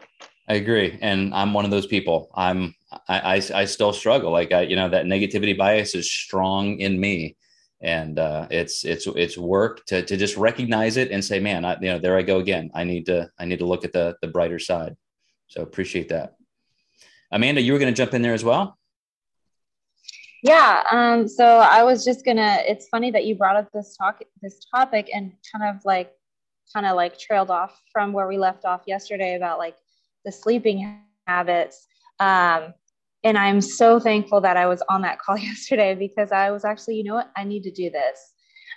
I 0.48 0.56
agree. 0.56 1.00
And 1.02 1.34
i'm 1.34 1.54
one 1.54 1.66
of 1.66 1.72
those 1.72 1.88
people. 1.88 2.30
I'm 2.36 2.76
i 3.08 3.36
i, 3.36 3.62
I 3.62 3.66
still 3.66 3.94
struggle. 3.94 4.32
Like 4.32 4.52
i 4.52 4.62
you 4.62 4.76
know 4.76 4.90
that 4.90 5.06
negativity 5.06 5.58
bias 5.58 5.96
is 5.96 6.12
strong 6.12 6.80
in 6.80 7.00
me 7.00 7.36
and 7.82 8.20
uh, 8.20 8.48
it's 8.50 8.86
it's 8.86 9.08
it's 9.08 9.38
work 9.38 9.86
to, 9.86 10.02
to 10.02 10.18
just 10.18 10.38
recognize 10.38 10.98
it 10.98 11.12
and 11.12 11.24
say 11.24 11.40
man 11.40 11.66
I, 11.66 11.78
you 11.80 11.88
know 11.88 12.00
there 12.00 12.18
i 12.18 12.22
go 12.22 12.40
again 12.40 12.72
i 12.74 12.84
need 12.84 13.06
to 13.08 13.30
i 13.38 13.46
need 13.46 13.60
to 13.60 13.66
look 13.66 13.84
at 13.84 13.92
the 13.92 14.16
the 14.22 14.28
brighter 14.28 14.60
side 14.60 14.96
so 15.48 15.62
appreciate 15.62 16.10
that 16.10 16.36
amanda 17.32 17.62
you 17.62 17.74
were 17.74 17.80
going 17.80 17.94
to 17.94 17.98
jump 17.98 18.14
in 18.14 18.22
there 18.22 18.34
as 18.34 18.44
well 18.44 18.78
yeah. 20.46 20.84
Um, 20.92 21.28
so 21.28 21.58
I 21.58 21.82
was 21.82 22.06
just 22.06 22.24
gonna. 22.24 22.60
It's 22.68 22.88
funny 22.90 23.10
that 23.10 23.26
you 23.26 23.34
brought 23.34 23.56
up 23.56 23.72
this 23.72 23.98
talk, 23.98 24.22
this 24.44 24.64
topic, 24.72 25.10
and 25.12 25.32
kind 25.52 25.76
of 25.76 25.84
like, 25.86 26.12
kind 26.72 26.86
of 26.86 26.96
like 26.96 27.18
trailed 27.18 27.50
off 27.50 27.82
from 27.92 28.14
where 28.14 28.28
we 28.28 28.38
left 28.38 28.64
off 28.64 28.84
yesterday 28.86 29.38
about 29.38 29.58
like 29.58 29.76
the 30.24 30.32
sleeping 30.32 31.00
habits. 31.26 31.88
Um, 32.20 32.76
and 33.26 33.40
I'm 33.40 33.60
so 33.60 34.00
thankful 34.00 34.40
that 34.42 34.56
I 34.56 34.68
was 34.68 34.84
on 34.88 35.02
that 35.02 35.20
call 35.20 35.38
yesterday 35.52 35.96
because 35.96 36.32
I 36.32 36.52
was 36.52 36.64
actually, 36.64 36.96
you 36.96 37.04
know 37.04 37.16
what, 37.16 37.32
I 37.36 37.44
need 37.44 37.64
to 37.64 37.72
do 37.72 37.90
this. 37.90 38.34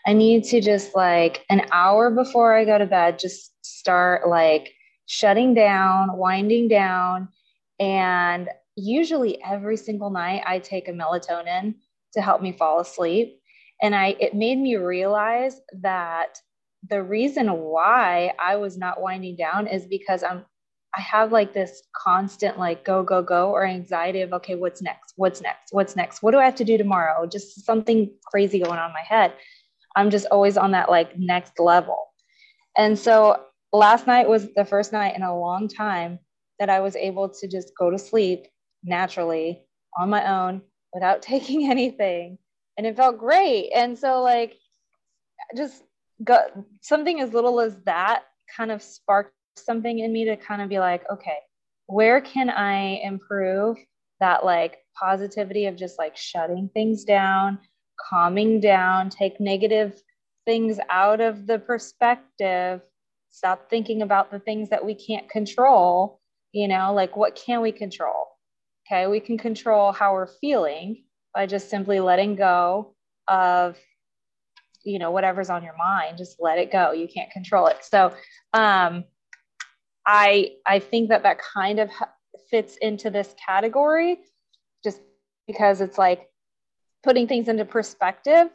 I 0.06 0.14
need 0.14 0.44
to 0.44 0.60
just 0.60 0.96
like 0.96 1.44
an 1.50 1.66
hour 1.70 2.10
before 2.10 2.56
I 2.56 2.64
go 2.64 2.78
to 2.78 2.86
bed, 2.86 3.18
just 3.18 3.52
start 3.64 4.26
like 4.26 4.72
shutting 5.06 5.52
down, 5.52 6.16
winding 6.16 6.68
down, 6.68 7.28
and 7.78 8.48
usually 8.74 9.42
every 9.44 9.76
single 9.76 10.08
night 10.08 10.42
I 10.46 10.60
take 10.60 10.88
a 10.88 10.92
melatonin 10.92 11.74
to 12.14 12.22
help 12.22 12.40
me 12.40 12.52
fall 12.52 12.80
asleep. 12.80 13.40
And 13.82 13.94
I 13.94 14.16
it 14.18 14.34
made 14.34 14.58
me 14.58 14.76
realize 14.76 15.60
that 15.82 16.38
the 16.88 17.02
reason 17.02 17.48
why 17.48 18.32
I 18.38 18.56
was 18.56 18.78
not 18.78 19.02
winding 19.02 19.36
down 19.36 19.66
is 19.66 19.84
because 19.84 20.22
I'm 20.22 20.46
I 20.96 21.00
have 21.02 21.32
like 21.32 21.52
this 21.52 21.82
constant 21.94 22.58
like 22.58 22.84
go 22.84 23.02
go 23.02 23.22
go 23.22 23.50
or 23.50 23.64
anxiety 23.64 24.22
of 24.22 24.32
okay 24.32 24.54
what's 24.54 24.82
next? 24.82 25.14
What's 25.16 25.40
next? 25.40 25.72
What's 25.72 25.96
next? 25.96 26.22
What 26.22 26.30
do 26.32 26.38
I 26.38 26.44
have 26.44 26.54
to 26.56 26.64
do 26.64 26.78
tomorrow? 26.78 27.26
Just 27.26 27.64
something 27.64 28.10
crazy 28.24 28.58
going 28.58 28.78
on 28.78 28.90
in 28.90 28.94
my 28.94 29.04
head. 29.06 29.34
I'm 29.96 30.10
just 30.10 30.26
always 30.30 30.56
on 30.56 30.72
that 30.72 30.90
like 30.90 31.18
next 31.18 31.58
level. 31.58 31.98
And 32.76 32.98
so 32.98 33.42
last 33.72 34.06
night 34.06 34.28
was 34.28 34.52
the 34.54 34.64
first 34.64 34.92
night 34.92 35.16
in 35.16 35.22
a 35.22 35.38
long 35.38 35.68
time 35.68 36.20
that 36.58 36.70
I 36.70 36.80
was 36.80 36.96
able 36.96 37.28
to 37.28 37.48
just 37.48 37.72
go 37.78 37.90
to 37.90 37.98
sleep 37.98 38.46
naturally 38.82 39.62
on 39.98 40.10
my 40.10 40.26
own 40.26 40.62
without 40.92 41.22
taking 41.22 41.70
anything. 41.70 42.38
And 42.76 42.86
it 42.86 42.96
felt 42.96 43.18
great. 43.18 43.70
And 43.74 43.98
so 43.98 44.22
like 44.22 44.56
just 45.56 45.82
got 46.22 46.50
something 46.82 47.20
as 47.20 47.32
little 47.32 47.60
as 47.60 47.76
that 47.84 48.24
kind 48.56 48.70
of 48.70 48.82
sparked 48.82 49.34
something 49.64 49.98
in 50.00 50.12
me 50.12 50.24
to 50.24 50.36
kind 50.36 50.62
of 50.62 50.68
be 50.68 50.78
like 50.78 51.02
okay 51.10 51.38
where 51.86 52.20
can 52.20 52.50
i 52.50 53.00
improve 53.02 53.76
that 54.20 54.44
like 54.44 54.78
positivity 54.98 55.66
of 55.66 55.76
just 55.76 55.98
like 55.98 56.16
shutting 56.16 56.70
things 56.74 57.04
down 57.04 57.58
calming 58.08 58.60
down 58.60 59.10
take 59.10 59.40
negative 59.40 60.00
things 60.44 60.78
out 60.90 61.20
of 61.20 61.46
the 61.46 61.58
perspective 61.58 62.80
stop 63.30 63.68
thinking 63.68 64.02
about 64.02 64.30
the 64.30 64.38
things 64.38 64.70
that 64.70 64.84
we 64.84 64.94
can't 64.94 65.28
control 65.28 66.20
you 66.52 66.68
know 66.68 66.92
like 66.94 67.16
what 67.16 67.34
can 67.34 67.60
we 67.60 67.72
control? 67.72 68.26
Okay, 68.86 69.06
we 69.06 69.20
can 69.20 69.36
control 69.36 69.92
how 69.92 70.14
we're 70.14 70.26
feeling 70.40 71.04
by 71.34 71.46
just 71.46 71.68
simply 71.68 72.00
letting 72.00 72.36
go 72.36 72.94
of 73.26 73.76
you 74.84 74.98
know 74.98 75.10
whatever's 75.10 75.50
on 75.50 75.62
your 75.62 75.76
mind 75.76 76.16
just 76.16 76.36
let 76.40 76.58
it 76.58 76.72
go. 76.72 76.92
You 76.92 77.08
can't 77.08 77.30
control 77.30 77.66
it. 77.66 77.78
So 77.82 78.12
um 78.54 79.04
i 80.08 80.50
i 80.66 80.78
think 80.80 81.10
that 81.10 81.22
that 81.22 81.38
kind 81.38 81.78
of 81.78 81.90
fits 82.50 82.76
into 82.78 83.10
this 83.10 83.34
category 83.46 84.18
just 84.82 85.00
because 85.46 85.80
it's 85.80 85.98
like 85.98 86.28
putting 87.04 87.28
things 87.28 87.48
into 87.48 87.64
perspective 87.64 88.48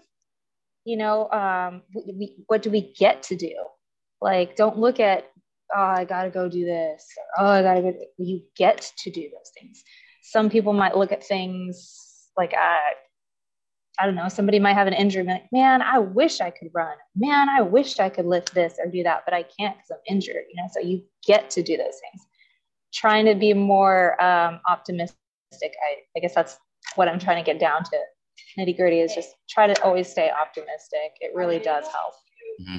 you 0.85 0.97
know 0.97 1.29
um 1.31 1.81
we, 1.95 2.35
what 2.47 2.61
do 2.61 2.69
we 2.69 2.93
get 2.93 3.23
to 3.23 3.35
do? 3.35 3.53
Like 4.21 4.55
don't 4.55 4.77
look 4.77 4.99
at 4.99 5.29
oh 5.75 5.79
i 5.79 6.05
gotta 6.05 6.29
go 6.29 6.49
do 6.49 6.65
this 6.65 7.07
or, 7.37 7.45
oh 7.45 7.49
i 7.49 7.61
gotta 7.61 7.81
go 7.81 7.93
you 8.17 8.41
get 8.57 8.91
to 8.99 9.11
do 9.11 9.21
those 9.21 9.51
things. 9.59 9.83
Some 10.21 10.49
people 10.49 10.73
might 10.73 10.97
look 10.97 11.11
at 11.11 11.23
things 11.23 12.29
like 12.37 12.53
uh, 12.53 12.93
I 13.99 14.05
don't 14.05 14.15
know, 14.15 14.27
somebody 14.27 14.59
might 14.59 14.73
have 14.73 14.87
an 14.87 14.93
injury, 14.93 15.23
like, 15.23 15.45
man, 15.51 15.81
I 15.81 15.99
wish 15.99 16.41
I 16.41 16.49
could 16.49 16.69
run. 16.73 16.95
Man, 17.15 17.47
I 17.49 17.61
wish 17.61 17.99
I 17.99 18.09
could 18.09 18.25
lift 18.25 18.53
this 18.53 18.75
or 18.83 18.89
do 18.89 19.03
that, 19.03 19.23
but 19.25 19.33
I 19.33 19.43
can't 19.43 19.77
because 19.77 19.91
I'm 19.91 20.15
injured. 20.15 20.45
You 20.49 20.61
know, 20.61 20.67
so 20.71 20.79
you 20.79 21.03
get 21.25 21.49
to 21.51 21.61
do 21.61 21.77
those 21.77 21.85
things. 21.85 22.25
Trying 22.93 23.25
to 23.25 23.35
be 23.35 23.53
more 23.53 24.21
um, 24.23 24.59
optimistic. 24.67 25.15
I, 25.61 25.97
I 26.17 26.19
guess 26.19 26.33
that's 26.33 26.57
what 26.95 27.07
I'm 27.07 27.19
trying 27.19 27.43
to 27.43 27.51
get 27.51 27.59
down 27.59 27.83
to. 27.83 27.99
Nitty 28.57 28.77
gritty 28.77 28.99
is 28.99 29.13
just 29.13 29.35
try 29.49 29.67
to 29.67 29.83
always 29.83 30.09
stay 30.09 30.31
optimistic. 30.31 31.13
It 31.21 31.31
really 31.35 31.59
does 31.59 31.85
help. 31.87 32.13
Mm-hmm. 32.61 32.77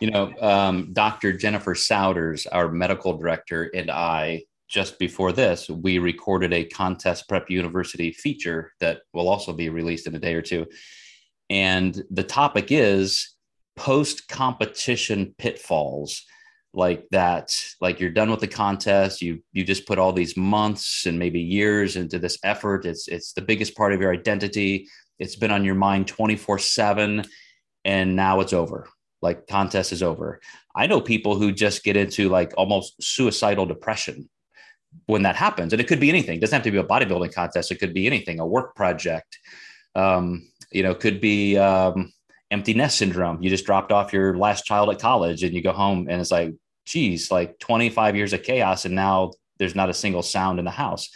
You 0.00 0.10
know, 0.10 0.34
um, 0.40 0.92
Dr. 0.92 1.32
Jennifer 1.32 1.74
Souders, 1.74 2.46
our 2.50 2.68
medical 2.68 3.16
director, 3.16 3.70
and 3.74 3.90
I 3.90 4.42
just 4.72 4.98
before 4.98 5.32
this, 5.32 5.68
we 5.68 5.98
recorded 5.98 6.54
a 6.54 6.64
Contest 6.64 7.28
Prep 7.28 7.50
University 7.50 8.10
feature 8.10 8.72
that 8.80 9.02
will 9.12 9.28
also 9.28 9.52
be 9.52 9.68
released 9.68 10.06
in 10.06 10.14
a 10.14 10.18
day 10.18 10.34
or 10.34 10.40
two. 10.40 10.66
And 11.50 12.02
the 12.10 12.22
topic 12.22 12.68
is 12.70 13.34
post 13.76 14.28
competition 14.28 15.34
pitfalls 15.36 16.24
like 16.74 17.06
that 17.10 17.54
like 17.82 18.00
you're 18.00 18.10
done 18.10 18.30
with 18.30 18.40
the 18.40 18.46
contest 18.46 19.20
you 19.20 19.42
you 19.52 19.62
just 19.62 19.86
put 19.86 19.98
all 19.98 20.12
these 20.12 20.36
months 20.38 21.04
and 21.04 21.18
maybe 21.18 21.40
years 21.40 21.96
into 21.96 22.18
this 22.18 22.38
effort. 22.42 22.86
It's 22.86 23.08
it's 23.08 23.34
the 23.34 23.42
biggest 23.42 23.76
part 23.76 23.92
of 23.92 24.00
your 24.00 24.12
identity. 24.12 24.88
It's 25.18 25.36
been 25.36 25.50
on 25.50 25.64
your 25.64 25.74
mind 25.74 26.06
24/7 26.06 27.26
and 27.84 28.16
now 28.16 28.40
it's 28.40 28.54
over. 28.54 28.88
Like 29.20 29.46
contest 29.46 29.92
is 29.92 30.02
over. 30.02 30.40
I 30.74 30.86
know 30.86 31.02
people 31.02 31.38
who 31.38 31.52
just 31.52 31.84
get 31.84 31.98
into 31.98 32.30
like 32.30 32.54
almost 32.56 33.02
suicidal 33.02 33.66
depression 33.66 34.30
when 35.06 35.22
that 35.22 35.36
happens. 35.36 35.72
And 35.72 35.80
it 35.80 35.88
could 35.88 36.00
be 36.00 36.08
anything. 36.08 36.38
It 36.38 36.40
doesn't 36.40 36.56
have 36.56 36.64
to 36.64 36.70
be 36.70 36.78
a 36.78 36.84
bodybuilding 36.84 37.34
contest. 37.34 37.70
It 37.70 37.78
could 37.78 37.94
be 37.94 38.06
anything, 38.06 38.40
a 38.40 38.46
work 38.46 38.74
project. 38.74 39.38
Um, 39.94 40.48
you 40.70 40.82
know, 40.82 40.94
could 40.94 41.20
be 41.20 41.58
um, 41.58 42.12
empty 42.50 42.74
nest 42.74 42.98
syndrome. 42.98 43.42
You 43.42 43.50
just 43.50 43.66
dropped 43.66 43.92
off 43.92 44.12
your 44.12 44.36
last 44.36 44.64
child 44.64 44.90
at 44.90 44.98
college 44.98 45.42
and 45.42 45.54
you 45.54 45.62
go 45.62 45.72
home 45.72 46.08
and 46.08 46.20
it's 46.20 46.30
like, 46.30 46.54
geez, 46.86 47.30
like 47.30 47.58
25 47.58 48.16
years 48.16 48.32
of 48.32 48.42
chaos. 48.42 48.84
And 48.84 48.94
now 48.94 49.32
there's 49.58 49.74
not 49.74 49.90
a 49.90 49.94
single 49.94 50.22
sound 50.22 50.58
in 50.58 50.64
the 50.64 50.70
house. 50.70 51.10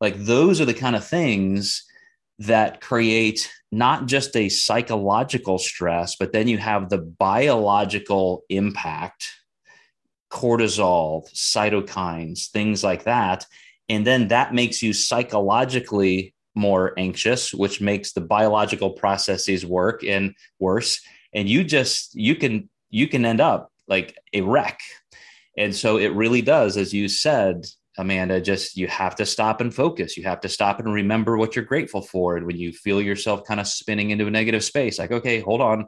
Like 0.00 0.16
those 0.16 0.60
are 0.60 0.64
the 0.64 0.74
kind 0.74 0.96
of 0.96 1.06
things 1.06 1.84
that 2.38 2.80
create 2.80 3.50
not 3.70 4.06
just 4.06 4.36
a 4.36 4.48
psychological 4.48 5.58
stress, 5.58 6.16
but 6.16 6.32
then 6.32 6.48
you 6.48 6.58
have 6.58 6.88
the 6.88 6.98
biological 6.98 8.42
impact 8.48 9.28
cortisol, 10.34 11.32
cytokines, 11.32 12.50
things 12.50 12.82
like 12.82 13.04
that. 13.04 13.46
And 13.88 14.04
then 14.04 14.28
that 14.28 14.52
makes 14.52 14.82
you 14.82 14.92
psychologically 14.92 16.34
more 16.56 16.92
anxious, 16.98 17.54
which 17.54 17.80
makes 17.80 18.12
the 18.12 18.20
biological 18.20 18.90
processes 18.90 19.64
work 19.64 20.02
and 20.02 20.34
worse. 20.58 21.00
And 21.32 21.48
you 21.48 21.62
just, 21.62 22.14
you 22.14 22.34
can, 22.34 22.68
you 22.90 23.06
can 23.06 23.24
end 23.24 23.40
up 23.40 23.70
like 23.86 24.18
a 24.32 24.40
wreck. 24.40 24.80
And 25.56 25.74
so 25.74 25.98
it 25.98 26.08
really 26.08 26.42
does, 26.42 26.76
as 26.76 26.92
you 26.92 27.08
said, 27.08 27.66
Amanda, 27.96 28.40
just 28.40 28.76
you 28.76 28.88
have 28.88 29.14
to 29.16 29.26
stop 29.26 29.60
and 29.60 29.72
focus. 29.72 30.16
You 30.16 30.24
have 30.24 30.40
to 30.40 30.48
stop 30.48 30.80
and 30.80 30.92
remember 30.92 31.36
what 31.36 31.54
you're 31.54 31.64
grateful 31.64 32.02
for. 32.02 32.36
And 32.36 32.44
when 32.44 32.56
you 32.56 32.72
feel 32.72 33.00
yourself 33.00 33.44
kind 33.44 33.60
of 33.60 33.68
spinning 33.68 34.10
into 34.10 34.26
a 34.26 34.32
negative 34.32 34.64
space, 34.64 34.98
like, 34.98 35.12
okay, 35.12 35.38
hold 35.38 35.60
on, 35.60 35.86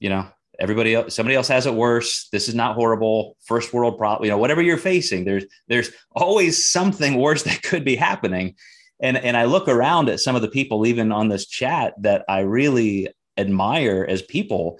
you 0.00 0.08
know, 0.08 0.26
everybody 0.60 0.94
else 0.94 1.14
somebody 1.14 1.36
else 1.36 1.48
has 1.48 1.66
it 1.66 1.74
worse. 1.74 2.28
This 2.30 2.48
is 2.48 2.54
not 2.54 2.74
horrible. 2.74 3.36
First 3.44 3.72
world 3.72 3.98
problem 3.98 4.24
you 4.24 4.30
know 4.30 4.38
whatever 4.38 4.62
you're 4.62 4.78
facing 4.78 5.24
there's 5.24 5.44
there's 5.68 5.90
always 6.12 6.70
something 6.70 7.16
worse 7.16 7.42
that 7.44 7.62
could 7.62 7.84
be 7.84 7.96
happening. 7.96 8.54
And 9.00 9.16
and 9.16 9.36
i 9.36 9.44
look 9.44 9.68
around 9.68 10.08
at 10.08 10.20
some 10.20 10.36
of 10.36 10.42
the 10.42 10.48
people 10.48 10.86
even 10.86 11.12
on 11.12 11.28
this 11.28 11.46
chat 11.46 11.94
that 12.02 12.24
i 12.28 12.40
really 12.40 13.08
admire 13.36 14.06
as 14.08 14.22
people. 14.22 14.78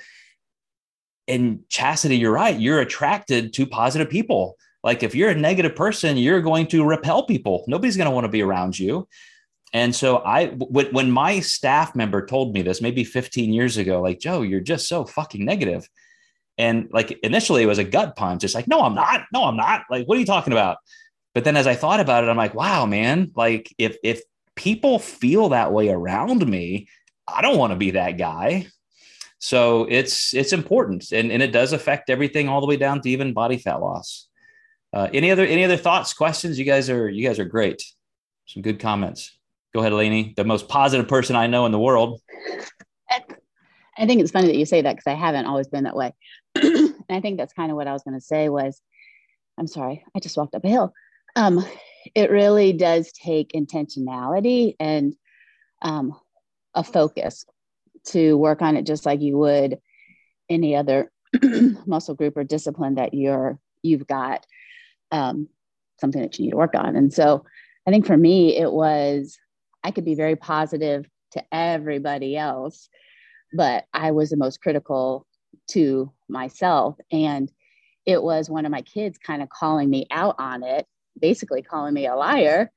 And 1.27 1.61
chastity 1.71 2.19
you're 2.19 2.33
right. 2.33 2.59
You're 2.59 2.81
attracted 2.81 3.55
to 3.55 3.67
positive 3.67 4.11
people. 4.11 4.57
Like 4.83 5.03
if 5.03 5.15
you're 5.15 5.31
a 5.31 5.35
negative 5.35 5.75
person 5.75 6.17
you're 6.17 6.43
going 6.43 6.67
to 6.69 6.85
repel 6.85 7.25
people. 7.25 7.65
Nobody's 7.67 7.97
going 7.97 8.07
to 8.07 8.11
want 8.15 8.25
to 8.25 8.31
be 8.31 8.43
around 8.43 8.79
you 8.79 9.09
and 9.75 9.95
so 9.95 10.19
I, 10.19 10.47
when 10.47 11.11
my 11.11 11.41
staff 11.41 11.97
member 11.97 12.25
told 12.25 12.55
me 12.55 12.63
this, 12.63 12.81
maybe 12.81 13.03
15 13.03 13.53
years 13.53 13.77
ago, 13.77 14.01
like 14.01 14.21
Joe, 14.21 14.43
you're 14.43 14.61
just 14.61 14.89
so 14.89 15.05
fucking 15.05 15.45
negative. 15.45 15.89
And 16.57 16.89
like 16.93 17.19
initially 17.25 17.65
it 17.65 17.67
was 17.67 17.79
a 17.79 17.85
gut 17.85 18.15
punch. 18.15 18.45
It's 18.45 18.55
like, 18.55 18.69
no, 18.69 18.83
I'm 18.83 18.95
not. 18.95 19.23
No, 19.33 19.45
I'm 19.45 19.57
not. 19.57 19.83
Like, 19.91 20.07
what 20.07 20.17
are 20.17 20.21
you 20.21 20.27
talking 20.27 20.53
about? 20.53 20.77
But 21.35 21.43
then 21.43 21.57
as 21.57 21.67
I 21.67 21.75
thought 21.75 21.99
about 21.99 22.23
it, 22.23 22.29
I'm 22.29 22.37
like, 22.37 22.55
wow, 22.55 22.87
man, 22.87 23.33
like 23.35 23.75
if 23.77 23.97
if 24.05 24.23
people 24.55 25.01
feel 25.01 25.49
that 25.49 25.73
way 25.73 25.89
around 25.89 26.47
me, 26.47 26.87
I 27.27 27.43
don't 27.43 27.59
want 27.59 27.73
to 27.73 27.77
be 27.77 27.91
that 27.91 28.17
guy. 28.17 28.69
So 29.41 29.89
it's 29.91 30.33
it's 30.33 30.53
important, 30.53 31.11
and, 31.11 31.33
and 31.33 31.43
it 31.43 31.51
does 31.51 31.73
affect 31.73 32.11
everything 32.11 32.49
all 32.49 32.61
the 32.61 32.69
way 32.69 32.77
down 32.77 33.01
to 33.03 33.11
even 33.11 33.33
body 33.33 33.59
fat 33.59 33.81
loss. 33.81 34.29
Uh, 34.93 35.09
any 35.13 35.33
other 35.33 35.45
any 35.45 35.65
other 35.65 35.77
thoughts, 35.77 36.15
questions? 36.15 36.61
You 36.61 36.65
guys 36.65 36.89
are 36.89 37.09
you 37.09 37.27
guys 37.27 37.41
are 37.41 37.45
great. 37.45 37.83
Some 38.47 38.63
good 38.63 38.79
comments. 38.79 39.37
Go 39.75 39.81
ahead, 39.81 39.93
Eleni, 39.93 40.37
the 40.37 40.45
most 40.45 40.69
positive 40.69 41.09
person 41.09 41.35
I 41.35 41.49
know 41.49 41.67
in 41.67 41.73
the 41.73 41.81
world. 41.81 42.21
I 43.11 44.07
think 44.07 44.21
it's 44.21 44.31
funny 44.31 44.47
that 44.47 44.57
you 44.57 44.67
say 44.67 44.83
that 44.83 44.93
because 44.93 45.11
I 45.11 45.15
haven't 45.15 45.47
always 45.47 45.67
been 45.67 45.85
that 45.85 45.97
way. 45.97 46.15
and 46.55 46.95
I 47.11 47.21
think 47.21 47.39
that's 47.39 47.53
kind 47.53 47.73
of 47.73 47.77
what 47.77 47.89
I 47.89 47.93
was 47.93 48.05
going 48.05 48.19
to 48.19 48.25
say 48.25 48.49
was, 48.49 48.81
I'm 49.59 49.67
sorry, 49.67 50.05
I 50.15 50.21
just 50.21 50.37
walked 50.37 50.55
up 50.55 50.65
a 50.65 50.69
hill. 50.69 50.93
Um, 51.35 51.65
it 52.15 52.31
really 52.31 52.73
does 52.73 53.11
take 53.13 53.53
intentionality 53.53 54.77
and 54.79 55.17
um, 55.83 56.15
a 56.75 56.85
focus 56.85 57.45
to 58.07 58.37
work 58.37 58.63
on 58.63 58.77
it, 58.77 58.87
just 58.87 59.07
like 59.07 59.21
you 59.21 59.39
would 59.39 59.79
any 60.49 60.77
other 60.77 61.11
muscle 61.87 62.15
group 62.15 62.37
or 62.37 62.45
discipline 62.45 62.95
that 62.95 63.15
you're 63.15 63.59
you've 63.83 64.07
got 64.07 64.47
um, 65.11 65.49
something 66.01 66.23
that 66.23 66.39
you 66.39 66.45
need 66.45 66.51
to 66.53 66.57
work 66.57 66.75
on. 66.75 66.95
And 66.95 67.13
so, 67.13 67.45
I 67.87 67.91
think 67.91 68.07
for 68.07 68.17
me, 68.17 68.57
it 68.57 68.73
was 68.73 69.37
I 69.85 69.91
could 69.93 70.05
be 70.05 70.15
very 70.15 70.35
positive 70.35 71.07
to 71.33 71.45
everybody 71.53 72.37
else 72.37 72.89
but 73.55 73.87
I 73.95 74.11
was 74.11 74.31
the 74.31 74.37
most 74.37 74.61
critical 74.61 75.27
to 75.71 76.13
myself. 76.29 76.97
And 77.13 77.51
it 78.05 78.23
was 78.23 78.51
one 78.51 78.67
of 78.67 78.73
my 78.73 78.83
kids 78.83 79.17
kind 79.17 79.43
of 79.43 79.49
calling 79.49 79.89
me 79.89 80.07
out 80.11 80.35
on 80.39 80.63
it, 80.63 80.87
basically 81.19 81.63
calling 81.63 81.95
me 81.95 82.07
a 82.07 82.17
liar, 82.17 82.71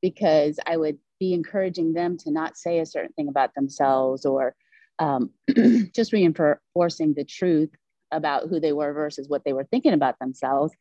because 0.00 0.58
I 0.66 0.76
would 0.76 0.98
be 1.20 1.34
encouraging 1.34 1.92
them 1.92 2.16
to 2.18 2.32
not 2.32 2.56
say 2.56 2.80
a 2.80 2.86
certain 2.86 3.12
thing 3.12 3.28
about 3.28 3.54
themselves 3.54 4.24
or 4.24 4.56
um, 4.98 5.30
just 5.94 6.12
reinforcing 6.12 7.14
the 7.14 7.24
truth 7.24 7.70
about 8.10 8.48
who 8.48 8.58
they 8.58 8.72
were 8.72 8.92
versus 8.92 9.28
what 9.28 9.44
they 9.44 9.52
were 9.52 9.64
thinking 9.64 9.92
about 9.92 10.18
themselves. 10.18 10.72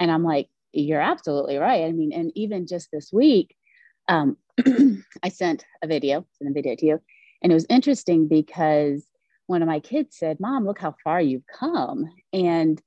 And 0.00 0.10
I'm 0.10 0.24
like, 0.24 0.48
you're 0.72 1.00
absolutely 1.00 1.58
right. 1.58 1.84
I 1.84 1.92
mean, 1.92 2.12
and 2.12 2.32
even 2.34 2.66
just 2.66 2.88
this 2.92 3.12
week, 3.12 3.54
um, 4.08 4.36
I 5.22 5.28
sent 5.28 5.64
a 5.82 5.86
video, 5.86 6.26
sent 6.38 6.50
a 6.50 6.54
video 6.54 6.76
to 6.76 6.86
you, 6.86 7.00
and 7.42 7.52
it 7.52 7.54
was 7.54 7.66
interesting 7.68 8.28
because 8.28 9.04
one 9.46 9.62
of 9.62 9.68
my 9.68 9.80
kids 9.80 10.16
said, 10.16 10.40
Mom, 10.40 10.64
look 10.66 10.78
how 10.78 10.94
far 11.04 11.20
you've 11.20 11.46
come. 11.46 12.06
And 12.32 12.80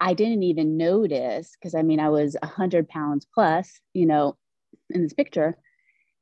I 0.00 0.14
didn't 0.14 0.42
even 0.42 0.76
notice 0.76 1.56
because 1.58 1.74
I 1.74 1.82
mean, 1.82 2.00
I 2.00 2.10
was 2.10 2.34
a 2.34 2.46
100 2.46 2.88
pounds 2.88 3.26
plus, 3.32 3.80
you 3.94 4.06
know, 4.06 4.36
in 4.90 5.02
this 5.02 5.14
picture. 5.14 5.56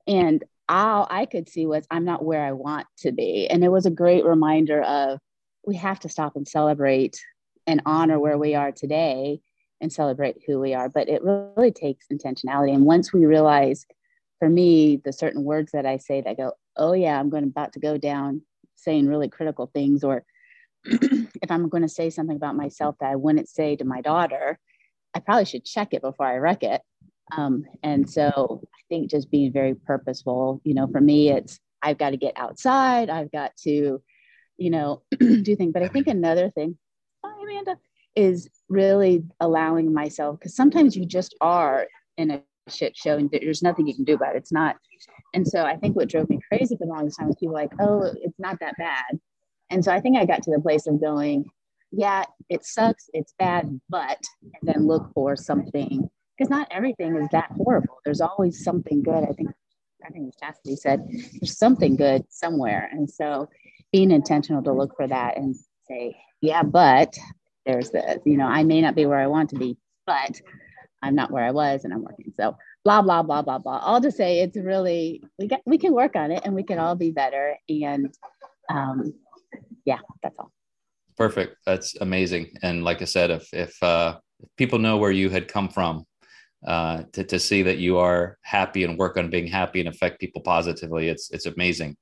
And 0.07 0.45
all 0.69 1.07
I 1.11 1.27
could 1.27 1.49
see 1.49 1.67
was 1.67 1.87
I'm 1.91 2.05
not 2.05 2.25
where 2.25 2.45
I 2.45 2.53
want 2.53 2.87
to 2.99 3.13
be. 3.13 3.49
And 3.49 3.65
it 3.65 3.69
was 3.69 3.87
a 3.87 3.91
great 3.91 4.25
reminder 4.25 4.83
of 4.83 5.19
we 5.67 5.77
have 5.77 6.01
to 6.01 6.09
stop 6.09 6.37
and 6.37 6.47
celebrate 6.47 7.21
and 7.67 7.83
honor 7.87 8.19
where 8.19 8.39
we 8.39 8.55
are 8.55 8.73
today 8.73 9.41
and 9.81 9.93
celebrate 9.93 10.43
who 10.47 10.61
we 10.61 10.75
are. 10.75 10.89
But 10.89 11.09
it 11.09 11.23
really 11.23 11.73
takes 11.73 12.07
intentionality. 12.13 12.73
And 12.73 12.85
once 12.85 13.13
we 13.13 13.27
realize, 13.27 13.85
for 14.43 14.49
me, 14.49 14.97
the 15.05 15.13
certain 15.13 15.45
words 15.45 15.71
that 15.71 15.87
I 15.87 15.99
say 15.99 16.21
that 16.23 16.37
go, 16.37 16.53
oh 16.77 16.93
yeah 16.93 17.19
i'm 17.19 17.31
going 17.31 17.45
about 17.45 17.73
to 17.73 17.81
go 17.81 17.97
down 17.97 18.43
saying 18.77 19.07
really 19.07 19.29
critical 19.29 19.71
things 19.73 20.03
or 20.03 20.25
if 20.85 21.51
i'm 21.51 21.69
going 21.69 21.83
to 21.83 21.89
say 21.89 22.11
something 22.11 22.37
about 22.37 22.57
myself 22.57 22.97
that 23.01 23.11
i 23.11 23.17
wouldn't 23.17 23.49
say 23.49 23.77
to 23.77 23.85
my 23.85 24.01
daughter 24.01 24.59
i 25.15 25.21
probably 25.21 25.45
should 25.45 25.65
check 25.65 25.93
it 25.93 26.03
before 26.03 26.27
i 26.27 26.37
wreck 26.37 26.63
it. 26.63 26.81
Um, 27.37 27.65
and 27.83 28.09
so 28.09 28.61
i 28.75 28.81
think 28.89 29.11
just 29.11 29.31
being 29.31 29.53
very 29.53 29.75
purposeful 29.75 30.61
you 30.65 30.75
know 30.75 30.87
for 30.89 31.01
me 31.01 31.31
it's 31.31 31.59
i've 31.83 31.99
got 31.99 32.11
to 32.11 32.17
get 32.17 32.37
outside 32.37 33.11
i've 33.11 33.33
got 33.33 33.57
to 33.65 34.03
you 34.57 34.71
know 34.71 35.03
do 35.19 35.57
things. 35.57 35.73
But 35.73 35.83
i 35.83 35.89
think 35.89 36.07
another 36.09 36.51
thing 36.51 36.77
hi 37.25 37.43
amanda 37.43 37.79
is 38.15 38.49
really 38.69 39.25
allowing 39.41 39.93
myself 39.93 40.39
because 40.39 40.55
sometimes 40.55 40.97
you 40.97 41.07
just 41.07 41.35
are 41.41 41.87
in 42.19 42.31
a 42.31 42.43
shit 42.69 42.97
show 42.97 43.17
and 43.17 43.31
there's 43.31 43.63
nothing 43.63 43.87
you 43.87 43.95
can 43.95 44.05
do 44.05 44.15
about 44.15 44.35
it 44.35 44.39
it's 44.39 44.53
not 44.53 44.77
and 45.35 45.47
so 45.47 45.65
I 45.65 45.77
think 45.77 45.97
what 45.97 46.09
drove 46.09 46.29
me 46.29 46.41
crazy 46.47 46.77
for 46.77 46.87
the 46.87 46.93
longest 46.93 47.19
time 47.19 47.29
was 47.29 47.37
people 47.37 47.55
like, 47.55 47.73
oh, 47.81 48.03
it's 48.21 48.39
not 48.39 48.59
that 48.61 48.77
bad. 48.77 49.19
And 49.71 49.85
so 49.85 49.93
I 49.93 50.01
think 50.01 50.19
I 50.19 50.27
got 50.27 50.43
to 50.43 50.51
the 50.51 50.61
place 50.61 50.87
of 50.87 51.01
going, 51.01 51.47
yeah, 51.91 52.25
it 52.49 52.65
sucks, 52.65 53.09
it's 53.13 53.35
bad, 53.39 53.81
but 53.89 54.19
and 54.43 54.75
then 54.75 54.87
look 54.87 55.11
for 55.15 55.37
something 55.37 56.09
because 56.37 56.51
not 56.51 56.69
everything 56.71 57.17
is 57.17 57.29
that 57.33 57.51
horrible. 57.57 57.99
There's 58.05 58.21
always 58.21 58.63
something 58.63 59.03
good. 59.03 59.25
I 59.25 59.33
think 59.33 59.51
I 60.05 60.11
think 60.11 60.35
Chastity 60.39 60.77
said 60.77 61.07
there's 61.41 61.57
something 61.57 61.97
good 61.97 62.25
somewhere. 62.29 62.89
And 62.93 63.09
so 63.09 63.49
being 63.93 64.11
intentional 64.11 64.63
to 64.65 64.73
look 64.73 64.97
for 64.97 65.07
that 65.07 65.37
and 65.37 65.55
say, 65.89 66.17
yeah, 66.41 66.63
but 66.63 67.17
there's 67.65 67.91
the, 67.91 68.21
you 68.25 68.37
know, 68.37 68.47
I 68.47 68.65
may 68.65 68.81
not 68.81 68.97
be 68.97 69.07
where 69.07 69.21
I 69.21 69.29
want 69.29 69.51
to 69.51 69.57
be, 69.57 69.77
but 70.07 70.41
I'm 71.03 71.15
not 71.15 71.31
where 71.31 71.45
I 71.45 71.51
was 71.51 71.85
and 71.85 71.93
I'm 71.93 72.03
working. 72.03 72.33
So 72.37 72.57
blah 72.85 73.03
blah 73.03 73.23
blah 73.23 73.43
blah 73.43 73.59
blah. 73.59 73.79
All 73.79 74.01
to 74.01 74.11
say 74.11 74.41
it's 74.41 74.57
really 74.57 75.23
we 75.39 75.49
get 75.49 75.63
we 75.67 75.79
can 75.79 75.93
work 75.93 76.17
on 76.17 76.31
it 76.31 76.43
and 76.45 76.55
we 76.55 76.63
can 76.63 76.79
all 76.79 76.95
be 76.95 77.11
better. 77.11 77.57
And 77.69 78.15
um 78.69 79.15
yeah 79.85 79.99
that's 80.23 80.39
all. 80.39 80.53
Perfect. 81.17 81.57
That's 81.67 81.97
amazing. 82.01 82.57
And 82.63 82.85
like 82.85 83.03
i 83.03 83.05
said 83.05 83.31
if 83.31 83.53
if 83.53 83.83
uh 83.83 84.19
if 84.41 84.49
people 84.57 84.79
know 84.79 84.97
where 84.97 85.11
you 85.11 85.29
had 85.29 85.49
come 85.49 85.69
from 85.69 86.07
uh 86.67 87.03
to, 87.13 87.25
to 87.25 87.39
see 87.39 87.63
that 87.63 87.79
you 87.79 87.99
are 87.99 88.39
happy 88.43 88.85
and 88.85 88.99
work 88.99 89.17
on 89.17 89.31
being 89.31 89.49
happy 89.49 89.81
and 89.81 89.89
affect 89.89 90.21
people 90.21 90.43
positively 90.43 91.09
it's 91.09 91.31
it's 91.31 91.47
amazing. 91.47 91.97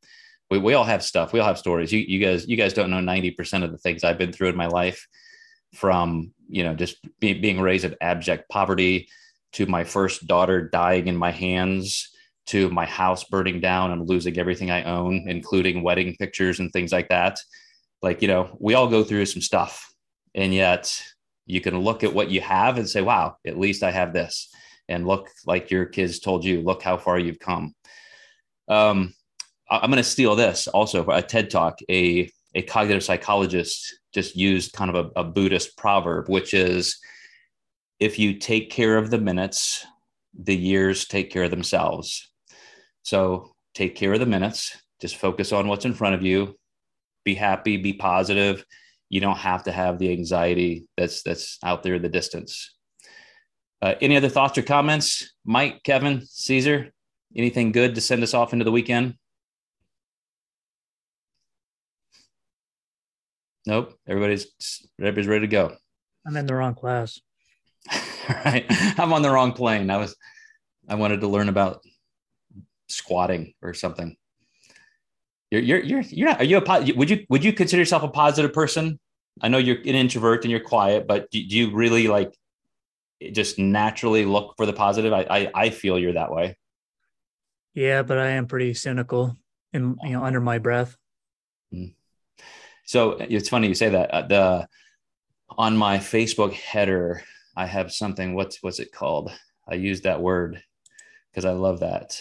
We, 0.51 0.59
we 0.59 0.74
all 0.74 0.84
have 0.84 1.05
stuff. 1.05 1.32
We 1.32 1.38
all 1.38 1.46
have 1.46 1.59
stories. 1.59 1.92
You, 1.92 2.01
you 2.01 2.18
guys 2.18 2.46
you 2.46 2.57
guys 2.57 2.72
don't 2.72 2.90
know 2.90 2.98
90% 2.98 3.64
of 3.64 3.72
the 3.72 3.78
things 3.78 4.05
i've 4.05 4.18
been 4.18 4.32
through 4.32 4.48
in 4.48 4.57
my 4.57 4.66
life 4.66 5.07
from 5.74 6.32
you 6.48 6.64
know 6.64 6.74
just 6.74 6.96
be, 7.20 7.34
being 7.34 7.60
raised 7.60 7.84
in 7.84 7.94
abject 8.00 8.48
poverty 8.48 9.08
to 9.52 9.66
my 9.66 9.84
first 9.84 10.26
daughter 10.26 10.68
dying 10.68 11.08
in 11.08 11.16
my 11.16 11.30
hands 11.30 12.10
to 12.50 12.68
my 12.70 12.84
house 12.84 13.22
burning 13.22 13.60
down 13.60 13.92
and 13.92 14.08
losing 14.08 14.36
everything 14.36 14.72
I 14.72 14.82
own, 14.82 15.28
including 15.28 15.84
wedding 15.84 16.16
pictures 16.18 16.58
and 16.58 16.72
things 16.72 16.90
like 16.90 17.08
that. 17.08 17.38
Like, 18.02 18.22
you 18.22 18.28
know, 18.28 18.56
we 18.58 18.74
all 18.74 18.88
go 18.88 19.04
through 19.04 19.26
some 19.26 19.40
stuff. 19.40 19.88
And 20.34 20.52
yet 20.52 21.00
you 21.46 21.60
can 21.60 21.78
look 21.78 22.02
at 22.02 22.12
what 22.12 22.28
you 22.28 22.40
have 22.40 22.76
and 22.76 22.88
say, 22.88 23.02
wow, 23.02 23.36
at 23.46 23.56
least 23.56 23.84
I 23.84 23.92
have 23.92 24.12
this. 24.12 24.52
And 24.88 25.06
look, 25.06 25.28
like 25.46 25.70
your 25.70 25.84
kids 25.84 26.18
told 26.18 26.44
you, 26.44 26.62
look 26.62 26.82
how 26.82 26.96
far 26.96 27.20
you've 27.20 27.38
come. 27.38 27.72
Um, 28.68 29.14
I'm 29.70 29.90
going 29.90 30.02
to 30.02 30.04
steal 30.04 30.34
this 30.34 30.66
also 30.66 31.04
for 31.04 31.14
a 31.14 31.22
TED 31.22 31.50
talk. 31.50 31.78
A, 31.88 32.28
a 32.55 32.62
cognitive 32.62 33.05
psychologist 33.05 33.98
just 34.12 34.36
used 34.36 34.72
kind 34.72 34.94
of 34.94 35.12
a, 35.16 35.20
a 35.20 35.24
Buddhist 35.24 35.76
proverb, 35.76 36.28
which 36.28 36.53
is 36.55 36.98
if 37.98 38.18
you 38.18 38.34
take 38.34 38.70
care 38.70 38.96
of 38.96 39.11
the 39.11 39.18
minutes, 39.18 39.86
the 40.38 40.57
years 40.57 41.07
take 41.07 41.30
care 41.30 41.44
of 41.44 41.51
themselves. 41.51 42.30
So 43.03 43.53
take 43.74 43.94
care 43.94 44.12
of 44.12 44.20
the 44.20 44.26
minutes, 44.26 44.76
just 45.01 45.16
focus 45.16 45.53
on 45.53 45.68
what's 45.68 45.84
in 45.84 45.94
front 45.94 46.14
of 46.14 46.22
you, 46.22 46.57
be 47.24 47.34
happy, 47.34 47.76
be 47.76 47.92
positive. 47.92 48.64
You 49.09 49.20
don't 49.20 49.38
have 49.38 49.64
to 49.64 49.72
have 49.72 49.98
the 49.98 50.12
anxiety 50.12 50.86
that's 50.96 51.22
that's 51.22 51.59
out 51.64 51.82
there 51.82 51.94
in 51.94 52.03
the 52.03 52.09
distance. 52.09 52.74
Uh, 53.82 53.94
any 54.01 54.16
other 54.16 54.28
thoughts 54.28 54.59
or 54.59 54.62
comments? 54.62 55.32
Mike, 55.44 55.82
Kevin, 55.82 56.22
Caesar, 56.26 56.92
anything 57.34 57.72
good 57.72 57.94
to 57.94 58.01
send 58.01 58.22
us 58.22 58.34
off 58.34 58.53
into 58.53 58.64
the 58.64 58.72
weekend? 58.72 59.14
Nope. 63.70 63.94
Everybody's 64.08 64.48
everybody's 64.98 65.28
ready 65.28 65.46
to 65.46 65.46
go. 65.46 65.76
I'm 66.26 66.36
in 66.36 66.44
the 66.44 66.56
wrong 66.56 66.74
class. 66.74 67.20
right? 68.44 68.66
I'm 68.98 69.12
on 69.12 69.22
the 69.22 69.30
wrong 69.30 69.52
plane. 69.52 69.90
I 69.90 69.96
was, 69.96 70.16
I 70.88 70.96
wanted 70.96 71.20
to 71.20 71.28
learn 71.28 71.48
about 71.48 71.80
squatting 72.88 73.54
or 73.62 73.72
something. 73.72 74.16
You're, 75.52 75.60
you're, 75.60 75.80
you're, 75.84 76.00
you're 76.00 76.28
not, 76.30 76.40
are 76.40 76.44
you 76.44 76.58
a, 76.58 76.92
would 76.94 77.10
you, 77.10 77.24
would 77.28 77.44
you 77.44 77.52
consider 77.52 77.80
yourself 77.80 78.02
a 78.02 78.08
positive 78.08 78.52
person? 78.52 78.98
I 79.40 79.46
know 79.46 79.58
you're 79.58 79.78
an 79.78 79.94
introvert 79.94 80.44
and 80.44 80.50
you're 80.50 80.58
quiet, 80.58 81.06
but 81.06 81.30
do, 81.30 81.40
do 81.46 81.56
you 81.56 81.72
really 81.72 82.08
like 82.08 82.36
just 83.30 83.56
naturally 83.56 84.24
look 84.24 84.54
for 84.56 84.66
the 84.66 84.72
positive? 84.72 85.12
I, 85.12 85.26
I, 85.30 85.50
I 85.54 85.70
feel 85.70 85.96
you're 85.96 86.14
that 86.14 86.32
way. 86.32 86.58
Yeah, 87.74 88.02
but 88.02 88.18
I 88.18 88.30
am 88.30 88.48
pretty 88.48 88.74
cynical 88.74 89.36
and, 89.72 89.96
you 90.02 90.10
know, 90.10 90.24
under 90.24 90.40
my 90.40 90.58
breath. 90.58 90.96
So 92.91 93.12
it's 93.20 93.49
funny 93.49 93.68
you 93.68 93.74
say 93.74 93.91
that. 93.91 94.11
Uh, 94.11 94.22
the 94.26 94.68
on 95.49 95.76
my 95.76 95.99
Facebook 95.99 96.53
header, 96.53 97.22
I 97.57 97.64
have 97.64 97.93
something. 97.93 98.34
What's 98.34 98.64
what's 98.64 98.80
it 98.80 98.91
called? 98.91 99.30
I 99.68 99.74
use 99.74 100.01
that 100.01 100.20
word 100.20 100.61
because 101.30 101.45
I 101.45 101.53
love 101.53 101.78
that. 101.80 102.20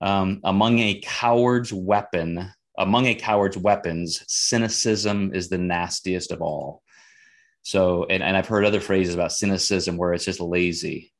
Um, 0.00 0.40
among 0.44 0.78
a 0.78 1.02
coward's 1.04 1.70
weapon, 1.70 2.50
among 2.78 3.04
a 3.08 3.14
coward's 3.14 3.58
weapons, 3.58 4.24
cynicism 4.26 5.34
is 5.34 5.50
the 5.50 5.58
nastiest 5.58 6.32
of 6.32 6.40
all. 6.40 6.82
So, 7.60 8.06
and, 8.08 8.22
and 8.22 8.38
I've 8.38 8.48
heard 8.48 8.64
other 8.64 8.80
phrases 8.80 9.14
about 9.14 9.32
cynicism 9.32 9.98
where 9.98 10.14
it's 10.14 10.24
just 10.24 10.40
lazy. 10.40 11.12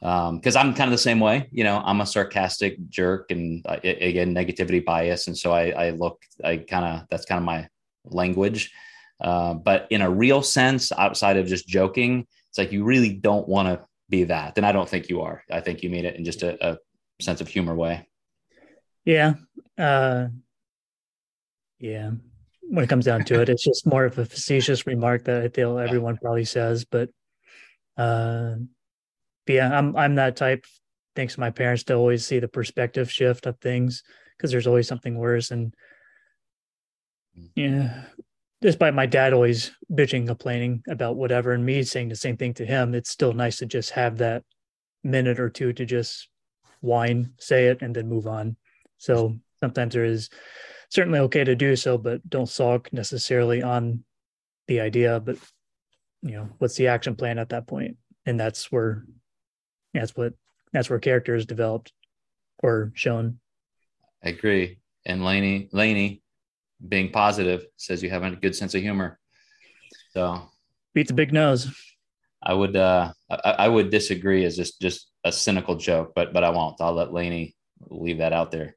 because 0.00 0.56
um, 0.56 0.68
I'm 0.68 0.74
kind 0.74 0.88
of 0.88 0.92
the 0.92 0.96
same 0.96 1.20
way. 1.20 1.50
You 1.52 1.64
know, 1.64 1.82
I'm 1.84 2.00
a 2.00 2.06
sarcastic 2.06 2.78
jerk, 2.88 3.30
and 3.30 3.62
uh, 3.66 3.76
again, 3.84 4.34
negativity 4.34 4.82
bias, 4.82 5.26
and 5.26 5.36
so 5.36 5.52
I, 5.52 5.88
I 5.88 5.90
look, 5.90 6.22
I 6.42 6.56
kind 6.56 6.86
of 6.86 7.06
that's 7.10 7.26
kind 7.26 7.38
of 7.40 7.44
my 7.44 7.68
language. 8.04 8.72
Uh, 9.20 9.54
but 9.54 9.86
in 9.90 10.02
a 10.02 10.10
real 10.10 10.42
sense, 10.42 10.92
outside 10.92 11.36
of 11.36 11.46
just 11.46 11.68
joking, 11.68 12.26
it's 12.48 12.58
like 12.58 12.72
you 12.72 12.84
really 12.84 13.12
don't 13.12 13.48
want 13.48 13.68
to 13.68 13.86
be 14.08 14.24
that. 14.24 14.56
And 14.56 14.66
I 14.66 14.72
don't 14.72 14.88
think 14.88 15.08
you 15.08 15.22
are. 15.22 15.42
I 15.50 15.60
think 15.60 15.82
you 15.82 15.90
mean 15.90 16.04
it 16.04 16.16
in 16.16 16.24
just 16.24 16.42
a, 16.42 16.72
a 16.72 16.78
sense 17.20 17.40
of 17.40 17.48
humor 17.48 17.74
way. 17.74 18.08
Yeah. 19.04 19.34
Uh, 19.78 20.26
yeah. 21.78 22.10
When 22.62 22.84
it 22.84 22.88
comes 22.88 23.04
down 23.04 23.24
to 23.26 23.40
it, 23.40 23.48
it's 23.48 23.62
just 23.62 23.86
more 23.86 24.04
of 24.04 24.18
a 24.18 24.24
facetious 24.24 24.86
remark 24.86 25.24
that 25.24 25.42
I 25.42 25.48
feel 25.48 25.78
everyone 25.78 26.16
probably 26.16 26.44
says, 26.44 26.84
but 26.84 27.10
uh, 27.96 28.54
but 29.46 29.52
yeah, 29.52 29.78
I'm 29.78 29.94
I'm 29.96 30.14
that 30.16 30.36
type. 30.36 30.64
Thanks 31.14 31.34
to 31.34 31.40
my 31.40 31.50
parents 31.50 31.84
to 31.84 31.94
always 31.94 32.26
see 32.26 32.40
the 32.40 32.48
perspective 32.48 33.12
shift 33.12 33.46
of 33.46 33.58
things 33.60 34.02
because 34.36 34.50
there's 34.50 34.66
always 34.66 34.88
something 34.88 35.16
worse. 35.16 35.50
And. 35.50 35.74
Yeah, 37.54 38.04
despite 38.60 38.94
my 38.94 39.06
dad 39.06 39.32
always 39.32 39.72
bitching, 39.92 40.26
complaining 40.26 40.82
about 40.88 41.16
whatever, 41.16 41.52
and 41.52 41.64
me 41.64 41.82
saying 41.82 42.08
the 42.08 42.16
same 42.16 42.36
thing 42.36 42.54
to 42.54 42.66
him, 42.66 42.94
it's 42.94 43.10
still 43.10 43.32
nice 43.32 43.58
to 43.58 43.66
just 43.66 43.90
have 43.90 44.18
that 44.18 44.42
minute 45.02 45.38
or 45.38 45.50
two 45.50 45.72
to 45.72 45.84
just 45.84 46.28
whine, 46.80 47.32
say 47.38 47.66
it, 47.66 47.82
and 47.82 47.94
then 47.94 48.08
move 48.08 48.26
on. 48.26 48.56
So 48.98 49.36
sometimes 49.60 49.94
there 49.94 50.04
is 50.04 50.30
certainly 50.90 51.18
okay 51.20 51.44
to 51.44 51.54
do 51.54 51.76
so, 51.76 51.98
but 51.98 52.28
don't 52.28 52.48
sulk 52.48 52.92
necessarily 52.92 53.62
on 53.62 54.04
the 54.68 54.80
idea. 54.80 55.20
But 55.20 55.36
you 56.22 56.32
know, 56.32 56.48
what's 56.58 56.76
the 56.76 56.88
action 56.88 57.16
plan 57.16 57.38
at 57.38 57.50
that 57.50 57.66
point? 57.66 57.96
And 58.26 58.40
that's 58.40 58.72
where 58.72 59.04
that's 59.92 60.16
what 60.16 60.32
that's 60.72 60.88
where 60.88 60.98
character 60.98 61.34
is 61.34 61.46
developed 61.46 61.92
or 62.62 62.92
shown. 62.94 63.40
I 64.24 64.30
agree. 64.30 64.78
And 65.04 65.22
Laney, 65.24 65.68
Laney, 65.72 66.22
being 66.88 67.10
positive 67.10 67.66
says 67.76 68.02
you 68.02 68.10
have 68.10 68.22
a 68.22 68.36
good 68.36 68.54
sense 68.54 68.74
of 68.74 68.82
humor. 68.82 69.18
So 70.12 70.50
beat 70.94 71.08
the 71.08 71.14
big 71.14 71.32
nose. 71.32 71.74
I 72.42 72.54
would 72.54 72.76
uh 72.76 73.12
I, 73.30 73.50
I 73.50 73.68
would 73.68 73.90
disagree 73.90 74.44
as 74.44 74.56
just 74.56 74.80
just 74.80 75.10
a 75.24 75.32
cynical 75.32 75.76
joke, 75.76 76.12
but 76.14 76.32
but 76.32 76.44
I 76.44 76.50
won't. 76.50 76.80
I'll 76.80 76.92
let 76.92 77.12
Laney 77.12 77.56
leave 77.88 78.18
that 78.18 78.32
out 78.32 78.50
there. 78.50 78.76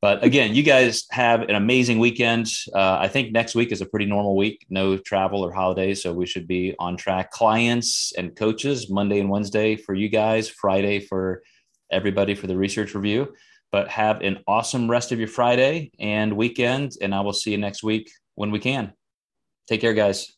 But 0.00 0.22
again, 0.22 0.54
you 0.54 0.62
guys 0.62 1.06
have 1.12 1.40
an 1.42 1.54
amazing 1.54 1.98
weekend. 1.98 2.52
Uh, 2.74 2.98
I 3.00 3.08
think 3.08 3.32
next 3.32 3.54
week 3.54 3.72
is 3.72 3.80
a 3.80 3.86
pretty 3.86 4.04
normal 4.04 4.36
week, 4.36 4.66
no 4.68 4.98
travel 4.98 5.42
or 5.42 5.50
holidays, 5.50 6.02
so 6.02 6.12
we 6.12 6.26
should 6.26 6.46
be 6.46 6.74
on 6.78 6.98
track. 6.98 7.30
Clients 7.30 8.12
and 8.14 8.36
coaches, 8.36 8.90
Monday 8.90 9.18
and 9.18 9.30
Wednesday 9.30 9.76
for 9.76 9.94
you 9.94 10.10
guys, 10.10 10.46
Friday 10.46 11.00
for 11.00 11.42
everybody 11.90 12.34
for 12.34 12.46
the 12.46 12.56
research 12.56 12.94
review. 12.94 13.32
But 13.74 13.88
have 13.88 14.20
an 14.20 14.38
awesome 14.46 14.88
rest 14.88 15.10
of 15.10 15.18
your 15.18 15.26
Friday 15.26 15.90
and 15.98 16.36
weekend, 16.36 16.92
and 17.02 17.12
I 17.12 17.22
will 17.22 17.32
see 17.32 17.50
you 17.50 17.58
next 17.58 17.82
week 17.82 18.08
when 18.36 18.52
we 18.52 18.60
can. 18.60 18.92
Take 19.66 19.80
care, 19.80 19.94
guys. 19.94 20.33